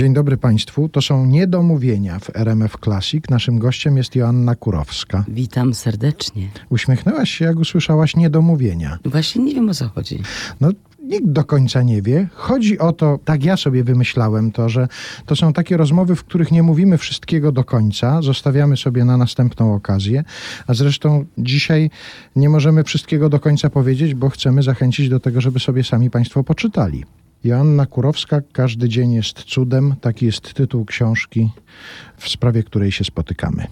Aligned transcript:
Dzień 0.00 0.14
dobry 0.14 0.36
Państwu. 0.36 0.88
To 0.88 1.02
są 1.02 1.26
niedomówienia 1.26 2.18
w 2.18 2.36
RMF 2.36 2.76
Classic. 2.84 3.24
Naszym 3.30 3.58
gościem 3.58 3.96
jest 3.96 4.16
Joanna 4.16 4.54
Kurowska. 4.54 5.24
Witam 5.28 5.74
serdecznie. 5.74 6.48
Uśmiechnęłaś 6.70 7.30
się, 7.30 7.44
jak 7.44 7.58
usłyszałaś 7.58 8.16
niedomówienia. 8.16 8.98
Właśnie 9.04 9.44
nie 9.44 9.54
wiem 9.54 9.68
o 9.68 9.74
co 9.74 9.88
chodzi. 9.88 10.22
No, 10.60 10.70
nikt 11.02 11.26
do 11.26 11.44
końca 11.44 11.82
nie 11.82 12.02
wie. 12.02 12.28
Chodzi 12.34 12.78
o 12.78 12.92
to, 12.92 13.18
tak 13.24 13.44
ja 13.44 13.56
sobie 13.56 13.84
wymyślałem 13.84 14.52
to, 14.52 14.68
że 14.68 14.88
to 15.26 15.36
są 15.36 15.52
takie 15.52 15.76
rozmowy, 15.76 16.16
w 16.16 16.24
których 16.24 16.52
nie 16.52 16.62
mówimy 16.62 16.98
wszystkiego 16.98 17.52
do 17.52 17.64
końca, 17.64 18.22
zostawiamy 18.22 18.76
sobie 18.76 19.04
na 19.04 19.16
następną 19.16 19.74
okazję, 19.74 20.24
a 20.66 20.74
zresztą 20.74 21.24
dzisiaj 21.38 21.90
nie 22.36 22.48
możemy 22.48 22.84
wszystkiego 22.84 23.28
do 23.28 23.40
końca 23.40 23.70
powiedzieć, 23.70 24.14
bo 24.14 24.28
chcemy 24.28 24.62
zachęcić 24.62 25.08
do 25.08 25.20
tego, 25.20 25.40
żeby 25.40 25.60
sobie 25.60 25.84
sami 25.84 26.10
Państwo 26.10 26.44
poczytali. 26.44 27.04
Joanna 27.44 27.86
Kurowska, 27.86 28.40
Każdy 28.52 28.88
dzień 28.88 29.12
jest 29.12 29.42
cudem. 29.42 29.94
Taki 30.00 30.26
jest 30.26 30.54
tytuł 30.54 30.84
książki, 30.84 31.50
w 32.16 32.28
sprawie 32.28 32.62
której 32.62 32.92
się 32.92 33.04
spotykamy. 33.04 33.66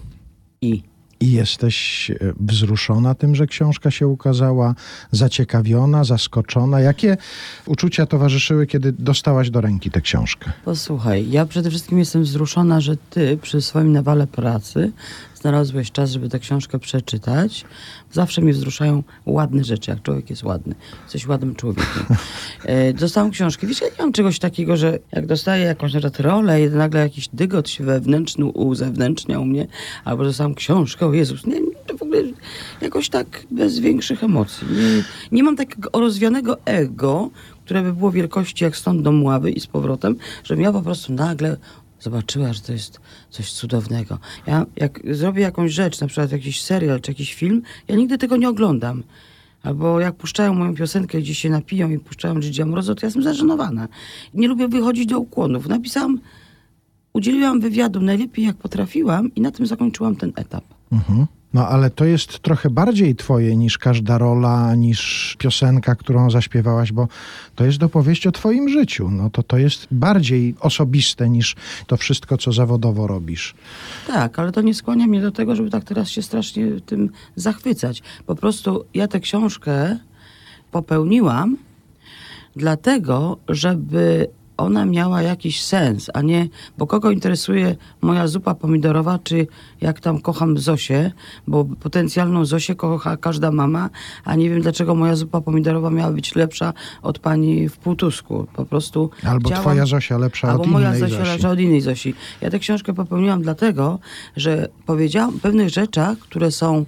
I 0.61 0.83
I 1.21 1.31
jesteś 1.31 2.11
e, 2.11 2.15
wzruszona 2.39 3.15
tym, 3.15 3.35
że 3.35 3.47
książka 3.47 3.91
się 3.91 4.07
ukazała, 4.07 4.75
zaciekawiona, 5.11 6.03
zaskoczona. 6.03 6.79
Jakie 6.79 7.17
uczucia 7.65 8.05
towarzyszyły, 8.05 8.67
kiedy 8.67 8.91
dostałaś 8.91 9.49
do 9.49 9.61
ręki 9.61 9.91
tę 9.91 10.01
książkę? 10.01 10.51
posłuchaj, 10.65 11.31
ja 11.31 11.45
przede 11.45 11.69
wszystkim 11.69 11.99
jestem 11.99 12.23
wzruszona, 12.23 12.81
że 12.81 12.97
ty 13.09 13.37
przy 13.41 13.61
swoim 13.61 13.91
nawale 13.91 14.27
pracy 14.27 14.91
znalazłeś 15.41 15.91
czas, 15.91 16.11
żeby 16.11 16.29
tę 16.29 16.39
książkę 16.39 16.79
przeczytać. 16.79 17.65
Zawsze 18.11 18.41
mnie 18.41 18.53
wzruszają 18.53 19.03
ładne 19.25 19.63
rzeczy, 19.63 19.91
jak 19.91 20.01
człowiek 20.01 20.29
jest 20.29 20.43
ładny. 20.43 20.75
Jesteś 21.03 21.27
ładnym 21.27 21.55
człowiekiem. 21.55 22.05
E, 22.65 22.93
dostałam 22.93 23.31
książkę. 23.31 23.67
Wiesz, 23.67 23.81
ja 23.81 23.87
nie 23.87 23.93
mam 23.99 24.11
czegoś 24.11 24.39
takiego, 24.39 24.77
że 24.77 24.99
jak 25.11 25.25
dostaję 25.25 25.65
jakąś 25.65 25.93
na 25.93 25.99
przykład 25.99 26.19
rolę 26.19 26.63
i 26.63 26.69
nagle 26.69 27.01
jakiś 27.01 27.29
dygot 27.33 27.69
się 27.69 27.83
wewnętrzny 27.83 28.45
uzewnętrznia 28.45 29.39
u 29.39 29.45
mnie, 29.45 29.67
albo 30.05 30.23
dostałam 30.23 30.55
książkę, 30.55 31.05
o 31.05 31.13
Jezus, 31.13 31.45
nie, 31.45 31.61
to 31.87 31.97
w 31.97 32.01
ogóle 32.01 32.21
jakoś 32.81 33.09
tak 33.09 33.43
bez 33.51 33.79
większych 33.79 34.23
emocji. 34.23 34.67
Nie, 34.71 35.03
nie 35.31 35.43
mam 35.43 35.55
takiego 35.55 35.89
rozwianego 35.93 36.57
ego, 36.65 37.29
które 37.65 37.81
by 37.81 37.93
było 37.93 38.11
wielkości 38.11 38.63
jak 38.63 38.77
stąd 38.77 39.01
do 39.01 39.11
Mławy 39.11 39.51
i 39.51 39.59
z 39.59 39.67
powrotem, 39.67 40.15
żebym 40.43 40.63
ja 40.63 40.71
po 40.71 40.81
prostu 40.81 41.13
nagle 41.13 41.57
zobaczyła, 41.99 42.53
że 42.53 42.61
to 42.61 42.71
jest 42.71 42.99
coś 43.29 43.51
cudownego. 43.51 44.19
Ja 44.47 44.65
jak 44.75 44.99
zrobię 45.11 45.41
jakąś 45.41 45.71
rzecz, 45.71 46.01
na 46.01 46.07
przykład 46.07 46.31
jakiś 46.31 46.61
serial 46.61 47.01
czy 47.01 47.11
jakiś 47.11 47.33
film, 47.33 47.61
ja 47.87 47.95
nigdy 47.95 48.17
tego 48.17 48.37
nie 48.37 48.49
oglądam. 48.49 49.03
Albo 49.63 49.99
jak 49.99 50.15
puszczają 50.15 50.53
moją 50.53 50.75
piosenkę, 50.75 51.21
gdzieś 51.21 51.37
się 51.39 51.49
napiją 51.49 51.89
i 51.89 51.99
puszczają 51.99 52.39
Gigi 52.39 52.61
Amoroso, 52.61 52.95
to 52.95 52.99
ja 53.01 53.07
jestem 53.07 53.23
zażenowana. 53.23 53.87
Nie 54.33 54.47
lubię 54.47 54.67
wychodzić 54.67 55.05
do 55.05 55.19
ukłonów. 55.19 55.67
Napisałam, 55.67 56.19
udzieliłam 57.13 57.59
wywiadu 57.59 58.01
najlepiej 58.01 58.45
jak 58.45 58.55
potrafiłam 58.55 59.35
i 59.35 59.41
na 59.41 59.51
tym 59.51 59.67
zakończyłam 59.67 60.15
ten 60.15 60.31
etap. 60.35 60.63
Mhm. 60.91 61.25
No 61.53 61.67
ale 61.67 61.89
to 61.89 62.05
jest 62.05 62.39
trochę 62.39 62.69
bardziej 62.69 63.15
twoje 63.15 63.55
niż 63.55 63.77
każda 63.77 64.17
rola, 64.17 64.75
niż 64.75 65.35
piosenka, 65.39 65.95
którą 65.95 66.31
zaśpiewałaś, 66.31 66.91
bo 66.91 67.07
to 67.55 67.65
jest 67.65 67.83
opowieść 67.83 68.27
o 68.27 68.31
twoim 68.31 68.69
życiu. 68.69 69.11
No 69.11 69.29
to 69.29 69.43
to 69.43 69.57
jest 69.57 69.87
bardziej 69.91 70.55
osobiste 70.59 71.29
niż 71.29 71.55
to 71.87 71.97
wszystko, 71.97 72.37
co 72.37 72.51
zawodowo 72.51 73.07
robisz. 73.07 73.55
Tak, 74.07 74.39
ale 74.39 74.51
to 74.51 74.61
nie 74.61 74.73
skłania 74.73 75.07
mnie 75.07 75.21
do 75.21 75.31
tego, 75.31 75.55
żeby 75.55 75.69
tak 75.69 75.83
teraz 75.83 76.09
się 76.09 76.21
strasznie 76.21 76.81
tym 76.85 77.09
zachwycać. 77.35 78.03
Po 78.25 78.35
prostu 78.35 78.85
ja 78.93 79.07
tę 79.07 79.19
książkę 79.19 79.99
popełniłam 80.71 81.57
dlatego, 82.55 83.37
żeby 83.49 84.27
ona 84.59 84.85
miała 84.85 85.21
jakiś 85.21 85.63
sens, 85.63 86.09
a 86.13 86.21
nie, 86.21 86.47
bo 86.77 86.87
kogo 86.87 87.11
interesuje 87.11 87.75
moja 88.01 88.27
zupa 88.27 88.55
pomidorowa, 88.55 89.19
czy 89.23 89.47
jak 89.81 89.99
tam 89.99 90.21
kocham 90.21 90.57
Zosię, 90.57 91.11
bo 91.47 91.65
potencjalną 91.65 92.45
Zosię 92.45 92.75
kocha 92.75 93.17
każda 93.17 93.51
mama, 93.51 93.89
a 94.25 94.35
nie 94.35 94.49
wiem 94.49 94.61
dlaczego 94.61 94.95
moja 94.95 95.15
zupa 95.15 95.41
pomidorowa 95.41 95.89
miała 95.89 96.11
być 96.11 96.35
lepsza 96.35 96.73
od 97.01 97.19
pani 97.19 97.69
w 97.69 97.77
Półtusku. 97.77 98.47
Po 98.53 98.65
prostu 98.65 99.09
Albo 99.23 99.49
działam- 99.49 99.61
twoja 99.63 99.85
Zosia 99.85 100.17
lepsza 100.17 100.47
Albo 100.49 100.63
od 100.63 100.69
moja 100.69 100.87
innej 100.87 100.99
Zosia 100.99 101.17
Zosi. 101.17 101.31
lepsza 101.31 101.49
od 101.49 101.59
innej 101.59 101.81
Zosi. 101.81 102.13
Ja 102.41 102.49
tę 102.49 102.59
książkę 102.59 102.93
popełniłam 102.93 103.41
dlatego, 103.41 103.99
że 104.37 104.67
powiedziałam 104.85 105.35
o 105.35 105.39
pewnych 105.39 105.69
rzeczach, 105.69 106.17
które 106.17 106.51
są 106.51 106.85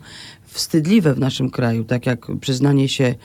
wstydliwe 0.52 1.14
w 1.14 1.20
naszym 1.20 1.50
kraju, 1.50 1.84
tak 1.84 2.06
jak 2.06 2.28
przyznanie 2.42 2.90
się, 2.90 3.16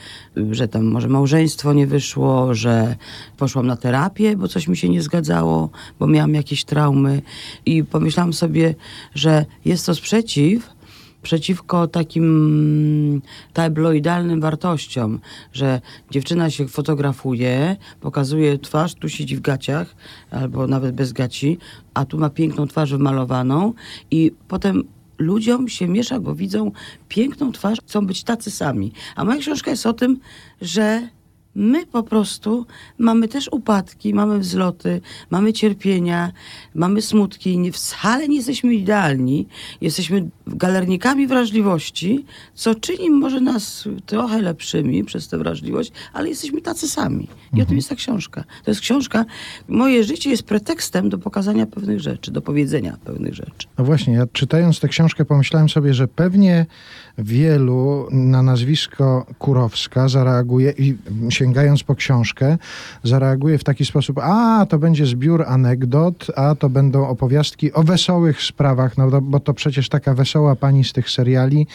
że 0.50 0.68
tam 0.68 0.84
może 0.84 1.08
małżeństwo 1.08 1.72
nie 1.72 1.86
wyszło, 1.86 2.54
że 2.54 2.96
poszłam 3.36 3.66
na 3.66 3.76
terapię, 3.76 4.36
bo 4.36 4.48
coś 4.48 4.68
mi 4.68 4.76
się 4.76 4.88
nie 4.88 5.02
zgadzało, 5.02 5.70
bo 5.98 6.06
miałam 6.06 6.34
jakieś 6.34 6.64
traumy. 6.64 7.22
I 7.66 7.84
pomyślałam 7.84 8.32
sobie, 8.32 8.74
że 9.14 9.44
jest 9.64 9.86
to 9.86 9.94
sprzeciw 9.94 10.76
przeciwko 11.22 11.88
takim 11.88 13.22
tabloidalnym 13.52 14.40
wartościom, 14.40 15.20
że 15.52 15.80
dziewczyna 16.10 16.50
się 16.50 16.68
fotografuje, 16.68 17.76
pokazuje 18.00 18.58
twarz, 18.58 18.94
tu 18.94 19.08
siedzi 19.08 19.36
w 19.36 19.40
gaciach, 19.40 19.96
albo 20.30 20.66
nawet 20.66 20.94
bez 20.94 21.12
gaci, 21.12 21.58
a 21.94 22.04
tu 22.04 22.18
ma 22.18 22.30
piękną 22.30 22.66
twarz 22.66 22.90
wymalowaną 22.90 23.72
i 24.10 24.32
potem 24.48 24.84
ludziom 25.18 25.68
się 25.68 25.88
miesza, 25.88 26.20
bo 26.20 26.34
widzą 26.34 26.72
piękną 27.08 27.52
twarz, 27.52 27.78
chcą 27.86 28.06
być 28.06 28.24
tacy 28.24 28.50
sami. 28.50 28.92
A 29.16 29.24
moja 29.24 29.40
książka 29.40 29.70
jest 29.70 29.86
o 29.86 29.92
tym, 29.92 30.20
że 30.60 31.08
my 31.56 31.86
po 31.86 32.02
prostu 32.02 32.66
mamy 32.98 33.28
też 33.28 33.48
upadki, 33.52 34.14
mamy 34.14 34.38
wzloty, 34.38 35.00
mamy 35.30 35.52
cierpienia, 35.52 36.32
mamy 36.74 37.02
smutki. 37.02 37.58
Nie, 37.58 37.72
wcale 37.72 38.28
nie 38.28 38.36
jesteśmy 38.36 38.74
idealni. 38.74 39.46
Jesteśmy 39.80 40.28
galernikami 40.46 41.26
wrażliwości, 41.26 42.24
co 42.54 42.74
czyni 42.74 43.10
może 43.10 43.40
nas 43.40 43.88
trochę 44.06 44.42
lepszymi 44.42 45.04
przez 45.04 45.28
tę 45.28 45.38
wrażliwość, 45.38 45.92
ale 46.12 46.28
jesteśmy 46.28 46.60
tacy 46.60 46.88
sami. 46.88 47.28
I 47.54 47.62
o 47.62 47.66
tym 47.66 47.76
jest 47.76 47.88
ta 47.88 47.94
książka. 47.94 48.44
To 48.64 48.70
jest 48.70 48.80
książka. 48.80 49.24
Moje 49.68 50.04
życie 50.04 50.30
jest 50.30 50.42
pretekstem 50.42 51.08
do 51.08 51.18
pokazania 51.18 51.66
pewnych 51.66 52.00
rzeczy, 52.00 52.30
do 52.30 52.42
powiedzenia 52.42 52.96
pewnych 53.04 53.34
rzeczy. 53.34 53.68
No 53.78 53.84
właśnie, 53.84 54.14
ja 54.14 54.26
czytając 54.32 54.80
tę 54.80 54.88
książkę 54.88 55.24
pomyślałem 55.24 55.68
sobie, 55.68 55.94
że 55.94 56.08
pewnie 56.08 56.66
wielu 57.18 58.08
na 58.10 58.42
nazwisko 58.42 59.26
Kurowska 59.38 60.08
zareaguje 60.08 60.74
i 60.78 60.96
sięgając 61.28 61.82
po 61.82 61.94
książkę, 61.94 62.58
zareaguje 63.02 63.58
w 63.58 63.64
taki 63.64 63.84
sposób, 63.84 64.18
a 64.18 64.66
to 64.68 64.78
będzie 64.78 65.06
zbiór 65.06 65.44
anegdot, 65.46 66.26
a 66.36 66.54
to 66.54 66.68
będą 66.68 67.08
opowiastki 67.08 67.72
o 67.72 67.82
wesołych 67.82 68.42
sprawach, 68.42 68.98
no 68.98 69.20
bo 69.20 69.40
to 69.40 69.54
przecież 69.54 69.88
taka 69.88 70.14
wesoła 70.14 70.56
pani 70.56 70.84
z 70.84 70.92
tych 70.92 71.10
seriali, 71.10 71.66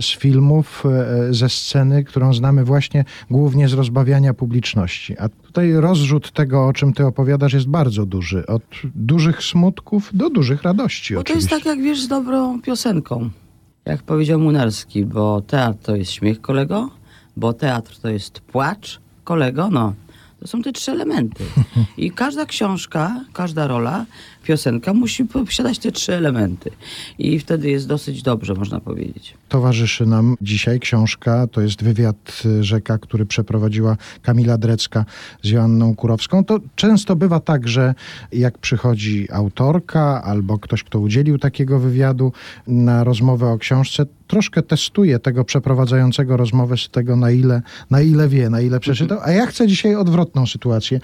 z 0.00 0.16
filmów, 0.16 0.84
e, 0.86 1.34
ze 1.34 1.48
sceny, 1.48 2.04
którą 2.04 2.34
znamy 2.34 2.64
właśnie 2.64 3.04
głównie 3.30 3.68
z 3.68 3.72
rozbawiania 3.72 4.34
publiczności. 4.34 5.18
A 5.18 5.28
tutaj 5.28 5.72
rozrzut 5.72 6.32
tego, 6.32 6.66
o 6.66 6.72
czym 6.72 6.92
ty 6.92 7.06
opowiadasz, 7.06 7.52
jest 7.52 7.66
bardzo 7.68 8.06
duży. 8.06 8.46
Od 8.46 8.62
dużych 8.94 9.42
smutków 9.42 10.10
do 10.12 10.30
dużych 10.30 10.62
radości 10.62 11.14
Bo 11.14 11.24
to 11.24 11.32
jest 11.32 11.46
oczywiście. 11.46 11.70
tak, 11.70 11.76
jak 11.76 11.84
wiesz, 11.84 12.02
z 12.02 12.08
dobrą 12.08 12.62
piosenką. 12.62 13.30
Jak 13.84 14.02
powiedział 14.02 14.40
Munarski, 14.40 15.04
bo 15.04 15.40
teatr 15.40 15.78
to 15.82 15.96
jest 15.96 16.10
śmiech 16.10 16.40
kolego, 16.40 16.90
bo 17.36 17.52
teatr 17.52 17.98
to 18.02 18.08
jest 18.08 18.40
płacz 18.40 19.00
kolego, 19.24 19.70
no. 19.70 19.94
To 20.40 20.46
są 20.46 20.62
te 20.62 20.72
trzy 20.72 20.92
elementy. 20.92 21.44
I 21.96 22.10
każda 22.10 22.46
książka, 22.46 23.24
każda 23.32 23.66
rola, 23.66 24.06
piosenka 24.44 24.94
musi 24.94 25.24
posiadać 25.24 25.78
te 25.78 25.92
trzy 25.92 26.14
elementy. 26.14 26.70
I 27.18 27.38
wtedy 27.38 27.70
jest 27.70 27.88
dosyć 27.88 28.22
dobrze, 28.22 28.54
można 28.54 28.80
powiedzieć. 28.80 29.34
Towarzyszy 29.48 30.06
nam 30.06 30.36
dzisiaj 30.42 30.80
książka, 30.80 31.46
to 31.46 31.60
jest 31.60 31.82
wywiad 31.82 32.42
y, 32.44 32.64
Rzeka, 32.64 32.98
który 32.98 33.26
przeprowadziła 33.26 33.96
Kamila 34.22 34.58
Drecka 34.58 35.04
z 35.42 35.48
Joanną 35.48 35.94
Kurowską. 35.94 36.44
To 36.44 36.60
często 36.76 37.16
bywa 37.16 37.40
tak, 37.40 37.68
że 37.68 37.94
jak 38.32 38.58
przychodzi 38.58 39.28
autorka 39.32 40.22
albo 40.22 40.58
ktoś, 40.58 40.84
kto 40.84 41.00
udzielił 41.00 41.38
takiego 41.38 41.78
wywiadu 41.78 42.32
na 42.66 43.04
rozmowę 43.04 43.48
o 43.48 43.58
książce, 43.58 44.06
troszkę 44.26 44.62
testuje 44.62 45.18
tego 45.18 45.44
przeprowadzającego 45.44 46.36
rozmowę 46.36 46.76
z 46.76 46.88
tego, 46.88 47.16
na 47.16 47.30
ile, 47.30 47.62
na 47.90 48.00
ile 48.00 48.28
wie, 48.28 48.50
na 48.50 48.60
ile 48.60 48.80
przeczytał. 48.80 49.18
A 49.22 49.30
ja 49.30 49.46
chcę 49.46 49.68
dzisiaj 49.68 49.96
odwrotną 49.96 50.46
sytuację. 50.46 51.00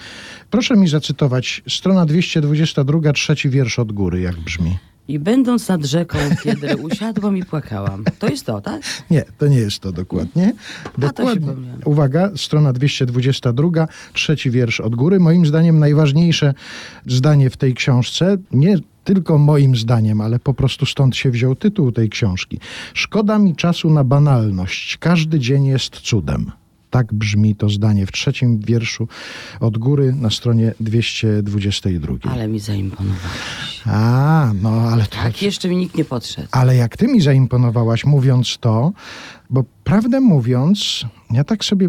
Proszę 0.50 0.76
mi 0.76 0.88
zacytować 0.88 1.62
strona 1.68 2.06
222, 2.06 3.12
trzeci 3.30 3.50
wiersz 3.50 3.78
od 3.78 3.92
góry, 3.92 4.20
jak 4.20 4.40
brzmi. 4.40 4.78
I 5.08 5.18
będąc 5.18 5.68
nad 5.68 5.84
rzeką, 5.84 6.18
kiedy 6.42 6.76
usiadłam 6.90 7.36
i 7.36 7.44
płakałam. 7.44 8.04
To 8.18 8.28
jest 8.28 8.46
to, 8.46 8.60
tak? 8.60 8.82
Nie, 9.10 9.24
to 9.38 9.48
nie 9.48 9.56
jest 9.56 9.78
to 9.78 9.92
dokładnie. 9.92 10.52
A, 10.84 10.90
to 10.90 10.98
Dokładnie. 11.00 11.52
Uwaga, 11.84 12.30
strona 12.36 12.72
222, 12.72 13.88
trzeci 14.12 14.50
wiersz 14.50 14.80
od 14.80 14.96
góry. 14.96 15.20
Moim 15.20 15.46
zdaniem 15.46 15.78
najważniejsze 15.78 16.54
zdanie 17.06 17.50
w 17.50 17.56
tej 17.56 17.74
książce, 17.74 18.36
nie 18.52 18.78
tylko 19.04 19.38
moim 19.38 19.76
zdaniem, 19.76 20.20
ale 20.20 20.38
po 20.38 20.54
prostu 20.54 20.86
stąd 20.86 21.16
się 21.16 21.30
wziął 21.30 21.54
tytuł 21.54 21.92
tej 21.92 22.08
książki. 22.08 22.58
Szkoda 22.94 23.38
mi 23.38 23.56
czasu 23.56 23.90
na 23.90 24.04
banalność. 24.04 24.96
Każdy 24.98 25.38
dzień 25.38 25.64
jest 25.64 25.96
cudem. 25.96 26.52
Tak 26.90 27.14
brzmi 27.14 27.56
to 27.56 27.68
zdanie 27.68 28.06
w 28.06 28.12
trzecim 28.12 28.58
wierszu 28.58 29.08
od 29.60 29.78
góry 29.78 30.12
na 30.12 30.30
stronie 30.30 30.74
222. 30.80 32.32
Ale 32.32 32.48
mi 32.48 32.60
zaimponowałeś. 32.60 33.82
A, 33.86 34.52
no 34.62 34.70
ale 34.70 35.04
to... 35.04 35.16
Tak 35.16 35.42
jeszcze 35.42 35.68
mi 35.68 35.76
nikt 35.76 35.96
nie 35.96 36.04
podszedł. 36.04 36.48
Ale 36.52 36.76
jak 36.76 36.96
ty 36.96 37.08
mi 37.08 37.20
zaimponowałaś 37.20 38.04
mówiąc 38.04 38.58
to, 38.60 38.92
bo 39.50 39.64
prawdę 39.84 40.20
mówiąc, 40.20 41.04
ja 41.30 41.44
tak 41.44 41.64
sobie 41.64 41.88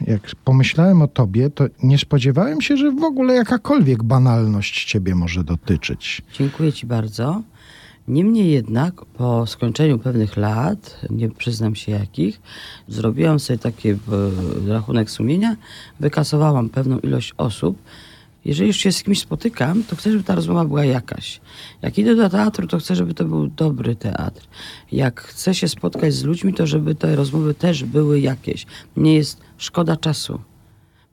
jak 0.00 0.30
pomyślałem 0.44 1.02
o 1.02 1.08
tobie, 1.08 1.50
to 1.50 1.64
nie 1.82 1.98
spodziewałem 1.98 2.60
się, 2.60 2.76
że 2.76 2.90
w 2.92 3.04
ogóle 3.04 3.34
jakakolwiek 3.34 4.02
banalność 4.02 4.84
ciebie 4.84 5.14
może 5.14 5.44
dotyczyć. 5.44 6.22
Dziękuję 6.32 6.72
ci 6.72 6.86
bardzo. 6.86 7.42
Niemniej 8.08 8.50
jednak 8.50 9.04
po 9.04 9.46
skończeniu 9.46 9.98
pewnych 9.98 10.36
lat, 10.36 11.00
nie 11.10 11.30
przyznam 11.30 11.74
się 11.74 11.92
jakich, 11.92 12.40
zrobiłam 12.88 13.40
sobie 13.40 13.58
taki 13.58 13.88
e, 13.88 13.96
rachunek 14.68 15.10
sumienia, 15.10 15.56
wykasowałam 16.00 16.68
pewną 16.68 16.98
ilość 16.98 17.34
osób. 17.36 17.78
Jeżeli 18.44 18.68
już 18.68 18.76
się 18.76 18.92
z 18.92 19.02
kimś 19.02 19.20
spotykam, 19.20 19.84
to 19.84 19.96
chcę, 19.96 20.12
żeby 20.12 20.24
ta 20.24 20.34
rozmowa 20.34 20.64
była 20.64 20.84
jakaś. 20.84 21.40
Jak 21.82 21.98
idę 21.98 22.14
do 22.14 22.30
teatru, 22.30 22.66
to 22.66 22.78
chcę, 22.78 22.96
żeby 22.96 23.14
to 23.14 23.24
był 23.24 23.46
dobry 23.46 23.96
teatr. 23.96 24.48
Jak 24.92 25.20
chcę 25.20 25.54
się 25.54 25.68
spotkać 25.68 26.14
z 26.14 26.24
ludźmi, 26.24 26.54
to 26.54 26.66
żeby 26.66 26.94
te 26.94 27.16
rozmowy 27.16 27.54
też 27.54 27.84
były 27.84 28.20
jakieś. 28.20 28.66
Mnie 28.96 29.14
jest 29.14 29.40
szkoda 29.58 29.96
czasu, 29.96 30.40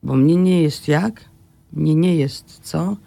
bo 0.03 0.15
mnie 0.15 0.35
nie 0.35 0.61
jest 0.61 0.87
jak, 0.87 1.25
mnie 1.73 1.95
nie 1.95 2.15
jest 2.15 2.59
co, 2.63 2.97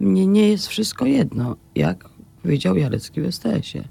mnie 0.00 0.26
nie 0.26 0.48
jest 0.48 0.66
wszystko 0.66 1.06
jedno, 1.06 1.56
jak 1.74 2.17
powiedział 2.48 2.76
Jarecki 2.76 3.20
w 3.20 3.26
STS-ie. 3.26 3.84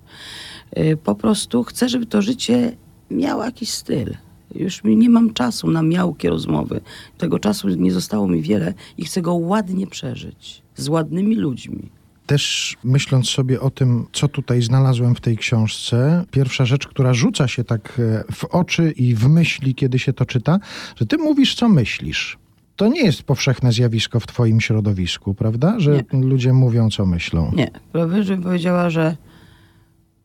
Y, 0.77 0.98
Po 1.04 1.15
prostu 1.15 1.63
chcę, 1.63 1.89
żeby 1.89 2.06
to 2.06 2.21
życie 2.21 2.77
miało 3.12 3.45
jakiś 3.45 3.69
styl. 3.69 4.15
Już 4.56 4.81
nie 4.83 5.09
mam 5.09 5.33
czasu 5.33 5.71
na 5.71 5.81
miałkie 5.81 6.30
rozmowy. 6.30 6.81
Tego 7.18 7.39
czasu 7.39 7.69
nie 7.69 7.92
zostało 7.92 8.27
mi 8.27 8.42
wiele 8.42 8.74
i 8.98 9.06
chcę 9.06 9.21
go 9.21 9.33
ładnie 9.33 9.88
przeżyć. 9.88 10.62
Z 10.75 10.88
ładnymi 10.89 11.36
ludźmi. 11.36 11.89
Też 12.25 12.75
myśląc 12.83 13.30
sobie 13.30 13.62
o 13.62 13.69
tym, 13.69 14.06
co 14.13 14.27
tutaj 14.27 14.62
znalazłem 14.62 15.15
w 15.15 15.21
tej 15.21 15.38
książce, 15.38 16.25
pierwsza 16.31 16.65
rzecz, 16.65 16.88
która 16.88 17.13
rzuca 17.13 17.48
się 17.48 17.63
tak 17.63 18.00
e, 18.00 18.24
w 18.33 18.45
oczy 18.45 18.92
i 18.92 19.15
w 19.15 19.30
myśli, 19.30 19.75
kiedy 19.75 20.00
się 20.00 20.13
to 20.13 20.25
czyta, 20.25 20.60
że 20.95 21.06
ty 21.06 21.18
mówisz, 21.18 21.56
co 21.56 21.69
myślisz. 21.69 22.38
To 22.77 22.88
nie 22.88 23.01
jest 23.01 23.24
powszechne 23.24 23.71
zjawisko 23.71 24.19
w 24.19 24.27
twoim 24.27 24.62
środowisku, 24.62 25.33
prawda? 25.33 25.79
Że 25.79 26.03
ludzie 26.13 26.53
mówią, 26.53 26.89
co 26.89 27.06
myślą. 27.06 27.51
Nie, 27.56 27.71
bym 27.94 28.44
powiedziała, 28.44 28.89
że 28.89 29.18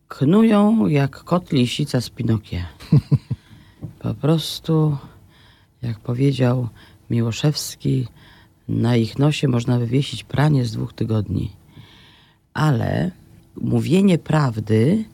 knują 0.08 0.86
jak 0.86 1.24
kot 1.24 1.52
lisica 1.52 2.00
z 2.00 2.10
Pinokia. 2.10 2.66
Po 3.98 4.14
prostu, 4.14 4.96
jak 5.82 6.00
powiedział 6.00 6.68
Miłoszewski, 7.10 8.08
na 8.68 8.96
ich 8.96 9.18
nosie 9.18 9.48
można 9.48 9.78
wywiesić 9.78 10.24
pranie 10.24 10.64
z 10.64 10.72
dwóch 10.72 10.92
tygodni. 10.92 11.52
Ale 12.54 13.10
mówienie 13.56 14.18
prawdy, 14.18 15.04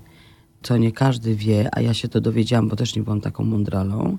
co 0.63 0.77
nie 0.77 0.93
każdy 0.93 1.35
wie, 1.35 1.69
a 1.73 1.81
ja 1.81 1.95
się 1.95 2.09
to 2.09 2.21
dowiedziałam, 2.21 2.69
bo 2.69 2.77
też 2.77 2.97
nie 2.97 3.03
byłam 3.03 3.21
taką 3.21 3.45
mądralą, 3.45 4.19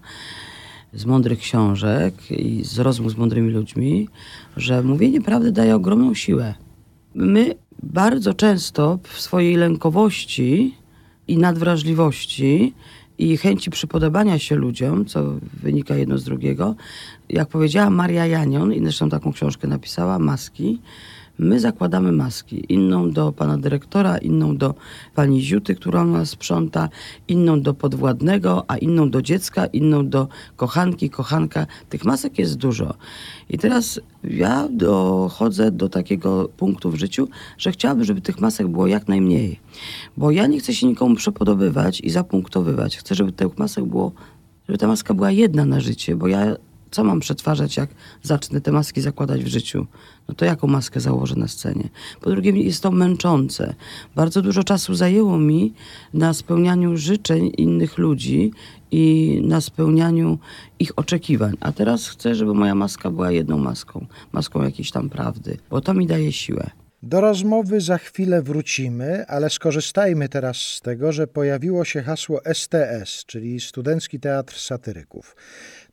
z 0.94 1.06
mądrych 1.06 1.40
książek 1.40 2.32
i 2.32 2.64
z 2.64 2.80
rozmów 2.80 3.12
z 3.12 3.18
mądrymi 3.18 3.52
ludźmi, 3.52 4.10
że 4.58 4.84
mówienie 4.84 5.22
prawdy 5.22 5.52
daje 5.52 5.76
ogromną 5.76 6.14
siłę. 6.14 6.54
My 7.16 7.56
bardzo 7.84 8.34
często 8.34 9.00
w 9.04 9.22
swojej 9.22 9.56
lękowości 9.56 10.76
i 11.28 11.38
nadwrażliwości 11.38 12.74
i 13.18 13.38
chęci 13.38 13.72
przypodobania 13.72 14.40
się 14.40 14.56
ludziom, 14.56 15.06
co 15.06 15.36
wynika 15.64 15.96
jedno 15.96 16.18
z 16.18 16.24
drugiego, 16.24 16.76
jak 17.30 17.48
powiedziała 17.48 17.90
Maria 17.90 18.26
Janion, 18.26 18.74
i 18.74 18.84
zresztą 18.84 19.10
taką 19.10 19.34
książkę 19.34 19.68
napisała, 19.68 20.20
Maski, 20.20 20.82
my 21.40 21.60
zakładamy 21.60 22.12
maski. 22.12 22.74
Inną 22.74 23.12
do 23.12 23.32
pana 23.32 23.58
dyrektora, 23.58 24.18
inną 24.18 24.58
do 24.58 24.76
pani 25.16 25.42
Ziuty, 25.42 25.76
która 25.76 26.06
nas 26.06 26.30
sprząta, 26.30 26.90
inną 27.28 27.62
do 27.62 27.74
podwładnego, 27.74 28.66
a 28.68 28.78
inną 28.78 29.10
do 29.10 29.22
dziecka, 29.22 29.66
inną 29.66 30.10
do 30.10 30.28
kochanki, 30.56 31.10
kochanka. 31.10 31.66
Tych 31.90 32.06
masek 32.06 32.40
jest 32.40 32.58
dużo. 32.58 32.94
I 33.50 33.58
teraz 33.58 34.00
ja 34.24 34.68
dochodzę 34.72 35.72
do 35.72 35.90
takiego 35.90 36.50
punktu 36.58 36.92
w 36.92 36.96
życiu, 36.96 37.28
że 37.58 37.72
chciałabym, 37.72 38.06
żeby 38.06 38.22
tych 38.22 38.42
masek 38.42 38.68
było 38.68 38.88
jak 38.88 39.08
najmniej. 39.08 39.60
Bo 40.18 40.32
ja 40.32 40.48
nie 40.48 40.60
chcę 40.60 40.74
się 40.74 40.88
nikomu 40.88 41.16
przepodobywać 41.16 42.02
i 42.02 42.10
zapunktowywać. 42.10 42.98
Chcę, 42.98 43.16
żeby 43.16 43.32
tych 43.32 43.58
masek 43.58 43.86
było, 43.86 44.12
żeby 44.68 44.78
ta 44.78 44.88
maska 44.88 45.14
była 45.14 45.32
jedna 45.32 45.66
na 45.66 45.80
życie, 45.80 46.16
bo 46.16 46.28
ja 46.28 46.56
co 46.92 47.04
mam 47.04 47.20
przetwarzać, 47.20 47.78
jak 47.78 47.90
zacznę 48.24 48.62
te 48.62 48.72
maski 48.72 49.02
zakładać 49.02 49.44
w 49.44 49.48
życiu? 49.48 49.88
No 50.28 50.36
to 50.36 50.46
jaką 50.46 50.68
maskę 50.68 51.00
założę 51.00 51.36
na 51.36 51.48
scenie? 51.48 51.90
Po 52.22 52.30
drugie, 52.30 52.52
jest 52.52 52.84
to 52.84 52.92
męczące. 52.92 53.76
Bardzo 54.16 54.42
dużo 54.42 54.64
czasu 54.64 54.96
zajęło 54.96 55.38
mi 55.38 55.74
na 56.14 56.34
spełnianiu 56.34 56.98
życzeń 56.98 57.52
innych 57.58 57.98
ludzi 57.98 58.52
i 58.92 59.42
na 59.46 59.62
spełnianiu 59.62 60.40
ich 60.80 61.00
oczekiwań. 61.00 61.58
A 61.60 61.72
teraz 61.72 62.08
chcę, 62.08 62.36
żeby 62.36 62.54
moja 62.54 62.76
maska 62.76 63.12
była 63.12 63.32
jedną 63.32 63.58
maską, 63.58 64.06
maską 64.32 64.64
jakiejś 64.64 64.92
tam 64.92 65.10
prawdy, 65.10 65.58
bo 65.70 65.82
to 65.82 65.94
mi 65.94 66.08
daje 66.08 66.32
siłę. 66.32 66.70
Do 67.04 67.22
rozmowy 67.22 67.82
za 67.82 67.98
chwilę 67.98 68.42
wrócimy, 68.42 69.26
ale 69.28 69.50
skorzystajmy 69.50 70.30
teraz 70.30 70.58
z 70.58 70.82
tego, 70.82 71.12
że 71.12 71.28
pojawiło 71.28 71.86
się 71.86 72.02
hasło 72.02 72.42
STS, 72.54 73.26
czyli 73.26 73.60
Studencki 73.60 74.20
Teatr 74.20 74.60
Satyryków. 74.60 75.36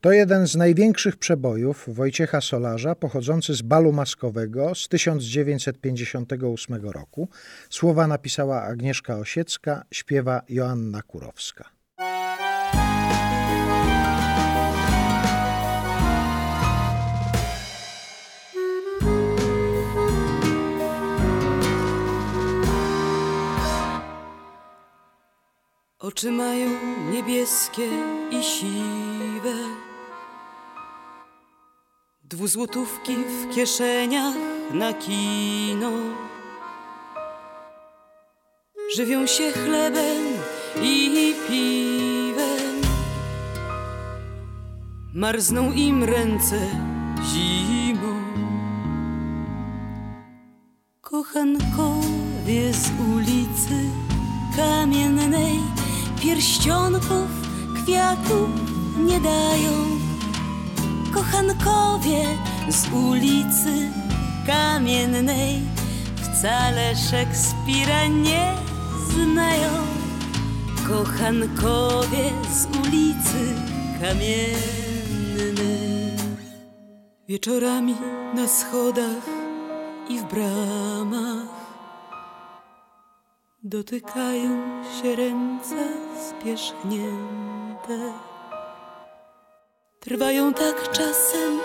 To 0.01 0.11
jeden 0.11 0.47
z 0.47 0.55
największych 0.55 1.17
przebojów 1.17 1.85
Wojciecha 1.87 2.41
Solarza, 2.41 2.95
pochodzący 2.95 3.53
z 3.53 3.61
balu 3.61 3.93
maskowego 3.93 4.75
z 4.75 4.87
1958 4.87 6.89
roku. 6.89 7.29
Słowa 7.69 8.07
napisała 8.07 8.63
Agnieszka 8.63 9.17
Osiecka, 9.17 9.83
śpiewa 9.91 10.41
Joanna 10.49 11.01
Kurowska. 11.01 11.69
Oczy 25.99 26.31
mają 26.31 26.69
niebieskie 27.11 27.89
i 28.31 28.43
siwe 28.43 29.16
Dwuzłotówki 32.29 33.15
w 33.15 33.55
kieszeniach 33.55 34.35
na 34.73 34.93
kino. 34.93 35.91
Żywią 38.95 39.27
się 39.27 39.51
chlebem 39.51 40.23
i 40.81 41.35
piwem. 41.47 42.81
Marzną 45.13 45.71
im 45.71 46.03
ręce 46.03 46.59
zimą. 47.33 48.21
Kochankowie 51.01 52.73
z 52.73 52.91
ulicy 53.15 53.89
kamiennej 54.55 55.59
Pierścionków, 56.21 57.29
kwiatów 57.75 58.49
nie 58.97 59.19
dają 59.19 59.96
Kochankowie 61.17 62.23
z 62.69 62.87
ulicy 62.93 63.91
kamiennej 64.47 65.61
Wcale 66.15 66.95
Szekspira 66.95 68.07
nie 68.07 68.53
znają 69.09 69.71
Kochankowie 70.87 72.31
z 72.49 72.65
ulicy 72.65 73.55
kamiennej 74.01 74.57
Wieczorami 77.27 77.95
na 78.35 78.47
schodach 78.47 79.25
i 80.09 80.19
w 80.19 80.23
bramach 80.23 81.57
Dotykają 83.63 84.83
się 84.83 85.15
ręce 85.15 85.87
spierzchnięte. 86.29 88.26
Trwają 89.99 90.53
tak 90.53 90.91
czasem 90.91 91.59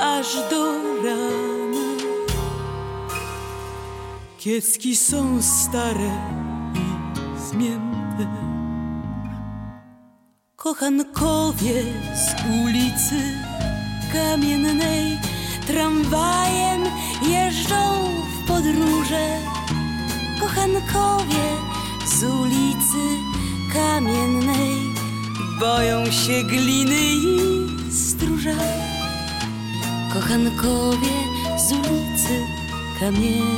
aż 0.00 0.34
do 0.50 0.72
rana. 1.04 1.86
Kiecki 4.38 4.96
są 4.96 5.42
stare 5.42 6.12
i 6.74 7.40
zmięte. 7.40 8.26
Kochankowie 10.56 11.82
z 12.14 12.34
ulicy 12.64 13.20
kamiennej 14.12 15.18
tramwajem 15.66 16.84
jeżdżą 17.28 18.04
w 18.34 18.48
podróże 18.48 19.38
kochankowie 20.40 21.44
z 22.06 22.22
ulicy 22.22 23.04
kamiennej 23.72 24.91
boją 25.62 26.10
się 26.10 26.42
gliny 26.44 27.00
i 27.14 27.66
stróża, 27.92 28.56
kochankowie 30.12 31.16
z 31.58 31.72
ulicy 31.72 32.46
Kamiennej. 33.00 33.52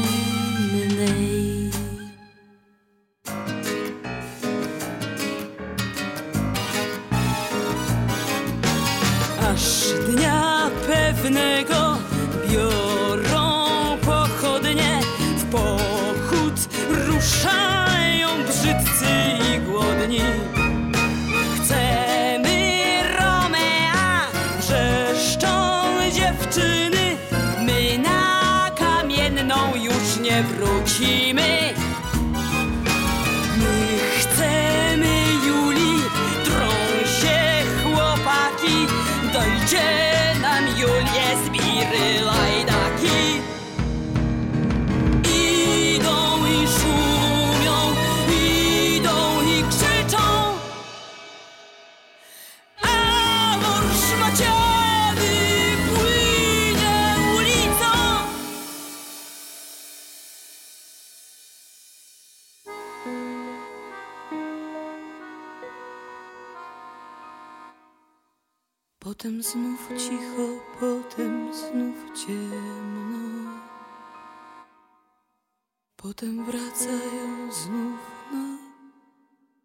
Potem 76.16 76.44
wracają 76.44 77.52
znów 77.52 78.00
na 78.33 78.59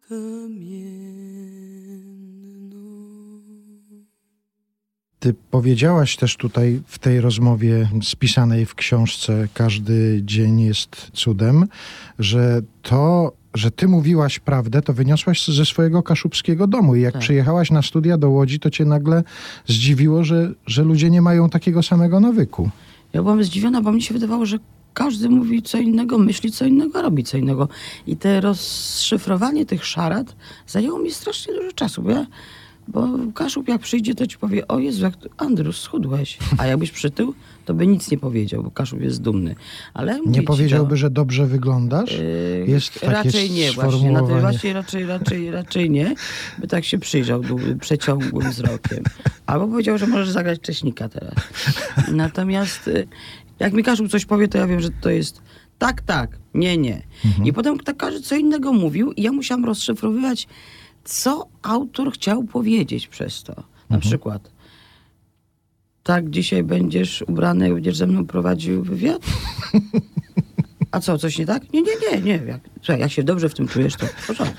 kamienną. 0.08 0.60
Ty 5.18 5.34
powiedziałaś 5.50 6.16
też 6.16 6.36
tutaj 6.36 6.82
w 6.86 6.98
tej 6.98 7.20
rozmowie 7.20 7.88
spisanej 8.02 8.66
w 8.66 8.74
książce 8.74 9.48
Każdy 9.54 10.20
dzień 10.24 10.60
jest 10.60 11.10
cudem, 11.12 11.66
że 12.18 12.60
to, 12.82 13.32
że 13.54 13.70
ty 13.70 13.88
mówiłaś 13.88 14.38
prawdę, 14.38 14.82
to 14.82 14.92
wyniosłaś 14.92 15.48
ze 15.48 15.64
swojego 15.64 16.02
kaszubskiego 16.02 16.66
domu. 16.66 16.94
I 16.96 17.00
jak 17.00 17.12
Tak. 17.12 17.22
przyjechałaś 17.22 17.70
na 17.70 17.82
studia 17.82 18.18
do 18.18 18.30
Łodzi, 18.30 18.60
to 18.60 18.70
cię 18.70 18.84
nagle 18.84 19.22
zdziwiło, 19.66 20.24
że, 20.24 20.52
że 20.66 20.82
ludzie 20.82 21.10
nie 21.10 21.22
mają 21.22 21.50
takiego 21.50 21.82
samego 21.82 22.20
nawyku. 22.20 22.70
Ja 23.12 23.22
byłam 23.22 23.44
zdziwiona, 23.44 23.82
bo 23.82 23.92
mi 23.92 24.02
się 24.02 24.14
wydawało, 24.14 24.46
że 24.46 24.58
każdy 24.94 25.28
mówi 25.28 25.62
co 25.62 25.78
innego, 25.78 26.18
myśli 26.18 26.52
co 26.52 26.64
innego, 26.64 27.02
robi 27.02 27.24
co 27.24 27.36
innego. 27.38 27.68
I 28.06 28.16
te 28.16 28.40
rozszyfrowanie 28.40 29.66
tych 29.66 29.84
szarat 29.86 30.36
zajęło 30.66 30.98
mi 30.98 31.10
strasznie 31.10 31.54
dużo 31.54 31.72
czasu, 31.72 32.02
bo 32.02 32.10
ja, 32.10 32.26
bo 32.88 33.08
Kaszub 33.34 33.68
jak 33.68 33.80
przyjdzie, 33.80 34.14
to 34.14 34.26
ci 34.26 34.38
powie, 34.38 34.68
o 34.68 34.78
Jezu, 34.78 35.02
jak 35.02 35.14
Andrus, 35.36 35.80
schudłeś. 35.80 36.38
A 36.58 36.66
jakbyś 36.66 36.90
przytył, 36.90 37.34
to 37.64 37.74
by 37.74 37.86
nic 37.86 38.10
nie 38.10 38.18
powiedział, 38.18 38.62
bo 38.62 38.70
Kaszub 38.70 39.00
jest 39.00 39.22
dumny. 39.22 39.54
Ale 39.94 40.20
Nie 40.26 40.42
powiedziałby, 40.42 40.90
to, 40.90 40.96
że 40.96 41.10
dobrze 41.10 41.46
wyglądasz? 41.46 42.10
yy, 42.12 42.64
Jest 42.68 42.94
takie 42.94 43.06
raczej 43.12 43.50
nie, 43.50 43.72
właśnie. 43.72 43.92
Na 43.92 43.98
sformułowanie. 43.98 44.40
właśnie 44.40 44.72
raczej, 44.72 45.06
raczej, 45.06 45.50
raczej 45.50 45.90
nie. 45.90 46.14
By 46.58 46.66
tak 46.68 46.84
się 46.84 46.98
przyjrzał 46.98 47.42
przeciągłym 47.80 48.50
wzrokiem. 48.50 49.04
Albo 49.46 49.68
powiedział, 49.68 49.98
że 49.98 50.06
możesz 50.06 50.30
zagrać 50.30 50.60
Cześnika 50.60 51.08
teraz. 51.08 51.34
Natomiast 52.12 52.88
y, 52.88 53.06
jak 53.60 53.72
mi 53.72 53.82
Kaszub 53.82 54.08
coś 54.08 54.24
powie, 54.24 54.48
to 54.48 54.58
ja 54.58 54.66
wiem, 54.66 54.80
że 54.80 54.90
to 54.90 55.10
jest 55.10 55.42
tak, 55.78 56.02
tak, 56.02 56.38
nie, 56.54 56.78
nie. 56.78 57.02
I 57.44 57.52
potem 57.52 57.80
tak 57.80 57.96
każdy 57.96 58.20
co 58.20 58.36
innego 58.36 58.72
mówił 58.72 59.12
i 59.12 59.22
ja 59.22 59.32
musiałam 59.32 59.64
rozszyfrowywać, 59.64 60.48
co 61.04 61.46
autor 61.62 62.12
chciał 62.12 62.44
powiedzieć 62.44 63.08
przez 63.08 63.42
to. 63.42 63.62
Na 63.90 63.98
przykład, 63.98 64.50
tak 66.02 66.30
dzisiaj 66.30 66.62
będziesz 66.62 67.22
ubrany, 67.22 67.64
jak 67.64 67.74
będziesz 67.74 67.96
ze 67.96 68.06
mną 68.06 68.26
prowadził 68.26 68.82
wywiad? 68.82 69.22
A 70.90 71.00
co, 71.00 71.18
coś 71.18 71.38
nie 71.38 71.46
tak? 71.46 71.72
Nie, 71.72 71.82
nie, 71.82 71.88
nie, 72.12 72.20
nie. 72.20 72.46
Jak, 72.46 72.60
słuchaj, 72.76 73.00
jak 73.00 73.12
się 73.12 73.22
dobrze 73.22 73.48
w 73.48 73.54
tym 73.54 73.68
czujesz, 73.68 73.96
to 73.96 74.06
w 74.06 74.26
porządku. 74.26 74.56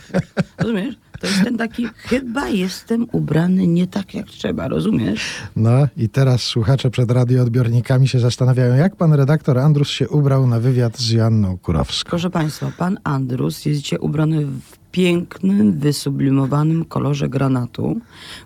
Rozumiesz? 0.58 0.96
To 1.22 1.28
jest 1.28 1.44
ten 1.44 1.58
taki, 1.58 1.88
chyba 1.98 2.50
jestem 2.50 3.08
ubrany 3.12 3.68
nie 3.68 3.88
tak, 3.88 4.14
jak 4.14 4.26
trzeba, 4.28 4.68
rozumiesz? 4.68 5.22
No 5.56 5.88
i 5.98 6.10
teraz 6.10 6.42
słuchacze 6.42 6.90
przed 6.90 7.12
radioodbiornikami 7.12 8.08
się 8.08 8.20
zastanawiają, 8.20 8.76
jak 8.76 8.96
pan 8.96 9.14
redaktor 9.14 9.60
Andrus 9.60 9.90
się 9.90 10.10
ubrał 10.10 10.48
na 10.48 10.60
wywiad 10.60 10.98
z 10.98 11.12
Joanną 11.12 11.58
Kurowską. 11.58 12.10
Proszę 12.10 12.30
Państwa, 12.30 12.72
pan 12.78 12.98
Andrus 13.04 13.66
jest 13.66 13.82
dzisiaj 13.82 14.00
ubrany 14.00 14.46
w 14.46 14.81
pięknym, 14.92 15.80
wysublimowanym 15.80 16.86
kolorze 16.86 17.30
granatu. 17.30 18.00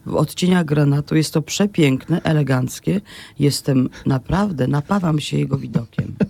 W 0.06 0.16
odcieniach 0.16 0.66
granatu 0.66 1.16
jest 1.16 1.34
to 1.34 1.42
przepiękne, 1.42 2.22
eleganckie. 2.24 3.02
Jestem 3.40 3.90
naprawdę, 4.06 4.68
napawam 4.68 5.20
się 5.20 5.38
jego 5.38 5.58
widokiem. 5.58 6.16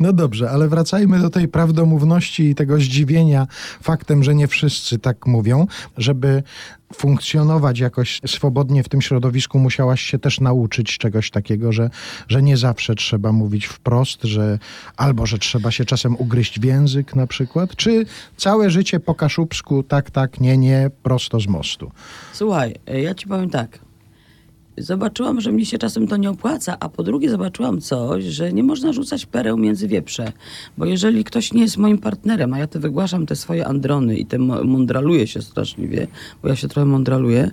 No 0.00 0.12
dobrze, 0.12 0.50
ale 0.50 0.68
wracajmy 0.68 1.20
do 1.20 1.30
tej 1.30 1.48
prawdomówności 1.48 2.44
i 2.44 2.54
tego 2.54 2.78
zdziwienia 2.78 3.46
faktem, 3.82 4.24
że 4.24 4.34
nie 4.34 4.48
wszyscy 4.48 4.98
tak 4.98 5.26
mówią. 5.26 5.66
Żeby 5.98 6.42
funkcjonować 6.94 7.78
jakoś 7.78 8.20
swobodnie 8.26 8.82
w 8.82 8.88
tym 8.88 9.02
środowisku, 9.02 9.58
musiałaś 9.58 10.00
się 10.00 10.18
też 10.18 10.40
nauczyć 10.40 10.98
czegoś 10.98 11.30
takiego, 11.30 11.72
że, 11.72 11.90
że 12.28 12.42
nie 12.42 12.56
zawsze 12.56 12.94
trzeba 12.94 13.32
mówić 13.32 13.66
wprost, 13.66 14.22
że 14.22 14.58
albo 14.96 15.26
że 15.26 15.38
trzeba 15.38 15.70
się 15.70 15.84
czasem 15.84 16.16
ugryźć 16.16 16.60
w 16.60 16.64
język 16.64 17.16
na 17.16 17.26
przykład, 17.26 17.76
czy 17.76 18.06
całe 18.36 18.70
życie 18.70 19.00
po 19.00 19.14
kaszubsku 19.14 19.82
tak, 19.82 20.10
tak, 20.10 20.40
nie, 20.40 20.58
nie, 20.58 20.90
prosto 21.02 21.40
z 21.40 21.46
mostu. 21.46 21.90
Słuchaj, 22.32 22.74
ja 22.86 23.14
ci 23.14 23.26
powiem 23.26 23.50
tak. 23.50 23.85
Zobaczyłam, 24.78 25.40
że 25.40 25.52
mnie 25.52 25.66
się 25.66 25.78
czasem 25.78 26.06
to 26.06 26.16
nie 26.16 26.30
opłaca, 26.30 26.76
a 26.80 26.88
po 26.88 27.02
drugie 27.02 27.30
zobaczyłam 27.30 27.80
coś, 27.80 28.24
że 28.24 28.52
nie 28.52 28.62
można 28.62 28.92
rzucać 28.92 29.26
pereł 29.26 29.56
między 29.56 29.88
wieprze. 29.88 30.32
Bo 30.78 30.84
jeżeli 30.84 31.24
ktoś 31.24 31.52
nie 31.52 31.62
jest 31.62 31.76
moim 31.76 31.98
partnerem, 31.98 32.54
a 32.54 32.58
ja 32.58 32.66
te 32.66 32.78
wygłaszam 32.78 33.26
te 33.26 33.36
swoje 33.36 33.66
androny 33.66 34.16
i 34.16 34.26
te 34.26 34.38
mądraluję 34.38 35.26
się 35.26 35.42
straszliwie, 35.42 36.06
bo 36.42 36.48
ja 36.48 36.56
się 36.56 36.68
trochę 36.68 36.86
mądraluję, 36.86 37.50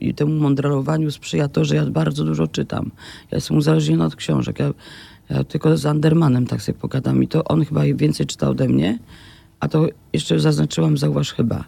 i 0.00 0.14
temu 0.14 0.34
mądralowaniu 0.34 1.10
sprzyja 1.10 1.48
to, 1.48 1.64
że 1.64 1.76
ja 1.76 1.86
bardzo 1.86 2.24
dużo 2.24 2.46
czytam. 2.46 2.90
Ja 3.30 3.36
jestem 3.36 3.56
uzależniona 3.56 4.06
od 4.06 4.16
książek. 4.16 4.58
Ja, 4.58 4.72
ja 5.30 5.44
tylko 5.44 5.76
z 5.76 5.86
Andermanem 5.86 6.46
tak 6.46 6.62
sobie 6.62 6.78
pogadam 6.78 7.22
i 7.22 7.28
to 7.28 7.44
on 7.44 7.64
chyba 7.64 7.82
więcej 7.94 8.26
czyta 8.26 8.48
ode 8.48 8.68
mnie, 8.68 8.98
a 9.60 9.68
to 9.68 9.86
jeszcze 10.12 10.40
zaznaczyłam, 10.40 10.98
zauważ 10.98 11.32
chyba. 11.32 11.64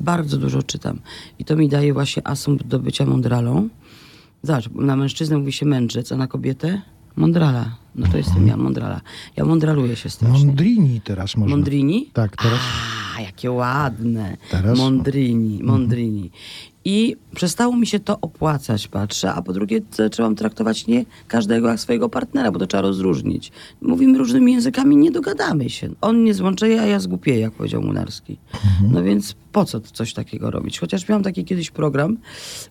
Bardzo 0.00 0.36
dużo 0.36 0.62
czytam. 0.62 0.98
I 1.38 1.44
to 1.44 1.56
mi 1.56 1.68
daje 1.68 1.92
właśnie 1.92 2.26
asumpt 2.26 2.66
do 2.66 2.78
bycia 2.78 3.06
mądralą. 3.06 3.68
Zobacz, 4.42 4.70
na 4.74 4.96
mężczyznę 4.96 5.38
mówi 5.38 5.52
się 5.52 5.66
mędrzec, 5.66 6.12
a 6.12 6.16
na 6.16 6.26
kobietę 6.26 6.82
mądrala. 7.16 7.76
No 7.94 8.06
to 8.06 8.16
jestem 8.16 8.46
ja, 8.46 8.56
mądrala. 8.56 9.00
Ja 9.36 9.44
mądraluję 9.44 9.96
się 9.96 10.10
strasznie. 10.10 10.46
Mondrini 10.46 11.00
teraz 11.00 11.36
można. 11.36 11.56
Mondrini? 11.56 12.10
Tak, 12.12 12.36
teraz. 12.36 12.58
A, 12.58 12.89
jakie 13.20 13.50
ładne. 13.50 14.36
Teraz? 14.50 14.78
Mondrini, 14.78 15.62
Mondrini. 15.62 16.30
I 16.84 17.16
przestało 17.34 17.76
mi 17.76 17.86
się 17.86 18.00
to 18.00 18.18
opłacać, 18.20 18.88
patrzę, 18.88 19.32
a 19.32 19.42
po 19.42 19.52
drugie 19.52 19.80
zaczęłam 19.92 20.36
traktować 20.36 20.86
nie 20.86 21.04
każdego 21.28 21.68
jak 21.68 21.80
swojego 21.80 22.08
partnera, 22.08 22.52
bo 22.52 22.58
to 22.58 22.66
trzeba 22.66 22.80
rozróżnić. 22.80 23.52
Mówimy 23.82 24.18
różnymi 24.18 24.52
językami, 24.52 24.96
nie 24.96 25.10
dogadamy 25.10 25.70
się. 25.70 25.88
On 26.00 26.24
nie 26.24 26.34
złączeje, 26.34 26.80
a 26.80 26.86
ja 26.86 27.00
zgłupieję, 27.00 27.40
jak 27.40 27.52
powiedział 27.52 27.82
Munarski. 27.82 28.38
No 28.92 29.02
więc 29.02 29.34
po 29.52 29.64
co 29.64 29.80
coś 29.80 30.14
takiego 30.14 30.50
robić? 30.50 30.78
Chociaż 30.78 31.08
miałam 31.08 31.22
taki 31.22 31.44
kiedyś 31.44 31.70
program 31.70 32.16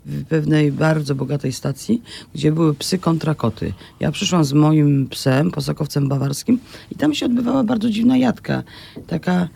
w 0.05 0.25
pewnej 0.25 0.71
bardzo 0.71 1.15
bogatej 1.15 1.53
stacji, 1.53 2.01
gdzie 2.35 2.51
były 2.51 2.73
psy 2.73 2.97
kontra 2.97 3.35
koty. 3.35 3.73
Ja 3.99 4.11
przyszłam 4.11 4.43
z 4.43 4.53
moim 4.53 5.07
psem, 5.07 5.51
posakowcem 5.51 6.09
bawarskim 6.09 6.59
i 6.91 6.95
tam 6.95 7.13
się 7.13 7.25
odbywała 7.25 7.63
bardzo 7.63 7.89
dziwna 7.89 8.17
jadka. 8.17 8.63
Taka... 9.07 9.47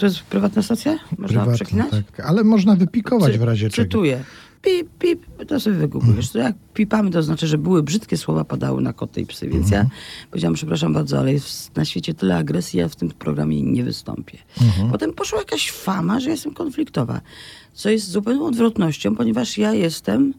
To 0.00 0.06
jest 0.06 0.20
prywatna 0.22 0.62
stacja? 0.62 0.92
Można 1.18 1.26
Prywatne, 1.28 1.54
przeklinać? 1.54 1.90
tak. 1.90 2.26
Ale 2.26 2.44
można 2.44 2.76
wypikować 2.76 3.32
Cy- 3.32 3.38
w 3.38 3.42
razie 3.42 3.70
czego. 3.70 3.88
Cytuję. 3.88 4.24
Pip, 4.62 4.88
pip, 4.98 5.26
to 5.48 5.60
sobie 5.60 5.76
wygooglujesz. 5.76 6.30
To 6.30 6.38
jak 6.38 6.54
pipamy, 6.74 7.10
to 7.10 7.22
znaczy, 7.22 7.46
że 7.46 7.58
były 7.58 7.82
brzydkie 7.82 8.16
słowa 8.16 8.44
padały 8.44 8.82
na 8.82 8.92
koty 8.92 9.20
i 9.20 9.26
psy, 9.26 9.48
więc 9.48 9.70
ja 9.70 9.86
powiedziałam, 10.30 10.54
przepraszam 10.54 10.92
bardzo, 10.92 11.18
ale 11.18 11.32
jest 11.32 11.76
na 11.76 11.84
świecie 11.84 12.14
tyle 12.14 12.36
agresji, 12.36 12.78
ja 12.78 12.88
w 12.88 12.96
tym 12.96 13.10
programie 13.10 13.62
nie 13.62 13.84
wystąpię. 13.84 14.38
Potem 14.90 15.12
poszła 15.12 15.38
jakaś 15.38 15.70
fama, 15.70 16.20
że 16.20 16.30
jestem 16.30 16.54
konfliktowa, 16.54 17.20
co 17.74 17.90
jest 17.90 18.10
zupełną 18.10 18.46
odwrotnością, 18.46 19.16
ponieważ 19.16 19.58
ja 19.58 19.72
jestem 19.74 20.34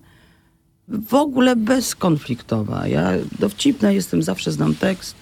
w 0.88 1.14
ogóle 1.14 1.56
bezkonfliktowa. 1.56 2.88
Ja 2.88 3.12
dowcipna 3.40 3.92
jestem, 3.92 4.24
zawsze 4.24 4.52
znam 4.52 4.76
tekst, 4.76 5.16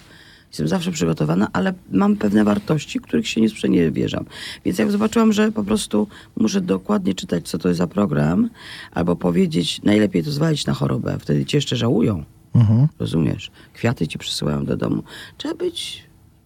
jestem 0.50 0.68
zawsze 0.68 0.92
przygotowana, 0.92 1.48
ale 1.52 1.74
mam 1.92 2.16
pewne 2.16 2.44
wartości, 2.44 3.00
których 3.00 3.28
się 3.28 3.40
nie 3.40 3.48
sprzeniewierzam. 3.48 4.24
Więc 4.64 4.78
jak 4.78 4.90
zobaczyłam, 4.90 5.32
że 5.32 5.52
po 5.52 5.64
prostu 5.64 6.08
muszę 6.36 6.60
dokładnie 6.60 7.14
czytać, 7.14 7.48
co 7.48 7.58
to 7.58 7.68
jest 7.68 7.78
za 7.78 7.86
program, 7.86 8.50
albo 8.92 9.16
powiedzieć, 9.16 9.82
najlepiej 9.82 10.24
to 10.24 10.30
zwalić 10.30 10.66
na 10.66 10.72
chorobę, 10.72 11.18
wtedy 11.20 11.44
cię 11.44 11.58
jeszcze 11.58 11.76
żałują. 11.76 12.24
Mhm. 12.54 12.88
Rozumiesz? 12.98 13.50
Kwiaty 13.74 14.08
ci 14.08 14.18
przysyłają 14.18 14.64
do 14.64 14.76
domu. 14.76 15.02
Trzeba 15.36 15.54
być 15.54 16.04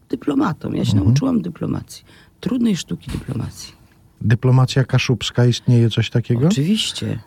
dyplomatą. 0.09 0.73
Ja 0.73 0.85
się 0.85 0.97
nauczyłam 0.97 1.43
dyplomacji. 1.43 2.05
Trudnej 2.41 2.77
sztuki 2.77 3.11
dyplomacji. 3.11 3.73
Dyplomacja 4.21 4.85
kaszubska, 4.85 5.47
istnieje 5.47 5.91
coś 5.91 6.11
takiego? 6.11 6.47
Oczywiście. 6.47 7.19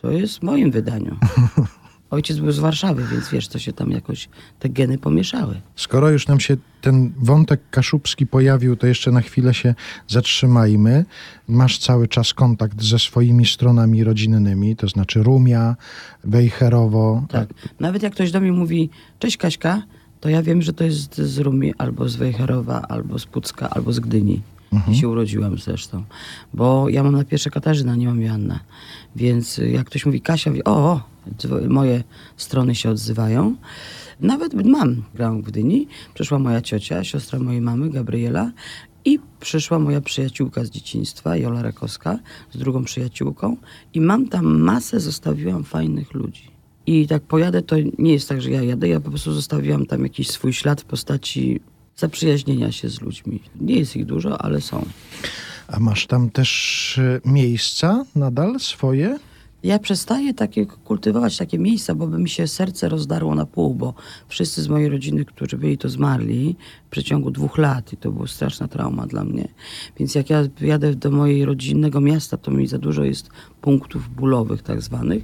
To 0.00 0.10
jest 0.10 0.38
w 0.38 0.42
moim 0.42 0.70
wydaniu. 0.70 1.16
Ojciec 2.10 2.38
był 2.38 2.52
z 2.52 2.58
Warszawy, 2.58 3.04
więc 3.12 3.30
wiesz, 3.30 3.48
to 3.48 3.58
się 3.58 3.72
tam 3.72 3.90
jakoś 3.90 4.28
te 4.58 4.68
geny 4.68 4.98
pomieszały. 4.98 5.60
Skoro 5.76 6.10
już 6.10 6.26
nam 6.26 6.40
się 6.40 6.56
ten 6.80 7.12
wątek 7.16 7.60
kaszubski 7.70 8.26
pojawił, 8.26 8.76
to 8.76 8.86
jeszcze 8.86 9.10
na 9.10 9.20
chwilę 9.20 9.54
się 9.54 9.74
zatrzymajmy. 10.08 11.04
Masz 11.48 11.78
cały 11.78 12.08
czas 12.08 12.34
kontakt 12.34 12.82
ze 12.82 12.98
swoimi 12.98 13.46
stronami 13.46 14.04
rodzinnymi, 14.04 14.76
to 14.76 14.88
znaczy 14.88 15.22
Rumia, 15.22 15.76
Wejherowo. 16.24 17.26
Tak. 17.28 17.48
Nawet 17.80 18.02
jak 18.02 18.12
ktoś 18.12 18.30
do 18.30 18.40
mnie 18.40 18.52
mówi, 18.52 18.90
cześć 19.18 19.36
Kaśka, 19.36 19.82
to 20.20 20.28
ja 20.28 20.42
wiem, 20.42 20.62
że 20.62 20.72
to 20.72 20.84
jest 20.84 21.16
z 21.16 21.38
Rumi, 21.38 21.74
albo 21.78 22.08
z 22.08 22.16
Wejherowa, 22.16 22.82
albo 22.82 23.18
z 23.18 23.26
Pucka, 23.26 23.70
albo 23.70 23.92
z 23.92 24.00
Gdyni. 24.00 24.42
Mhm. 24.72 24.94
Się 24.94 25.08
urodziłam 25.08 25.58
zresztą. 25.58 26.04
Bo 26.54 26.88
ja 26.88 27.02
mam 27.02 27.16
na 27.16 27.24
pierwsze 27.24 27.50
Katarzyna, 27.50 27.96
nie 27.96 28.06
mam 28.06 28.22
Joanna. 28.22 28.60
Więc 29.16 29.58
y, 29.58 29.70
jak 29.70 29.86
ktoś 29.86 30.06
mówi 30.06 30.20
Kasia, 30.20 30.50
mówi, 30.50 30.64
o, 30.64 30.70
o, 30.70 31.02
moje 31.68 32.04
strony 32.36 32.74
się 32.74 32.90
odzywają. 32.90 33.56
Nawet 34.20 34.66
mam, 34.66 35.02
grałam 35.14 35.42
w 35.42 35.44
Gdyni. 35.44 35.88
Przyszła 36.14 36.38
moja 36.38 36.60
ciocia, 36.60 37.04
siostra 37.04 37.38
mojej 37.38 37.60
mamy, 37.60 37.90
Gabriela. 37.90 38.52
I 39.04 39.18
przyszła 39.40 39.78
moja 39.78 40.00
przyjaciółka 40.00 40.64
z 40.64 40.70
dzieciństwa, 40.70 41.36
Jola 41.36 41.62
Rakowska, 41.62 42.18
z 42.50 42.58
drugą 42.58 42.84
przyjaciółką. 42.84 43.56
I 43.94 44.00
mam 44.00 44.28
tam 44.28 44.60
masę, 44.60 45.00
zostawiłam 45.00 45.64
fajnych 45.64 46.14
ludzi. 46.14 46.50
I 46.86 47.06
tak 47.06 47.22
pojadę, 47.22 47.62
to 47.62 47.76
nie 47.98 48.12
jest 48.12 48.28
tak, 48.28 48.42
że 48.42 48.50
ja 48.50 48.62
jadę, 48.62 48.88
ja 48.88 49.00
po 49.00 49.10
prostu 49.10 49.32
zostawiłam 49.32 49.86
tam 49.86 50.02
jakiś 50.02 50.28
swój 50.30 50.52
ślad 50.52 50.80
w 50.80 50.84
postaci 50.84 51.60
zaprzyjaźnienia 51.98 52.72
się 52.72 52.88
z 52.88 53.00
ludźmi. 53.00 53.40
Nie 53.60 53.74
jest 53.74 53.96
ich 53.96 54.06
dużo, 54.06 54.42
ale 54.42 54.60
są. 54.60 54.86
A 55.68 55.80
masz 55.80 56.06
tam 56.06 56.30
też 56.30 56.98
e, 56.98 57.20
miejsca 57.24 58.04
nadal 58.14 58.60
swoje? 58.60 59.18
Ja 59.62 59.78
przestaję 59.78 60.34
takie 60.34 60.66
kultywować 60.66 61.36
takie 61.36 61.58
miejsca, 61.58 61.94
bo 61.94 62.06
by 62.06 62.18
mi 62.18 62.28
się 62.28 62.46
serce 62.46 62.88
rozdarło 62.88 63.34
na 63.34 63.46
pół, 63.46 63.74
bo 63.74 63.94
wszyscy 64.28 64.62
z 64.62 64.68
mojej 64.68 64.88
rodziny, 64.88 65.24
którzy 65.24 65.58
byli, 65.58 65.78
to 65.78 65.88
zmarli 65.88 66.56
w 66.86 66.90
przeciągu 66.90 67.30
dwóch 67.30 67.58
lat 67.58 67.92
i 67.92 67.96
to 67.96 68.12
była 68.12 68.26
straszna 68.26 68.68
trauma 68.68 69.06
dla 69.06 69.24
mnie. 69.24 69.48
Więc 69.98 70.14
jak 70.14 70.30
ja 70.30 70.42
jadę 70.60 70.94
do 70.94 71.10
mojej 71.10 71.44
rodzinnego 71.44 72.00
miasta, 72.00 72.36
to 72.36 72.50
mi 72.50 72.66
za 72.66 72.78
dużo 72.78 73.04
jest 73.04 73.30
punktów 73.60 74.08
bólowych 74.14 74.62
tak 74.62 74.82
zwanych 74.82 75.22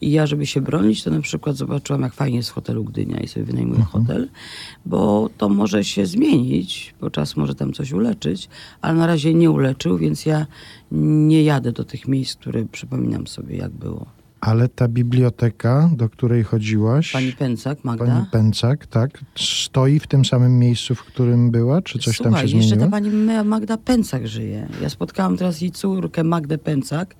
i 0.00 0.10
ja, 0.10 0.26
żeby 0.26 0.46
się 0.46 0.60
bronić, 0.60 1.02
to 1.04 1.10
na 1.10 1.20
przykład 1.20 1.56
zobaczyłam, 1.56 2.02
jak 2.02 2.14
fajnie 2.14 2.36
jest 2.36 2.50
w 2.50 2.52
hotelu 2.52 2.84
Gdynia 2.84 3.20
i 3.20 3.28
sobie 3.28 3.46
wynajmuję 3.46 3.82
hotel, 3.82 4.28
bo 4.86 5.30
to 5.38 5.48
może 5.48 5.84
się 5.84 6.06
zmienić, 6.06 6.94
bo 7.00 7.10
czas 7.10 7.36
może 7.36 7.54
tam 7.54 7.72
coś 7.72 7.92
uleczyć, 7.92 8.48
ale 8.80 8.94
na 8.94 9.06
razie 9.06 9.34
nie 9.34 9.50
uleczył, 9.50 9.98
więc 9.98 10.26
ja 10.26 10.46
nie 10.90 11.42
jadę 11.42 11.72
do 11.72 11.84
tych 11.84 12.08
miejsc, 12.08 12.36
które 12.36 12.64
przypominam 12.64 13.26
sobie, 13.26 13.56
jak 13.56 13.70
było. 13.72 14.06
Ale 14.40 14.68
ta 14.68 14.88
biblioteka, 14.88 15.90
do 15.96 16.08
której 16.08 16.44
chodziłaś, 16.44 17.12
Pani 17.12 17.32
Pęcak, 17.32 17.84
Magda? 17.84 18.06
pani 18.06 18.26
Pęcak, 18.32 18.86
tak, 18.86 19.20
stoi 19.36 20.00
w 20.00 20.06
tym 20.06 20.24
samym 20.24 20.58
miejscu, 20.58 20.94
w 20.94 21.04
którym 21.04 21.50
była, 21.50 21.82
czy 21.82 21.98
coś 21.98 22.16
Słuchaj, 22.16 22.32
tam 22.32 22.48
się 22.48 22.56
jeszcze 22.56 22.76
ta 22.76 22.86
zmieniło? 22.86 22.90
pani 22.90 23.10
Ma- 23.10 23.44
Magda 23.44 23.76
Pęcak 23.76 24.28
żyje. 24.28 24.68
Ja 24.82 24.88
spotkałam 24.88 25.36
teraz 25.36 25.60
jej 25.60 25.70
córkę 25.70 26.24
Magdę 26.24 26.58
Pęcak 26.58 27.14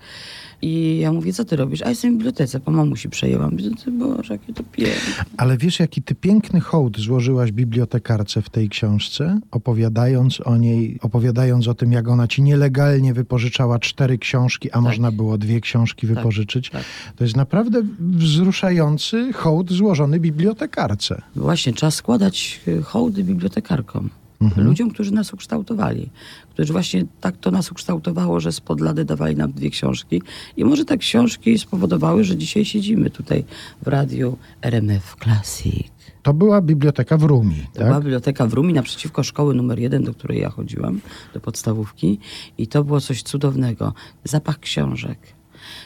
i 0.63 0.99
ja 0.99 1.13
mówię, 1.13 1.33
co 1.33 1.45
ty 1.45 1.57
robisz? 1.57 1.83
A 1.83 1.89
jestem 1.89 2.11
w 2.11 2.17
bibliotece, 2.17 2.61
po 2.61 2.71
mamusi 2.71 3.09
przejęłam. 3.09 3.57
Ty 3.85 3.91
Boże, 3.91 4.35
jakie 4.35 4.53
to 4.53 4.63
piękne. 4.73 5.25
Ale 5.37 5.57
wiesz, 5.57 5.81
jaki 5.81 6.03
ty 6.03 6.15
piękny 6.15 6.61
hołd 6.61 6.99
złożyłaś 6.99 7.53
bibliotekarce 7.53 8.43
w 8.43 8.51
tej 8.51 8.69
książce, 8.69 9.41
opowiadając 9.51 10.41
o 10.41 10.57
niej, 10.57 10.99
opowiadając 11.03 11.69
o 11.69 11.75
tym, 11.75 11.93
jak 11.93 12.09
ona 12.09 12.29
ci 12.29 12.43
nielegalnie 12.43 13.15
wypożyczała 13.15 13.79
cztery 13.79 14.19
książki, 14.19 14.71
a 14.71 14.81
można 14.81 15.13
było 15.13 15.39
dwie 15.39 15.61
książki 15.61 16.07
wypożyczyć. 16.07 16.71
tak. 16.71 16.85
To 17.17 17.25
jest 17.25 17.37
naprawdę 17.37 17.83
wzruszający 18.01 19.33
hołd 19.33 19.73
złożony 19.73 20.21
bibliotekarce. 20.21 21.23
Właśnie, 21.37 21.73
trzeba 21.73 21.91
składać 21.91 22.61
y, 22.69 22.83
hołdy 22.83 23.25
bibliotekarkom. 23.25 24.11
Mhm. 24.41 24.67
Ludziom, 24.67 24.91
którzy 24.91 25.13
nas 25.13 25.35
ukształtowali. 25.35 26.11
Którzy 26.51 26.73
właśnie 26.73 27.05
tak 27.21 27.37
to 27.37 27.51
nas 27.51 27.73
ukształtowało, 27.73 28.41
że 28.41 28.53
spod 28.53 28.81
lady 28.81 29.05
dawali 29.05 29.37
nam 29.37 29.53
dwie 29.53 29.71
książki. 29.71 30.23
I 30.57 30.65
może 30.65 30.85
te 30.85 30.99
książki 30.99 31.59
spowodowały, 31.59 32.25
że 32.25 32.37
dzisiaj 32.37 32.65
siedzimy 32.65 33.11
tutaj 33.11 33.45
w 33.83 33.89
radiu 33.89 34.37
RMF 34.63 35.17
Classic. 35.25 35.87
To 36.23 36.35
była 36.35 36.63
biblioteka 36.63 37.17
w 37.17 37.23
Rumi, 37.23 37.67
To 37.75 37.81
była 37.81 37.95
tak? 37.95 38.03
biblioteka 38.03 38.47
w 38.47 38.55
Rumi 38.55 38.73
naprzeciwko 38.73 39.23
szkoły 39.23 39.55
numer 39.55 39.79
jeden, 39.79 40.05
do 40.05 40.15
której 40.15 40.41
ja 40.41 40.51
chodziłam, 40.51 41.01
do 41.35 41.41
podstawówki. 41.41 42.19
I 42.59 42.67
to 42.67 42.85
było 42.85 43.01
coś 43.01 43.23
cudownego. 43.23 43.95
Zapach 44.25 44.61
książek, 44.61 45.19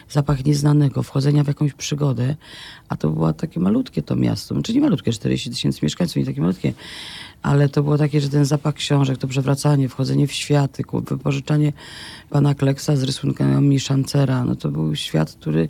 zapach 0.09 0.45
nieznanego, 0.45 1.03
wchodzenia 1.03 1.45
w 1.45 1.49
jakąś 1.49 1.73
przygodę. 1.73 2.37
A 2.89 2.97
to 2.97 3.11
było 3.11 3.33
takie 3.33 3.61
malutkie 3.61 4.03
to 4.03 4.17
miasto. 4.17 4.55
Znaczy 4.55 4.75
nie 4.75 4.81
malutkie, 4.81 5.13
40 5.13 5.51
tysięcy 5.51 5.79
mieszkańców, 5.83 6.17
nie 6.17 6.25
takie 6.25 6.41
malutkie. 6.41 6.73
Ale 7.43 7.69
to 7.69 7.83
było 7.83 7.99
takie, 7.99 8.21
że 8.21 8.29
ten 8.29 8.45
zapach 8.45 8.75
książek, 8.75 9.19
to 9.19 9.29
przewracanie, 9.29 9.89
wchodzenie 9.89 10.27
w 10.27 10.33
światy, 10.33 10.85
wypożyczanie 10.93 11.73
pana 12.31 12.55
Kleksa 12.55 12.97
z 12.97 13.03
rysunkami 13.03 13.81
Szancera. 13.81 14.45
No 14.45 14.57
to 14.57 14.69
był 14.69 14.97
świat, 14.97 15.33
który, 15.33 15.69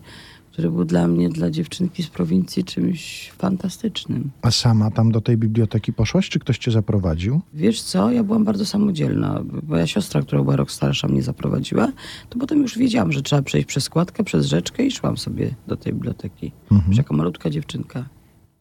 który 0.52 0.70
był 0.70 0.84
dla 0.84 1.08
mnie, 1.08 1.28
dla 1.28 1.50
dziewczynki 1.50 2.02
z 2.02 2.08
prowincji 2.08 2.64
czymś 2.64 3.30
fantastycznym. 3.38 4.30
A 4.42 4.50
sama 4.50 4.90
tam 4.90 5.12
do 5.12 5.20
tej 5.20 5.36
biblioteki 5.36 5.92
poszłaś, 5.92 6.28
czy 6.28 6.38
ktoś 6.38 6.58
cię 6.58 6.70
zaprowadził? 6.70 7.40
Wiesz 7.54 7.82
co, 7.82 8.10
ja 8.10 8.24
byłam 8.24 8.44
bardzo 8.44 8.66
samodzielna. 8.66 9.44
Moja 9.68 9.86
siostra, 9.86 10.22
która 10.22 10.42
była 10.42 10.56
rok 10.56 10.70
starsza, 10.70 11.08
mnie 11.08 11.22
zaprowadziła. 11.22 11.92
To 12.28 12.38
potem 12.38 12.62
już 12.62 12.78
wiedziałam, 12.78 13.12
że 13.12 13.22
trzeba 13.22 13.42
przejść 13.42 13.68
przez 13.68 13.84
składkę, 13.84 14.24
przez 14.24 14.46
rzeczkę 14.46 14.86
i 14.86 14.90
szłam 14.90 15.16
sobie 15.16 15.54
do 15.66 15.76
tej 15.76 15.92
biblioteki. 15.92 16.52
Już 16.88 16.96
jako 16.96 17.14
malutka 17.14 17.50
dziewczynka. 17.50 18.04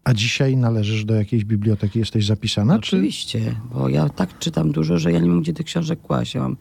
A 0.03 0.13
dzisiaj 0.13 0.57
należysz 0.57 1.05
do 1.05 1.15
jakiejś 1.15 1.45
biblioteki, 1.45 1.99
jesteś 1.99 2.25
zapisana? 2.25 2.79
Czy... 2.79 2.79
Oczywiście, 2.79 3.55
bo 3.73 3.89
ja 3.89 4.09
tak 4.09 4.39
czytam 4.39 4.71
dużo, 4.71 4.97
że 4.97 5.11
ja 5.11 5.19
nie 5.19 5.29
mam 5.29 5.41
gdzie 5.41 5.53
tych 5.53 5.65
książek 5.65 6.01
kłaść. 6.01 6.35
Ja 6.35 6.41
mam 6.41 6.57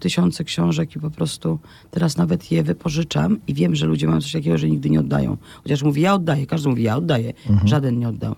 tysiące 0.00 0.44
książek 0.44 0.96
i 0.96 1.00
po 1.00 1.10
prostu 1.10 1.58
teraz 1.90 2.16
nawet 2.16 2.52
je 2.52 2.62
wypożyczam 2.62 3.38
i 3.46 3.54
wiem, 3.54 3.74
że 3.74 3.86
ludzie 3.86 4.06
mają 4.06 4.20
coś 4.20 4.32
takiego, 4.32 4.58
że 4.58 4.70
nigdy 4.70 4.90
nie 4.90 5.00
oddają. 5.00 5.36
Chociaż 5.62 5.82
mówi, 5.82 6.02
ja 6.02 6.14
oddaję, 6.14 6.46
każdy 6.46 6.68
mówi, 6.68 6.82
ja 6.82 6.96
oddaję. 6.96 7.32
Żaden 7.64 7.98
nie 7.98 8.08
oddał. 8.08 8.36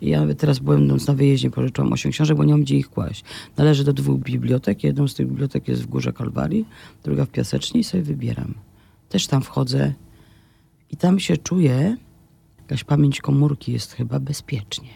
I 0.00 0.08
ja 0.08 0.20
nawet 0.20 0.38
teraz 0.38 0.58
byłem 0.58 0.86
będąc 0.86 1.06
na 1.06 1.14
wyjeździe, 1.14 1.50
pożyczyłam 1.50 1.92
osiem 1.92 2.12
książek, 2.12 2.36
bo 2.36 2.44
nie 2.44 2.52
mam 2.52 2.62
gdzie 2.62 2.76
ich 2.76 2.90
kłaść. 2.90 3.24
Należy 3.56 3.84
do 3.84 3.92
dwóch 3.92 4.20
bibliotek. 4.20 4.84
Jedną 4.84 5.08
z 5.08 5.14
tych 5.14 5.28
bibliotek 5.28 5.68
jest 5.68 5.82
w 5.82 5.86
Górze 5.86 6.12
Kalwarii, 6.12 6.64
druga 7.04 7.24
w 7.24 7.28
Piasecznie 7.28 7.80
i 7.80 7.84
sobie 7.84 8.02
wybieram. 8.02 8.54
Też 9.08 9.26
tam 9.26 9.42
wchodzę 9.42 9.92
i 10.90 10.96
tam 10.96 11.20
się 11.20 11.36
czuję, 11.36 11.96
jakaś 12.58 12.84
pamięć 12.84 13.20
komórki 13.20 13.72
jest 13.72 13.92
chyba 13.92 14.20
bezpiecznie. 14.20 14.88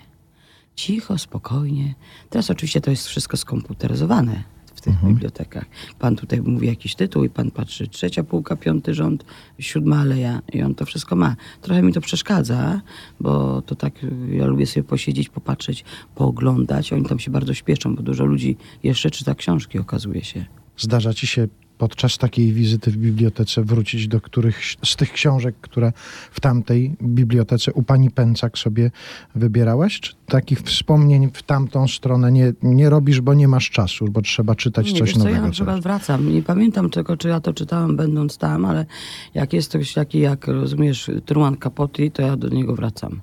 Cicho, 0.77 1.19
spokojnie. 1.19 1.95
Teraz 2.31 2.51
oczywiście 2.51 2.81
to 2.81 2.91
jest 2.91 3.07
wszystko 3.07 3.37
skomputeryzowane 3.37 4.43
w 4.81 4.83
tych 4.83 5.05
bibliotekach. 5.05 5.65
Pan 5.99 6.17
tutaj 6.17 6.43
mówi 6.43 6.67
jakiś 6.67 6.95
tytuł 6.95 7.25
i 7.25 7.31
pan 7.31 7.51
patrzy 7.51 7.89
trzecia 7.89 8.25
półka, 8.25 8.57
piąty 8.57 8.95
rząd, 8.95 9.25
siódma 9.59 10.01
aleja 10.01 10.43
i 10.53 10.63
on 10.63 10.75
to 10.75 10.87
wszystko 10.87 11.17
ma. 11.17 11.37
Trochę 11.61 11.83
mi 11.83 11.93
to 11.93 12.01
przeszkadza, 12.01 12.81
bo 13.21 13.63
to 13.63 13.75
tak 13.75 13.93
ja 14.33 14.47
lubię 14.47 14.67
sobie 14.67 14.85
posiedzieć, 14.85 15.29
popatrzeć, 15.29 15.85
pooglądać. 16.15 16.93
Oni 16.93 17.05
tam 17.05 17.19
się 17.19 17.31
bardzo 17.31 17.55
śpieszą, 17.55 17.97
bo 17.97 18.03
dużo 18.03 18.25
ludzi 18.25 18.57
jeszcze 18.83 19.11
czyta 19.11 19.35
książki, 19.35 19.79
okazuje 19.79 20.25
się. 20.25 20.45
Zdarza 20.77 21.15
ci 21.15 21.27
się 21.27 21.49
podczas 21.81 22.19
takiej 22.19 22.53
wizyty 22.53 22.91
w 22.91 22.97
bibliotece 22.97 23.65
wrócić 23.65 24.09
do 24.09 24.21
których 24.21 24.61
z 24.85 24.97
tych 24.97 25.13
książek, 25.13 25.55
które 25.61 25.93
w 26.33 26.41
tamtej 26.41 26.97
bibliotece 27.03 27.73
u 27.73 27.83
pani 27.83 28.11
Pęcak 28.11 28.59
sobie 28.59 28.91
wybierałaś? 29.35 30.01
Czy 30.01 30.13
takich 30.27 30.61
wspomnień 30.61 31.31
w 31.35 31.43
tamtą 31.43 31.89
stronę 31.89 32.33
nie, 32.33 32.53
nie 32.63 32.91
robisz, 32.91 33.21
bo 33.21 33.35
nie 33.35 33.49
masz 33.49 33.71
czasu, 33.71 34.05
bo 34.11 34.23
trzeba 34.23 34.55
czytać 34.55 34.93
Nie, 34.93 34.99
coś 34.99 35.09
wiesz 35.09 35.17
nowego? 35.17 35.37
ja 35.37 35.43
na 35.43 35.51
przykład 35.51 35.83
wracam. 35.83 36.33
Nie 36.33 36.43
pamiętam 36.43 36.91
tego, 36.91 37.17
czy 37.17 37.29
ja 37.29 37.41
to 37.41 37.53
czytałam 37.53 37.97
będąc 37.97 38.39
tam, 38.39 38.65
ale 38.65 38.87
jak 39.35 39.53
jest 39.53 39.69
ktoś 39.69 39.93
taki, 39.93 40.19
jak 40.19 40.47
rozumiesz, 40.47 41.11
Truman 41.27 41.57
Capote, 41.57 42.11
to 42.11 42.23
ja 42.23 42.37
do 42.37 42.49
niego 42.49 42.75
wracam. 42.75 43.21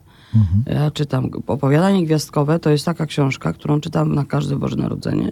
Ja 0.65 0.91
czytam 0.91 1.29
opowiadanie 1.47 2.05
gwiazdkowe, 2.05 2.59
to 2.59 2.69
jest 2.69 2.85
taka 2.85 3.05
książka, 3.05 3.53
którą 3.53 3.81
czytam 3.81 4.15
na 4.15 4.25
każde 4.25 4.55
Boże 4.55 4.75
Narodzenie. 4.75 5.31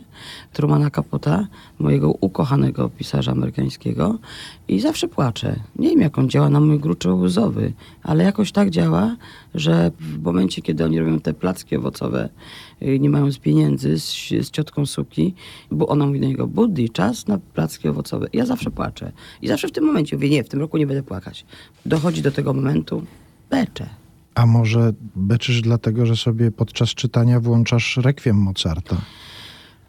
Trumana 0.53 0.89
Capota, 0.89 1.47
mojego 1.79 2.11
ukochanego 2.11 2.89
pisarza 2.89 3.31
amerykańskiego 3.31 4.19
i 4.67 4.79
zawsze 4.79 5.07
płaczę. 5.07 5.59
Nie 5.75 5.89
wiem, 5.89 6.01
jak 6.01 6.17
on 6.17 6.29
działa 6.29 6.49
na 6.49 6.59
mój 6.59 6.79
gruczoł 6.79 7.19
łzowy, 7.19 7.73
ale 8.03 8.23
jakoś 8.23 8.51
tak 8.51 8.69
działa, 8.69 9.15
że 9.55 9.91
w 9.99 10.23
momencie, 10.23 10.61
kiedy 10.61 10.85
oni 10.85 10.99
robią 10.99 11.19
te 11.19 11.33
placki 11.33 11.75
owocowe, 11.75 12.29
y, 12.81 12.99
nie 12.99 13.09
mając 13.09 13.39
pieniędzy 13.39 13.99
z, 13.99 14.29
z 14.29 14.51
ciotką 14.51 14.85
Suki, 14.85 15.33
bo 15.71 15.87
ona 15.87 16.05
mówi 16.05 16.19
do 16.19 16.27
niego, 16.27 16.47
Buddy, 16.47 16.89
czas 16.89 17.27
na 17.27 17.37
placki 17.37 17.87
owocowe. 17.87 18.27
Ja 18.33 18.45
zawsze 18.45 18.71
płaczę. 18.71 19.11
I 19.41 19.47
zawsze 19.47 19.67
w 19.67 19.71
tym 19.71 19.83
momencie 19.83 20.15
mówię, 20.15 20.29
nie, 20.29 20.43
w 20.43 20.49
tym 20.49 20.59
roku 20.59 20.77
nie 20.77 20.87
będę 20.87 21.03
płakać. 21.03 21.45
Dochodzi 21.85 22.21
do 22.21 22.31
tego 22.31 22.53
momentu, 22.53 23.03
beczę. 23.49 24.04
A 24.35 24.45
może 24.45 24.93
beczysz 25.15 25.61
dlatego, 25.61 26.05
że 26.05 26.15
sobie 26.15 26.51
podczas 26.51 26.89
czytania 26.89 27.39
włączasz 27.39 27.97
rekwiem 27.97 28.37
Mozarta? 28.37 29.01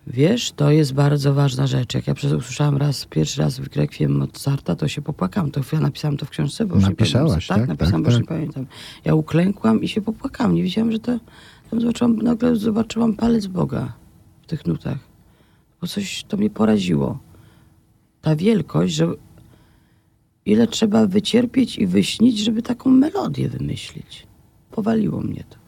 Wiesz, 0.06 0.52
to 0.52 0.70
jest 0.70 0.94
bardzo 0.94 1.35
ważna 1.35 1.66
rzecz. 1.66 1.94
Jak 1.94 2.06
ja 2.06 2.14
usłyszałam 2.37 2.76
raz, 2.76 3.06
pierwszy 3.06 3.40
raz 3.42 3.59
w 3.59 3.76
Rekwiem 3.76 4.12
Mozarta, 4.16 4.76
to 4.76 4.88
się 4.88 5.02
popłakałam. 5.02 5.50
To 5.50 5.61
ja 5.72 5.80
napisałam 5.80 6.16
to 6.16 6.26
w 6.26 6.30
książce, 6.30 6.66
bo 6.66 6.74
już 6.74 6.85
nie 6.85 6.90
Napisałaś, 6.90 7.46
pamiętam. 7.46 7.76
tak? 7.76 7.88
Tak, 7.88 7.92
napisałam, 7.92 8.04
Tak, 8.04 8.12
bo 8.12 8.18
tak. 8.18 8.20
nie 8.20 8.26
pamiętam. 8.52 8.66
Ja 9.04 9.14
uklękłam 9.14 9.82
i 9.82 9.88
się 9.88 10.00
popłakałam. 10.00 10.54
Nie 10.54 10.62
wiedziałam, 10.62 10.92
że 10.92 10.98
to... 10.98 11.18
Tam 11.70 11.80
zobaczyłam, 11.80 12.16
nagle 12.16 12.56
zobaczyłam 12.56 13.14
palec 13.14 13.46
Boga 13.46 13.92
w 14.42 14.46
tych 14.46 14.66
nutach. 14.66 14.98
Bo 15.80 15.87
coś 15.87 16.24
to 16.28 16.37
mnie 16.37 16.50
poraziło. 16.50 17.18
Ta 18.22 18.37
wielkość, 18.37 18.94
że 18.94 19.09
ile 20.46 20.66
trzeba 20.66 21.06
wycierpieć 21.06 21.78
i 21.78 21.87
wyśnić, 21.87 22.38
żeby 22.38 22.62
taką 22.62 22.90
melodię 22.90 23.48
wymyślić. 23.48 24.25
Powaliło 24.76 25.20
mnie 25.20 25.44
to. 25.50 25.65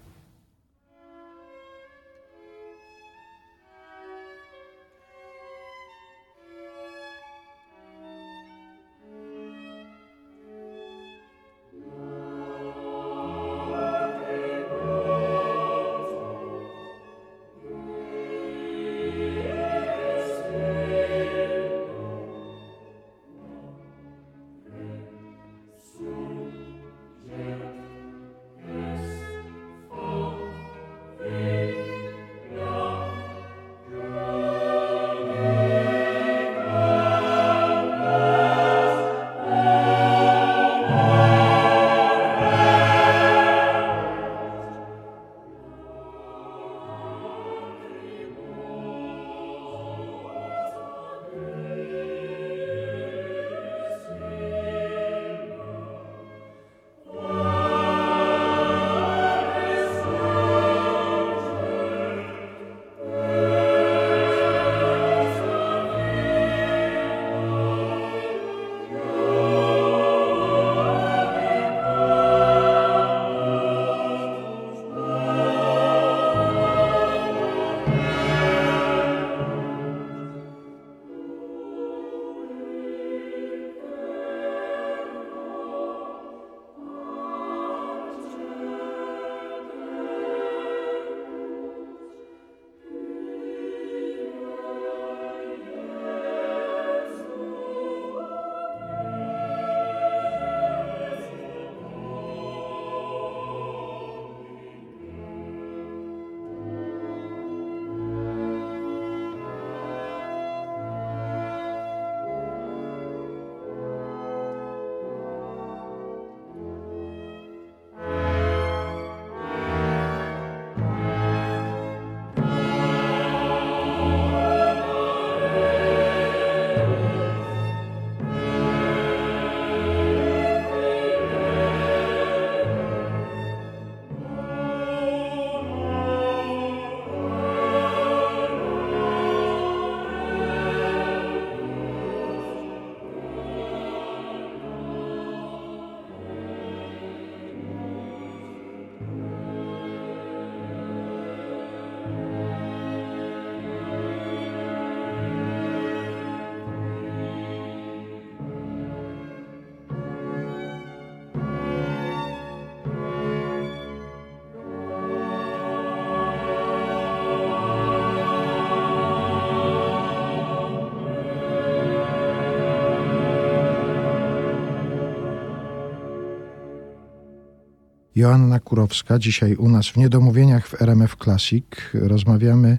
Joanna 178.18 178.60
Kurowska, 178.60 179.18
dzisiaj 179.18 179.54
u 179.54 179.68
nas 179.68 179.88
w 179.88 179.96
Niedomówieniach 179.96 180.68
w 180.68 180.82
RMF 180.82 181.16
Classic. 181.16 181.64
Rozmawiamy 181.94 182.78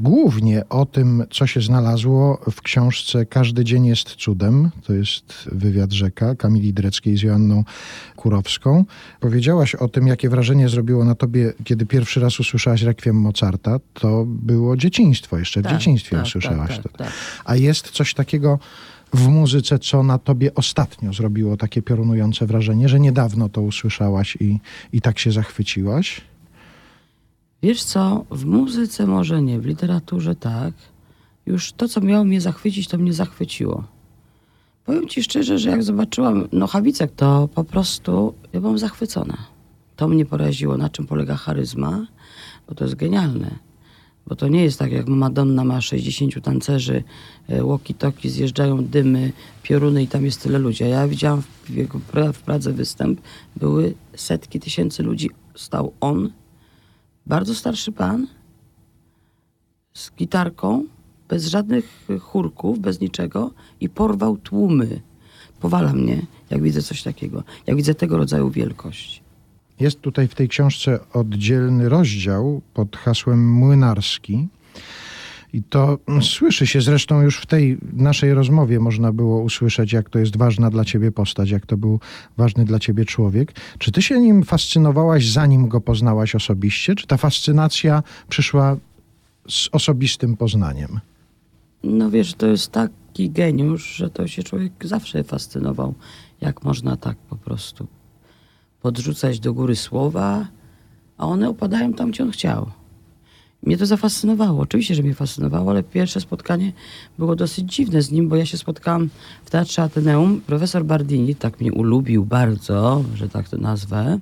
głównie 0.00 0.68
o 0.68 0.86
tym, 0.86 1.24
co 1.30 1.46
się 1.46 1.60
znalazło 1.60 2.40
w 2.50 2.62
książce 2.62 3.26
Każdy 3.26 3.64
dzień 3.64 3.86
jest 3.86 4.08
cudem. 4.08 4.70
To 4.86 4.92
jest 4.92 5.48
wywiad 5.52 5.92
rzeka 5.92 6.34
Kamili 6.34 6.72
Dreckiej 6.72 7.18
z 7.18 7.22
Joanną 7.22 7.64
Kurowską. 8.16 8.84
Powiedziałaś 9.20 9.74
o 9.74 9.88
tym, 9.88 10.06
jakie 10.06 10.28
wrażenie 10.28 10.68
zrobiło 10.68 11.04
na 11.04 11.14
tobie, 11.14 11.52
kiedy 11.64 11.86
pierwszy 11.86 12.20
raz 12.20 12.40
usłyszałaś 12.40 12.82
rekwiem 12.82 13.16
Mozarta. 13.16 13.78
To 13.94 14.24
było 14.26 14.76
dzieciństwo, 14.76 15.38
jeszcze 15.38 15.60
w 15.60 15.64
Tak, 15.64 15.72
dzieciństwie 15.72 16.16
tak, 16.16 16.26
usłyszałaś 16.26 16.70
tak, 16.70 16.82
to. 16.82 16.88
tak, 16.88 16.98
tak. 16.98 17.12
A 17.44 17.56
jest 17.56 17.90
coś 17.90 18.14
takiego 18.14 18.58
w 19.12 19.28
muzyce, 19.28 19.78
co 19.78 20.02
na 20.02 20.18
tobie 20.18 20.54
ostatnio 20.54 21.12
zrobiło 21.12 21.56
takie 21.56 21.82
piorunujące 21.82 22.46
wrażenie, 22.46 22.88
że 22.88 23.00
niedawno 23.00 23.48
to 23.48 23.62
usłyszałaś 23.62 24.36
i, 24.40 24.58
i 24.92 25.00
tak 25.00 25.18
się 25.18 25.32
zachwyciłaś? 25.32 26.20
Wiesz 27.62 27.84
co, 27.84 28.24
w 28.30 28.44
muzyce 28.44 29.06
może 29.06 29.42
nie, 29.42 29.60
w 29.60 29.66
literaturze 29.66 30.36
tak. 30.36 30.74
Już 31.46 31.72
to, 31.72 31.88
co 31.88 32.00
miało 32.00 32.24
mnie 32.24 32.40
zachwycić, 32.40 32.88
to 32.88 32.98
mnie 32.98 33.12
zachwyciło. 33.12 33.84
Powiem 34.84 35.08
ci 35.08 35.22
szczerze, 35.22 35.58
że 35.58 35.70
jak 35.70 35.82
zobaczyłam 35.82 36.48
Nochawicek, 36.52 37.12
to 37.16 37.48
po 37.54 37.64
prostu 37.64 38.34
ja 38.52 38.60
byłam 38.60 38.78
zachwycona. 38.78 39.36
To 39.96 40.08
mnie 40.08 40.26
poraziło, 40.26 40.76
na 40.76 40.88
czym 40.88 41.06
polega 41.06 41.36
charyzma, 41.36 42.06
bo 42.68 42.74
to 42.74 42.84
jest 42.84 42.96
genialne. 42.96 43.67
Bo 44.28 44.36
to 44.36 44.48
nie 44.48 44.64
jest 44.64 44.78
tak, 44.78 44.92
jak 44.92 45.08
Madonna 45.08 45.64
ma 45.64 45.80
60 45.80 46.40
tancerzy, 46.42 47.04
e, 47.48 47.62
walkie-talkie, 47.62 48.28
zjeżdżają 48.28 48.84
dymy, 48.84 49.32
pioruny 49.62 50.02
i 50.02 50.08
tam 50.08 50.24
jest 50.24 50.42
tyle 50.42 50.58
ludzi. 50.58 50.84
A 50.84 50.86
ja 50.86 51.08
widziałam 51.08 51.42
w, 51.42 51.70
jego, 51.70 51.98
w 52.32 52.42
Pradze 52.42 52.72
występ, 52.72 53.20
były 53.56 53.94
setki 54.16 54.60
tysięcy 54.60 55.02
ludzi 55.02 55.30
stał 55.54 55.92
on, 56.00 56.32
bardzo 57.26 57.54
starszy 57.54 57.92
pan, 57.92 58.26
z 59.94 60.12
gitarką, 60.18 60.84
bez 61.28 61.46
żadnych 61.46 62.08
chórków, 62.20 62.78
bez 62.78 63.00
niczego 63.00 63.50
i 63.80 63.88
porwał 63.88 64.36
tłumy. 64.36 65.00
Powala 65.60 65.92
mnie, 65.92 66.26
jak 66.50 66.62
widzę 66.62 66.82
coś 66.82 67.02
takiego, 67.02 67.42
jak 67.66 67.76
widzę 67.76 67.94
tego 67.94 68.16
rodzaju 68.16 68.50
wielkość. 68.50 69.22
Jest 69.80 70.00
tutaj 70.00 70.28
w 70.28 70.34
tej 70.34 70.48
książce 70.48 70.98
oddzielny 71.12 71.88
rozdział 71.88 72.60
pod 72.74 72.96
hasłem 72.96 73.52
młynarski. 73.52 74.48
I 75.52 75.62
to 75.62 75.98
słyszy 76.20 76.66
się 76.66 76.80
zresztą 76.80 77.22
już 77.22 77.38
w 77.38 77.46
tej 77.46 77.78
naszej 77.92 78.34
rozmowie 78.34 78.80
można 78.80 79.12
było 79.12 79.40
usłyszeć, 79.40 79.92
jak 79.92 80.10
to 80.10 80.18
jest 80.18 80.36
ważna 80.36 80.70
dla 80.70 80.84
ciebie 80.84 81.12
postać, 81.12 81.50
jak 81.50 81.66
to 81.66 81.76
był 81.76 82.00
ważny 82.36 82.64
dla 82.64 82.78
ciebie 82.78 83.04
człowiek. 83.04 83.52
Czy 83.78 83.92
ty 83.92 84.02
się 84.02 84.20
nim 84.20 84.42
fascynowałaś, 84.42 85.28
zanim 85.28 85.68
go 85.68 85.80
poznałaś 85.80 86.34
osobiście? 86.34 86.94
Czy 86.94 87.06
ta 87.06 87.16
fascynacja 87.16 88.02
przyszła 88.28 88.76
z 89.48 89.68
osobistym 89.72 90.36
poznaniem? 90.36 91.00
No 91.82 92.10
wiesz, 92.10 92.34
to 92.34 92.46
jest 92.46 92.72
taki 92.72 93.30
geniusz, 93.30 93.96
że 93.96 94.10
to 94.10 94.28
się 94.28 94.42
człowiek 94.42 94.72
zawsze 94.84 95.24
fascynował, 95.24 95.94
jak 96.40 96.64
można 96.64 96.96
tak 96.96 97.16
po 97.16 97.36
prostu 97.36 97.86
podrzucać 98.82 99.40
do 99.40 99.54
góry 99.54 99.76
słowa, 99.76 100.46
a 101.18 101.26
one 101.26 101.50
upadają 101.50 101.92
tam, 101.92 102.10
gdzie 102.10 102.22
on 102.22 102.30
chciał. 102.30 102.70
Mnie 103.62 103.76
to 103.76 103.86
zafascynowało. 103.86 104.60
Oczywiście, 104.60 104.94
że 104.94 105.02
mnie 105.02 105.14
fascynowało, 105.14 105.70
ale 105.70 105.82
pierwsze 105.82 106.20
spotkanie 106.20 106.72
było 107.18 107.36
dosyć 107.36 107.74
dziwne 107.74 108.02
z 108.02 108.10
nim, 108.10 108.28
bo 108.28 108.36
ja 108.36 108.46
się 108.46 108.58
spotkałam 108.58 109.08
w 109.44 109.50
Teatrze 109.50 109.82
Ateneum. 109.82 110.40
Profesor 110.40 110.84
Bardini 110.84 111.34
tak 111.34 111.60
mnie 111.60 111.72
ulubił 111.72 112.24
bardzo, 112.24 113.04
że 113.14 113.28
tak 113.28 113.48
to 113.48 113.56
nazwę. 113.56 114.18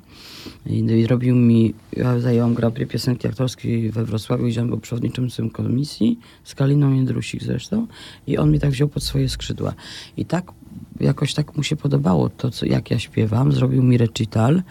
I, 0.66 0.78
i 0.78 1.06
robił 1.06 1.36
mi, 1.36 1.74
ja 1.92 2.20
zajęłam 2.20 2.54
Grand 2.54 2.74
piosenki 2.88 3.28
aktorskiej 3.28 3.90
we 3.90 4.04
Wrocławiu, 4.04 4.46
gdzie 4.46 4.62
on 4.62 4.68
był 4.68 4.78
przewodniczącym 4.78 5.50
komisji, 5.50 6.18
z 6.44 6.54
Kaliną 6.54 6.94
Jędrusik 6.94 7.42
zresztą. 7.42 7.86
I 8.26 8.38
on 8.38 8.48
mnie 8.48 8.60
tak 8.60 8.70
wziął 8.70 8.88
pod 8.88 9.02
swoje 9.02 9.28
skrzydła. 9.28 9.74
I 10.16 10.24
tak, 10.24 10.52
jakoś 11.00 11.34
tak 11.34 11.56
mu 11.56 11.62
się 11.62 11.76
podobało 11.76 12.28
to, 12.28 12.50
co, 12.50 12.66
jak 12.66 12.90
ja 12.90 12.98
śpiewam. 12.98 13.52
Zrobił 13.52 13.82
mi 13.82 13.98
recital, 13.98 14.62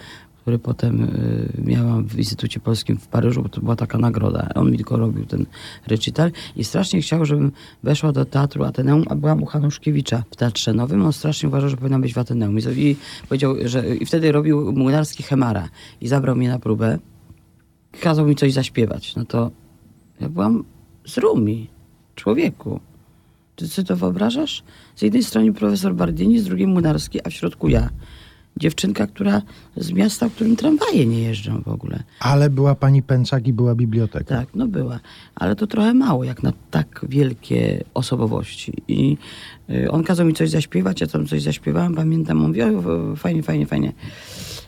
który 0.45 0.59
potem 0.59 1.03
y, 1.03 1.61
miałam 1.63 2.07
w 2.07 2.17
Instytucie 2.17 2.59
Polskim 2.59 2.97
w 2.97 3.07
Paryżu, 3.07 3.43
bo 3.43 3.49
to 3.49 3.61
była 3.61 3.75
taka 3.75 3.97
nagroda. 3.97 4.49
On 4.55 4.71
mi 4.71 4.77
tylko 4.77 4.97
robił 4.97 5.25
ten 5.25 5.45
recital 5.87 6.31
i 6.55 6.63
strasznie 6.63 7.01
chciał, 7.01 7.25
żebym 7.25 7.51
weszła 7.83 8.11
do 8.11 8.25
Teatru 8.25 8.63
Ateneum, 8.63 9.03
a 9.09 9.15
byłam 9.15 9.43
u 9.43 9.45
Hanuszkiewicza 9.45 10.23
w 10.31 10.35
Teatrze 10.35 10.73
Nowym. 10.73 11.05
On 11.05 11.13
strasznie 11.13 11.49
uważał, 11.49 11.69
że 11.69 11.77
powinna 11.77 11.99
być 11.99 12.13
w 12.13 12.17
Ateneum. 12.17 12.59
I, 12.59 12.95
powiedział, 13.29 13.55
że 13.65 13.95
i 13.95 14.05
wtedy 14.05 14.31
robił 14.31 14.71
Młynarski 14.71 15.23
Chemara 15.23 15.69
i 16.01 16.07
zabrał 16.07 16.35
mnie 16.35 16.49
na 16.49 16.59
próbę. 16.59 16.99
Kazał 18.01 18.27
mi 18.27 18.35
coś 18.35 18.53
zaśpiewać. 18.53 19.15
No 19.15 19.25
to 19.25 19.51
ja 20.21 20.29
byłam 20.29 20.63
z 21.05 21.17
Rumi, 21.17 21.69
człowieku. 22.15 22.79
Ty 23.55 23.67
sobie 23.67 23.87
to 23.87 23.95
wyobrażasz? 23.95 24.63
Z 24.95 25.01
jednej 25.01 25.23
strony 25.23 25.53
profesor 25.53 25.95
Bardini, 25.95 26.39
z 26.39 26.43
drugiej 26.43 26.67
Młynarski, 26.67 27.19
a 27.23 27.29
w 27.29 27.33
środku 27.33 27.69
ja. 27.69 27.89
Dziewczynka, 28.59 29.07
która 29.07 29.41
z 29.77 29.91
miasta, 29.91 30.29
w 30.29 30.33
którym 30.33 30.55
tramwaje 30.55 31.05
nie 31.05 31.21
jeżdżą 31.21 31.61
w 31.61 31.67
ogóle. 31.67 32.03
Ale 32.19 32.49
była 32.49 32.75
pani 32.75 33.03
Pęcak 33.03 33.47
i 33.47 33.53
była 33.53 33.75
biblioteka. 33.75 34.35
Tak, 34.35 34.47
no 34.55 34.67
była. 34.67 34.99
Ale 35.35 35.55
to 35.55 35.67
trochę 35.67 35.93
mało, 35.93 36.23
jak 36.23 36.43
na 36.43 36.53
tak 36.71 37.05
wielkie 37.09 37.83
osobowości. 37.93 38.73
I 38.87 39.17
y, 39.69 39.91
on 39.91 40.03
kazał 40.03 40.25
mi 40.25 40.33
coś 40.33 40.49
zaśpiewać, 40.49 41.01
ja 41.01 41.07
tam 41.07 41.25
coś 41.25 41.41
zaśpiewałam, 41.41 41.95
pamiętam, 41.95 42.41
on 42.41 42.47
mówi, 42.47 42.61
o, 42.61 43.15
fajnie, 43.15 43.43
fajnie, 43.43 43.65
fajnie. 43.65 43.93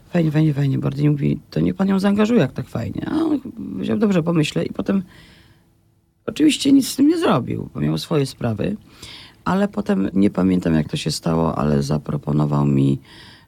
Fajnie, 0.09 0.31
fajnie, 0.31 0.53
fajnie. 0.53 0.77
Bardini 0.77 1.09
mówi, 1.09 1.39
to 1.49 1.59
niech 1.59 1.75
pan 1.75 1.87
ją 1.87 1.99
zaangażuje, 1.99 2.39
jak 2.39 2.51
tak 2.51 2.67
fajnie. 2.67 3.09
A 3.11 3.15
on 3.15 3.39
powiedział, 3.73 3.97
dobrze, 3.97 4.23
pomyślę. 4.23 4.65
I 4.65 4.73
potem 4.73 5.03
oczywiście 6.25 6.71
nic 6.71 6.87
z 6.87 6.95
tym 6.95 7.07
nie 7.07 7.17
zrobił, 7.17 7.69
bo 7.73 7.79
miał 7.79 7.97
swoje 7.97 8.25
sprawy. 8.25 8.77
Ale 9.45 9.67
potem, 9.67 10.09
nie 10.13 10.29
pamiętam 10.29 10.73
jak 10.73 10.89
to 10.89 10.97
się 10.97 11.11
stało, 11.11 11.57
ale 11.57 11.83
zaproponował 11.83 12.65
mi 12.65 12.99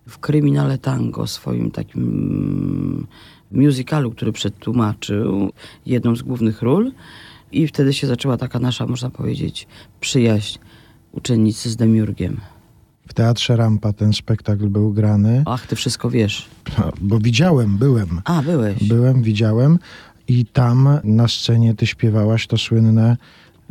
w 0.09 0.19
Kryminale 0.19 0.77
Tango, 0.77 1.27
swoim 1.27 1.71
takim 1.71 2.03
mm, 2.03 3.07
musicalu, 3.51 4.11
który 4.11 4.31
przetłumaczył 4.31 5.51
jedną 5.85 6.15
z 6.15 6.21
głównych 6.21 6.61
ról. 6.61 6.91
I 7.51 7.67
wtedy 7.67 7.93
się 7.93 8.07
zaczęła 8.07 8.37
taka 8.37 8.59
nasza, 8.59 8.85
można 8.85 9.09
powiedzieć, 9.09 9.67
przyjaźń 9.99 10.59
uczennicy 11.11 11.69
z 11.69 11.75
Demiurgiem. 11.75 12.37
W 13.07 13.13
Teatrze 13.13 13.55
Rampa 13.55 13.93
ten 13.93 14.13
spektakl 14.13 14.67
był 14.67 14.93
grany, 14.93 15.43
Ach, 15.45 15.67
ty 15.67 15.75
wszystko 15.75 16.09
wiesz. 16.09 16.49
bo 17.01 17.19
widziałem, 17.19 17.77
byłem. 17.77 18.21
A, 18.25 18.41
byłeś. 18.41 18.83
Byłem, 18.83 19.21
widziałem 19.21 19.79
i 20.27 20.45
tam 20.45 20.99
na 21.03 21.27
scenie 21.27 21.75
ty 21.75 21.87
śpiewałaś 21.87 22.47
to 22.47 22.57
słynne 22.57 23.17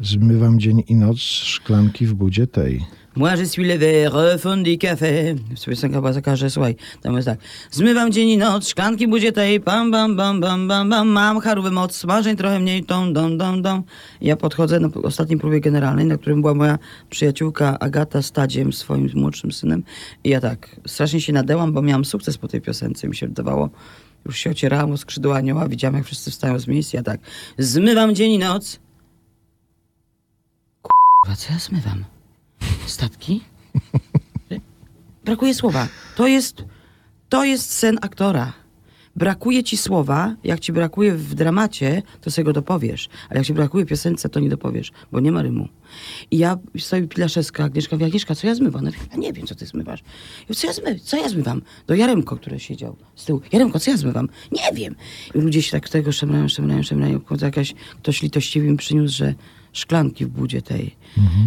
Zmywam 0.03 0.61
dzień 0.61 0.83
i 0.89 0.97
noc 0.97 1.19
szklanki 1.19 2.07
w 2.07 2.15
budzie 2.15 2.47
tej. 2.47 2.85
Moi 3.19 3.35
je 3.35 3.45
suis 3.45 3.65
le 3.65 3.75
verre 3.75 4.39
fond 4.39 4.59
du 4.59 4.79
café. 4.79 5.35
Piosenka 5.65 6.37
że 6.37 6.51
słuchaj, 6.51 6.77
tam 7.03 7.17
jest 7.17 7.27
tak. 7.27 7.39
Zmywam 7.71 8.13
dzień 8.13 8.29
i 8.29 8.39
noc, 8.39 8.69
szklanki 8.69 9.09
budzie 9.09 9.33
tej, 9.33 9.61
pam, 9.61 9.91
bam, 9.91 10.17
bam, 10.17 10.41
bam, 10.41 10.69
bam, 10.69 10.89
bam, 10.89 11.09
mam 11.09 11.41
charówy 11.41 11.71
moc, 11.71 12.05
marzeń 12.05 12.37
trochę 12.37 12.61
mniej, 12.61 12.85
tom, 12.85 13.13
dom, 13.13 13.39
dom, 13.39 13.63
dom. 13.63 13.83
Ja 14.21 14.37
podchodzę 14.37 14.81
na 14.81 14.89
ostatniej 15.03 15.39
próbie 15.39 15.61
generalnej, 15.61 16.07
na 16.07 16.19
którym 16.19 16.41
była 16.41 16.55
moja 16.55 16.79
przyjaciółka 17.11 17.79
Agata 17.79 18.23
z 18.23 18.33
swoim 18.73 19.11
młodszym 19.15 19.53
synem. 19.53 19.83
I 20.25 20.29
ja 20.29 20.41
tak, 20.41 20.81
strasznie 20.87 21.21
się 21.21 21.33
nadełam, 21.33 21.73
bo 21.73 21.83
miałam 21.83 22.05
sukces 22.05 22.39
po 22.39 22.49
tej 22.49 22.61
piosence. 22.61 23.09
Mi 23.09 23.17
się 23.17 23.27
wydawało, 23.27 23.71
już 24.27 24.39
się 24.39 24.51
ocierałam 24.51 24.93
o 24.93 24.97
skrzydła 24.97 25.37
anioła, 25.37 25.69
widziałam 25.69 25.95
jak 25.95 26.05
wszyscy 26.05 26.31
wstają 26.31 26.59
z 26.59 26.67
miejsc. 26.67 26.93
Ja 26.93 27.03
tak, 27.03 27.21
zmywam 27.59 28.15
dzień 28.15 28.33
i 28.33 28.39
noc. 28.39 28.81
Kurwa, 30.83 31.37
co 31.37 31.53
ja 31.53 31.59
zmywam? 31.59 32.18
Statki? 32.91 33.41
Brakuje 35.25 35.55
słowa. 35.55 35.89
To 36.17 36.27
jest, 36.27 36.65
to 37.29 37.45
jest 37.45 37.73
sen 37.73 37.99
aktora. 38.03 38.53
Brakuje 39.17 39.65
ci 39.65 39.77
słowa, 39.77 40.37
jak 40.45 40.61
ci 40.61 40.73
brakuje 40.73 41.15
w 41.15 41.35
dramacie, 41.35 42.03
to 42.21 42.31
sobie 42.31 42.45
go 42.45 42.53
dopowiesz. 42.53 43.09
Ale 43.29 43.39
jak 43.39 43.47
ci 43.47 43.55
brakuje 43.55 43.87
piosence, 43.87 44.29
to 44.29 44.41
nie 44.41 44.49
dopowiesz, 44.49 44.93
bo 45.13 45.21
nie 45.21 45.33
ma 45.33 45.43
rymu. 45.43 45.69
I 46.31 46.39
ja 46.39 46.59
sobie 46.79 47.09
Pilaszewska, 47.09 47.65
Agnieszka 47.65 47.97
mówi, 47.97 48.05
Agnieszka, 48.05 48.35
co 48.35 48.47
ja 48.47 48.55
zmywam? 48.55 48.85
No, 48.85 48.91
ja 49.11 49.17
nie 49.17 49.33
wiem, 49.33 49.47
co 49.47 49.55
ty 49.55 49.67
zmywasz. 49.67 50.03
Ja 50.49 50.55
co 50.55 50.67
ja, 50.67 50.73
zmy, 50.73 51.01
co 51.01 51.17
ja 51.17 51.29
zmywam? 51.29 51.63
Do 51.87 51.95
Jaremko, 51.95 52.37
który 52.37 52.61
siedział 52.61 52.97
z 53.15 53.25
tyłu. 53.25 53.41
Jaremko, 53.53 53.81
co 53.81 53.91
ja 53.91 53.97
zmywam? 53.97 54.29
Nie 54.53 54.73
wiem. 54.75 54.95
I 55.35 55.39
ludzie 55.39 55.63
się 55.63 55.71
tak 55.71 55.89
tego 55.89 56.13
szemrają, 56.13 56.49
szemrają, 56.49 56.83
szemrają. 56.83 57.21
Jakaś, 57.43 57.75
ktoś 58.03 58.23
litościwie 58.23 58.71
mi 58.71 58.77
przyniósł, 58.77 59.17
że 59.17 59.35
szklanki 59.73 60.27
w 60.27 60.29
budzie 60.29 60.63
tej. 60.63 60.97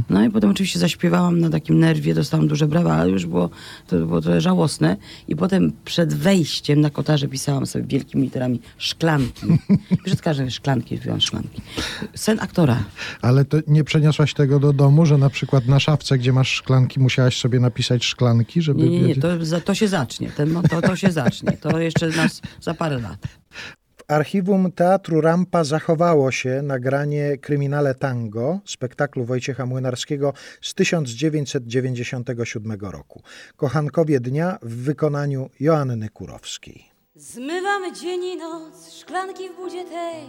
No 0.09 0.23
i 0.23 0.29
potem 0.29 0.49
oczywiście 0.49 0.79
zaśpiewałam 0.79 1.39
na 1.39 1.49
takim 1.49 1.79
nerwie, 1.79 2.13
dostałam 2.13 2.47
duże 2.47 2.67
brawa, 2.67 2.93
ale 2.93 3.09
już 3.11 3.25
było, 3.25 3.49
to 3.87 3.95
było 3.95 4.21
trochę 4.21 4.41
żałosne. 4.41 4.97
I 5.27 5.35
potem 5.35 5.71
przed 5.85 6.13
wejściem 6.13 6.81
na 6.81 6.89
kotarze 6.89 7.27
pisałam 7.27 7.65
sobie 7.65 7.85
wielkimi 7.85 8.23
literami 8.23 8.61
szklanki. 8.77 9.45
Przed 10.05 10.21
każdym 10.21 10.49
szklanki, 10.49 10.97
wziąłam 10.97 11.21
szklanki. 11.21 11.61
Sen 12.15 12.39
aktora. 12.39 12.83
Ale 13.21 13.45
to 13.45 13.57
nie 13.67 13.83
przeniosłaś 13.83 14.33
tego 14.33 14.59
do 14.59 14.73
domu, 14.73 15.05
że 15.05 15.17
na 15.17 15.29
przykład 15.29 15.67
na 15.67 15.79
szafce, 15.79 16.17
gdzie 16.17 16.33
masz 16.33 16.49
szklanki, 16.49 16.99
musiałaś 16.99 17.37
sobie 17.37 17.59
napisać 17.59 18.05
szklanki, 18.05 18.61
żeby... 18.61 18.83
Nie, 18.83 18.89
nie, 18.89 19.01
nie, 19.01 19.15
to, 19.15 19.61
to 19.65 19.75
się 19.75 19.87
zacznie. 19.87 20.29
Ten, 20.29 20.53
no, 20.53 20.61
to, 20.61 20.81
to 20.81 20.95
się 20.95 21.11
zacznie. 21.11 21.51
To 21.51 21.79
jeszcze 21.79 22.09
nas 22.09 22.41
za 22.61 22.73
parę 22.73 22.99
lat. 22.99 23.40
Archiwum 24.11 24.71
Teatru 24.71 25.21
Rampa 25.21 25.63
zachowało 25.63 26.31
się 26.31 26.61
nagranie 26.61 27.37
Kryminale 27.37 27.95
Tango, 27.95 28.59
spektaklu 28.65 29.25
Wojciecha 29.25 29.65
Młynarskiego 29.65 30.33
z 30.61 30.73
1997 30.73 32.77
roku. 32.81 33.21
Kochankowie 33.55 34.19
dnia 34.19 34.57
w 34.61 34.75
wykonaniu 34.75 35.49
Joanny 35.59 36.09
Kurowskiej. 36.09 36.85
Zmywamy 37.15 37.93
dzień 37.93 38.23
i 38.23 38.37
noc, 38.37 38.93
szklanki 38.93 39.49
w 39.49 39.55
budzie 39.55 39.85
tej. 39.85 40.23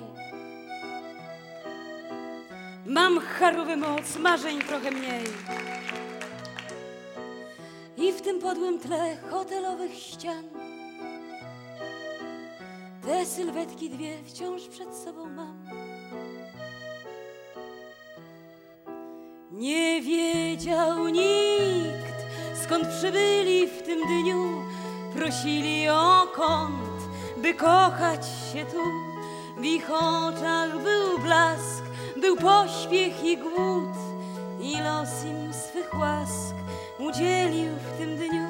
Mam 2.86 3.20
charowy 3.20 3.76
moc, 3.76 4.18
marzeń 4.18 4.60
trochę 4.60 4.90
mniej. 4.90 5.24
I 7.96 8.12
w 8.12 8.22
tym 8.22 8.40
podłym 8.40 8.78
tle 8.78 9.16
hotelowych 9.30 9.94
ścian 9.94 10.44
te 13.02 13.26
sylwetki 13.26 13.90
dwie 13.90 14.22
wciąż 14.24 14.68
przed 14.68 14.94
sobą 14.96 15.28
mam. 15.28 15.68
Nie 19.50 20.02
wiedział 20.02 21.08
nikt, 21.08 22.24
skąd 22.64 22.88
przybyli 22.88 23.66
w 23.66 23.82
tym 23.82 24.06
dniu. 24.06 24.62
Prosili 25.16 25.88
o 25.88 26.26
kąt, 26.34 27.00
by 27.36 27.54
kochać 27.54 28.26
się 28.52 28.64
tu. 28.64 28.82
W 29.60 29.64
ich 29.64 29.90
oczach 29.90 30.82
był 30.82 31.18
blask, 31.18 31.84
był 32.16 32.36
pośpiech 32.36 33.24
i 33.24 33.36
głód. 33.38 33.96
I 34.60 34.80
los 34.80 35.24
im 35.24 35.52
swych 35.52 35.94
łask 35.94 36.54
udzielił 36.98 37.72
w 37.76 37.98
tym 37.98 38.16
dniu. 38.16 38.41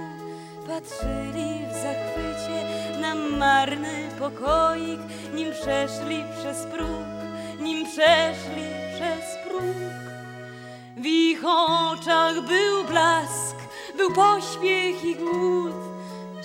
Patrzyli 0.72 1.66
w 1.70 1.72
zachwycie 1.72 2.58
na 3.00 3.14
marny 3.14 4.08
pokoik, 4.18 5.00
nim 5.34 5.52
przeszli 5.52 6.24
przez 6.38 6.64
próg, 6.64 7.06
nim 7.60 7.86
przeszli 7.86 8.66
przez 8.94 9.24
próg. 9.44 9.92
W 10.96 11.06
ich 11.06 11.44
oczach 11.44 12.34
był 12.34 12.84
blask, 12.84 13.56
był 13.96 14.12
pośpiech 14.12 15.04
i 15.04 15.16
głód. 15.16 15.74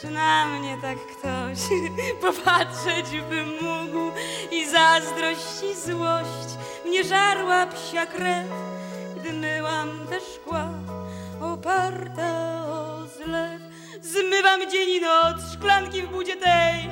Czy 0.01 0.11
na 0.11 0.45
mnie 0.45 0.77
tak 0.81 0.97
ktoś 0.97 1.59
popatrzeć 2.25 3.21
by 3.29 3.45
mógł 3.45 4.11
i 4.51 4.65
zazdrość 4.65 5.63
i 5.71 5.75
złość 5.75 6.49
mnie 6.85 7.03
żarła 7.03 7.65
psia 7.65 8.05
krew, 8.05 8.47
gdy 9.15 9.33
myłam 9.33 9.89
te 10.09 10.19
szkła 10.19 10.69
oparta 11.41 12.63
o 12.67 13.07
zlew. 13.07 13.66
Zmywam 14.01 14.71
dzień 14.71 14.89
i 14.89 15.01
noc 15.01 15.53
szklanki 15.53 16.01
w 16.01 16.09
budzie 16.09 16.35
tej. 16.35 16.89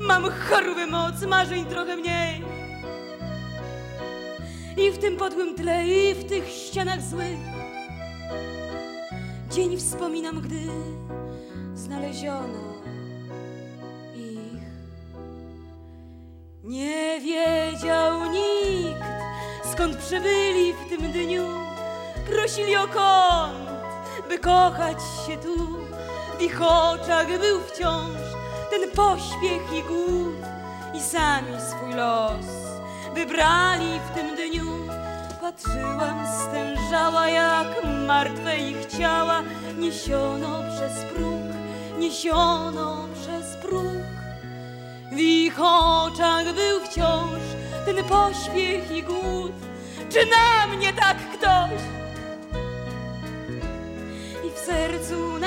Mam 0.00 0.30
chorobę 0.30 0.86
moc, 0.86 1.22
marzeń 1.22 1.64
trochę 1.64 1.96
mniej. 1.96 2.44
I 4.76 4.90
w 4.90 4.98
tym 4.98 5.16
podłym 5.16 5.54
tle, 5.54 5.86
i 5.86 6.14
w 6.14 6.28
tych 6.28 6.48
ścianach 6.48 7.02
złych 7.02 7.38
Dzień 9.50 9.76
wspominam, 9.76 10.40
gdy 10.40 10.60
znaleziono 11.74 12.74
ich. 14.16 14.62
Nie 16.64 17.20
wiedział 17.20 18.32
nikt, 18.32 19.04
skąd 19.72 19.96
przybyli 19.96 20.72
w 20.72 20.88
tym 20.88 21.12
dniu. 21.12 21.44
Prosili 22.30 22.76
o 22.76 22.88
kąt, 22.88 23.63
by 24.34 24.40
kochać 24.40 24.98
się 25.26 25.36
tu. 25.36 25.56
W 26.38 26.42
ich 26.42 26.62
oczach 26.62 27.26
był 27.26 27.60
wciąż 27.60 28.20
ten 28.70 28.90
pośpiech 28.90 29.72
i 29.78 29.82
głód 29.82 30.34
i 30.94 31.00
sami 31.02 31.60
swój 31.70 31.94
los 31.94 32.46
wybrali 33.14 34.00
w 34.00 34.14
tym 34.14 34.36
dniu. 34.36 34.66
Patrzyłam, 35.40 36.26
stężała 36.42 37.28
jak 37.28 37.66
martwe 38.06 38.56
ich 38.56 38.86
ciała, 38.86 39.42
niesiono 39.78 40.60
przez 40.76 41.12
próg, 41.12 41.42
niesiono 41.98 43.08
przez 43.20 43.56
próg. 43.56 44.04
W 45.12 45.18
ich 45.18 45.60
oczach 45.60 46.44
był 46.44 46.80
wciąż 46.80 47.42
ten 47.86 48.04
pośpiech 48.04 48.90
i 48.90 49.02
głód. 49.02 49.52
Czy 50.10 50.18
na 50.26 50.76
mnie 50.76 50.92
tak 50.92 51.16
ktoś? 51.16 51.53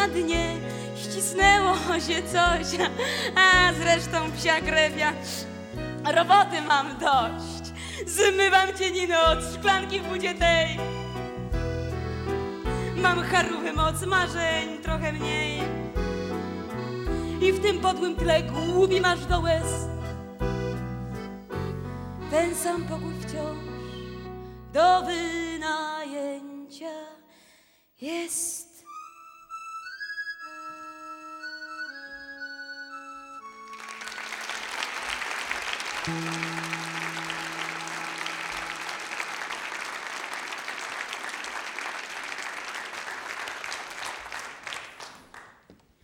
Sercu 0.07 0.17
na 0.19 0.23
dnie 0.23 0.57
ścisnęło 0.95 1.75
się 1.75 2.23
coś, 2.23 2.67
a 3.35 3.73
zresztą 3.73 4.31
psia 4.37 4.61
krew 4.61 4.97
ja 4.97 5.13
roboty 6.13 6.61
mam 6.67 6.97
dość. 6.99 7.73
Zmywam 8.05 8.69
i 8.95 9.07
noc, 9.07 9.53
szklanki 9.55 9.99
w 9.99 10.07
budzie 10.07 10.33
tej. 10.33 10.77
Mam 12.95 13.23
charuchy 13.23 13.73
moc 13.73 14.01
marzeń, 14.05 14.81
trochę 14.83 15.13
mniej. 15.13 15.61
I 17.41 17.51
w 17.51 17.61
tym 17.61 17.79
podłym 17.79 18.15
tle 18.15 18.43
głubi 18.43 19.01
masz 19.01 19.25
do 19.25 19.39
łez. 19.39 19.87
Ten 22.31 22.55
sam 22.55 22.83
pokój 22.83 23.13
wciąż 23.21 23.57
do 24.73 25.01
wynajęcia 25.01 26.93
jest. 28.01 28.66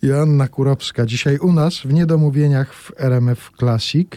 Joanna 0.03 0.47
Kurowska, 0.47 1.05
dzisiaj 1.05 1.37
u 1.37 1.53
nas 1.53 1.79
w 1.79 1.93
Niedomówieniach 1.93 2.73
w 2.73 2.91
RMF 2.97 3.51
Classic. 3.59 4.07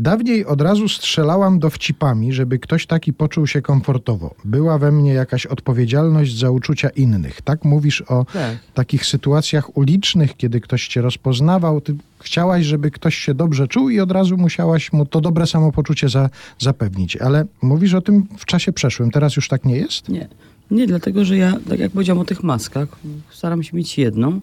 Dawniej 0.00 0.46
od 0.46 0.60
razu 0.60 0.88
strzelałam 0.88 1.58
dowcipami, 1.58 2.32
żeby 2.32 2.58
ktoś 2.58 2.86
taki 2.86 3.12
poczuł 3.12 3.46
się 3.46 3.62
komfortowo. 3.62 4.34
Była 4.44 4.78
we 4.78 4.92
mnie 4.92 5.12
jakaś 5.12 5.46
odpowiedzialność 5.46 6.38
za 6.38 6.50
uczucia 6.50 6.88
innych. 6.88 7.42
Tak 7.42 7.64
mówisz 7.64 8.02
o 8.02 8.26
Tak. 8.32 8.56
takich 8.74 9.06
sytuacjach 9.06 9.76
ulicznych, 9.76 10.36
kiedy 10.36 10.60
ktoś 10.60 10.88
cię 10.88 11.00
rozpoznawał. 11.02 11.80
Ty 11.80 11.94
chciałaś, 12.20 12.64
żeby 12.64 12.90
ktoś 12.90 13.14
się 13.16 13.34
dobrze 13.34 13.68
czuł 13.68 13.90
i 13.90 14.00
od 14.00 14.12
razu 14.12 14.36
musiałaś 14.36 14.92
mu 14.92 15.06
to 15.06 15.20
dobre 15.20 15.46
samopoczucie 15.46 16.08
za, 16.08 16.30
zapewnić. 16.58 17.16
Ale 17.16 17.44
mówisz 17.62 17.94
o 17.94 18.00
tym 18.00 18.26
w 18.38 18.44
czasie 18.44 18.72
przeszłym. 18.72 19.10
Teraz 19.10 19.36
już 19.36 19.48
tak 19.48 19.64
nie 19.64 19.76
jest? 19.76 20.08
Nie. 20.08 20.28
Nie, 20.70 20.86
dlatego 20.86 21.24
że 21.24 21.36
ja, 21.36 21.56
tak 21.68 21.78
jak 21.78 21.92
powiedziałam 21.92 22.20
o 22.20 22.24
tych 22.24 22.42
maskach, 22.42 22.88
staram 23.30 23.62
się 23.62 23.76
mieć 23.76 23.98
jedną, 23.98 24.40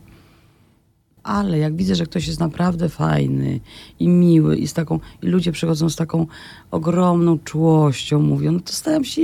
ale 1.28 1.58
jak 1.58 1.76
widzę, 1.76 1.96
że 1.96 2.06
ktoś 2.06 2.28
jest 2.28 2.40
naprawdę 2.40 2.90
fajny 2.90 3.60
i 4.00 4.08
miły 4.08 4.58
i 4.58 4.68
z 4.68 4.74
taką, 4.74 5.00
i 5.22 5.28
ludzie 5.28 5.52
przychodzą 5.52 5.90
z 5.90 5.96
taką 5.96 6.28
ogromną 6.72 7.40
czułością, 7.40 8.22
mówią, 8.22 8.52
no 8.52 8.60
to 8.60 8.74
staram 8.74 9.04
się, 9.04 9.22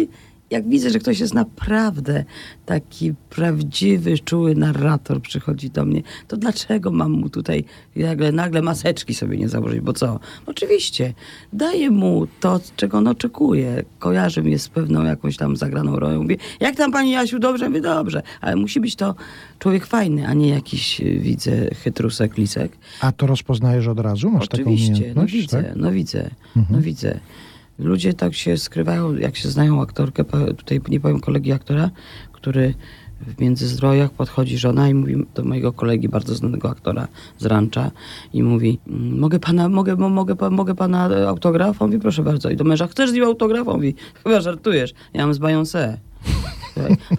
jak 0.54 0.70
widzę, 0.70 0.90
że 0.90 1.00
ktoś 1.00 1.20
jest 1.20 1.34
naprawdę 1.34 2.24
taki 2.66 3.14
prawdziwy, 3.30 4.20
czuły 4.20 4.56
narrator 4.56 5.22
przychodzi 5.22 5.70
do 5.70 5.86
mnie, 5.86 6.02
to 6.28 6.38
dlaczego 6.38 6.92
mam 6.92 7.12
mu 7.12 7.30
tutaj 7.30 7.64
nagle, 7.96 8.32
nagle 8.32 8.62
maseczki 8.62 9.14
sobie 9.14 9.38
nie 9.38 9.50
założyć? 9.50 9.80
Bo 9.82 9.94
co? 9.94 10.20
Oczywiście, 10.46 11.14
daję 11.54 11.90
mu 11.92 12.28
to, 12.40 12.60
czego 12.76 12.98
on 12.98 13.08
oczekuje. 13.08 13.84
Kojarzy 14.00 14.44
mnie 14.44 14.60
z 14.60 14.70
pewną 14.70 15.04
jakąś 15.04 15.38
tam 15.38 15.56
zagraną 15.56 16.00
rolą. 16.00 16.22
Mówię, 16.24 16.38
jak 16.60 16.76
tam 16.76 16.92
pani 16.92 17.12
Jasiu, 17.12 17.40
dobrze? 17.40 17.70
Mówię, 17.70 17.82
dobrze. 17.82 18.22
Ale 18.42 18.56
musi 18.56 18.80
być 18.80 18.96
to 18.96 19.16
człowiek 19.60 19.86
fajny, 19.86 20.28
a 20.28 20.34
nie 20.34 20.50
jakiś, 20.50 21.02
y, 21.02 21.20
widzę, 21.20 21.52
chytrusek, 21.84 22.38
lisek. 22.38 22.78
A 23.02 23.12
to 23.12 23.28
rozpoznajesz 23.28 23.88
od 23.88 24.00
razu? 24.00 24.30
Masz 24.30 24.48
taką 24.48 24.64
Oczywiście, 24.64 24.92
no 24.92 24.98
umiejętność? 24.98 25.34
widzę, 25.34 25.64
tak? 25.64 25.76
no 25.76 25.92
widzę, 25.92 26.30
no 26.70 26.82
widzę. 26.82 27.20
Ludzie 27.80 28.14
tak 28.14 28.34
się 28.34 28.58
skrywają, 28.58 29.16
jak 29.16 29.36
się 29.36 29.50
znają 29.50 29.82
aktorkę, 29.82 30.24
tutaj 30.58 30.82
nie 30.90 31.00
powiem 31.00 31.20
kolegi 31.20 31.52
aktora, 31.52 31.90
który 32.32 32.74
w 33.22 33.42
Międzyzdrojach 33.42 34.12
podchodzi 34.12 34.58
żona 34.58 34.90
i 34.90 34.94
mówi 34.94 35.26
do 35.36 35.44
mojego 35.44 35.74
kolegi, 35.74 36.10
bardzo 36.10 36.36
znanego 36.36 36.70
aktora 36.70 37.08
z 37.38 37.46
rancza 37.46 37.92
i 38.34 38.44
mówi, 38.44 38.80
"Mm, 38.88 39.20
mogę 39.20 39.40
pana, 39.40 39.70
mogę, 39.70 39.96
mo- 39.96 40.10
mogę, 40.10 40.36
mogę 40.50 40.76
pana 40.76 41.10
autograf? 41.28 41.82
On 41.82 41.88
mówi, 41.88 42.00
proszę 42.02 42.24
bardzo. 42.24 42.50
I 42.50 42.56
do 42.56 42.64
męża, 42.64 42.88
chcesz 42.88 43.10
z 43.10 43.14
nim 43.14 43.24
autograf? 43.24 43.68
On 43.68 43.76
mówi, 43.76 43.96
chyba 44.24 44.42
żartujesz, 44.42 44.94
ja 45.14 45.26
mam 45.26 45.34
z 45.34 45.40
Beyoncé. 45.40 45.98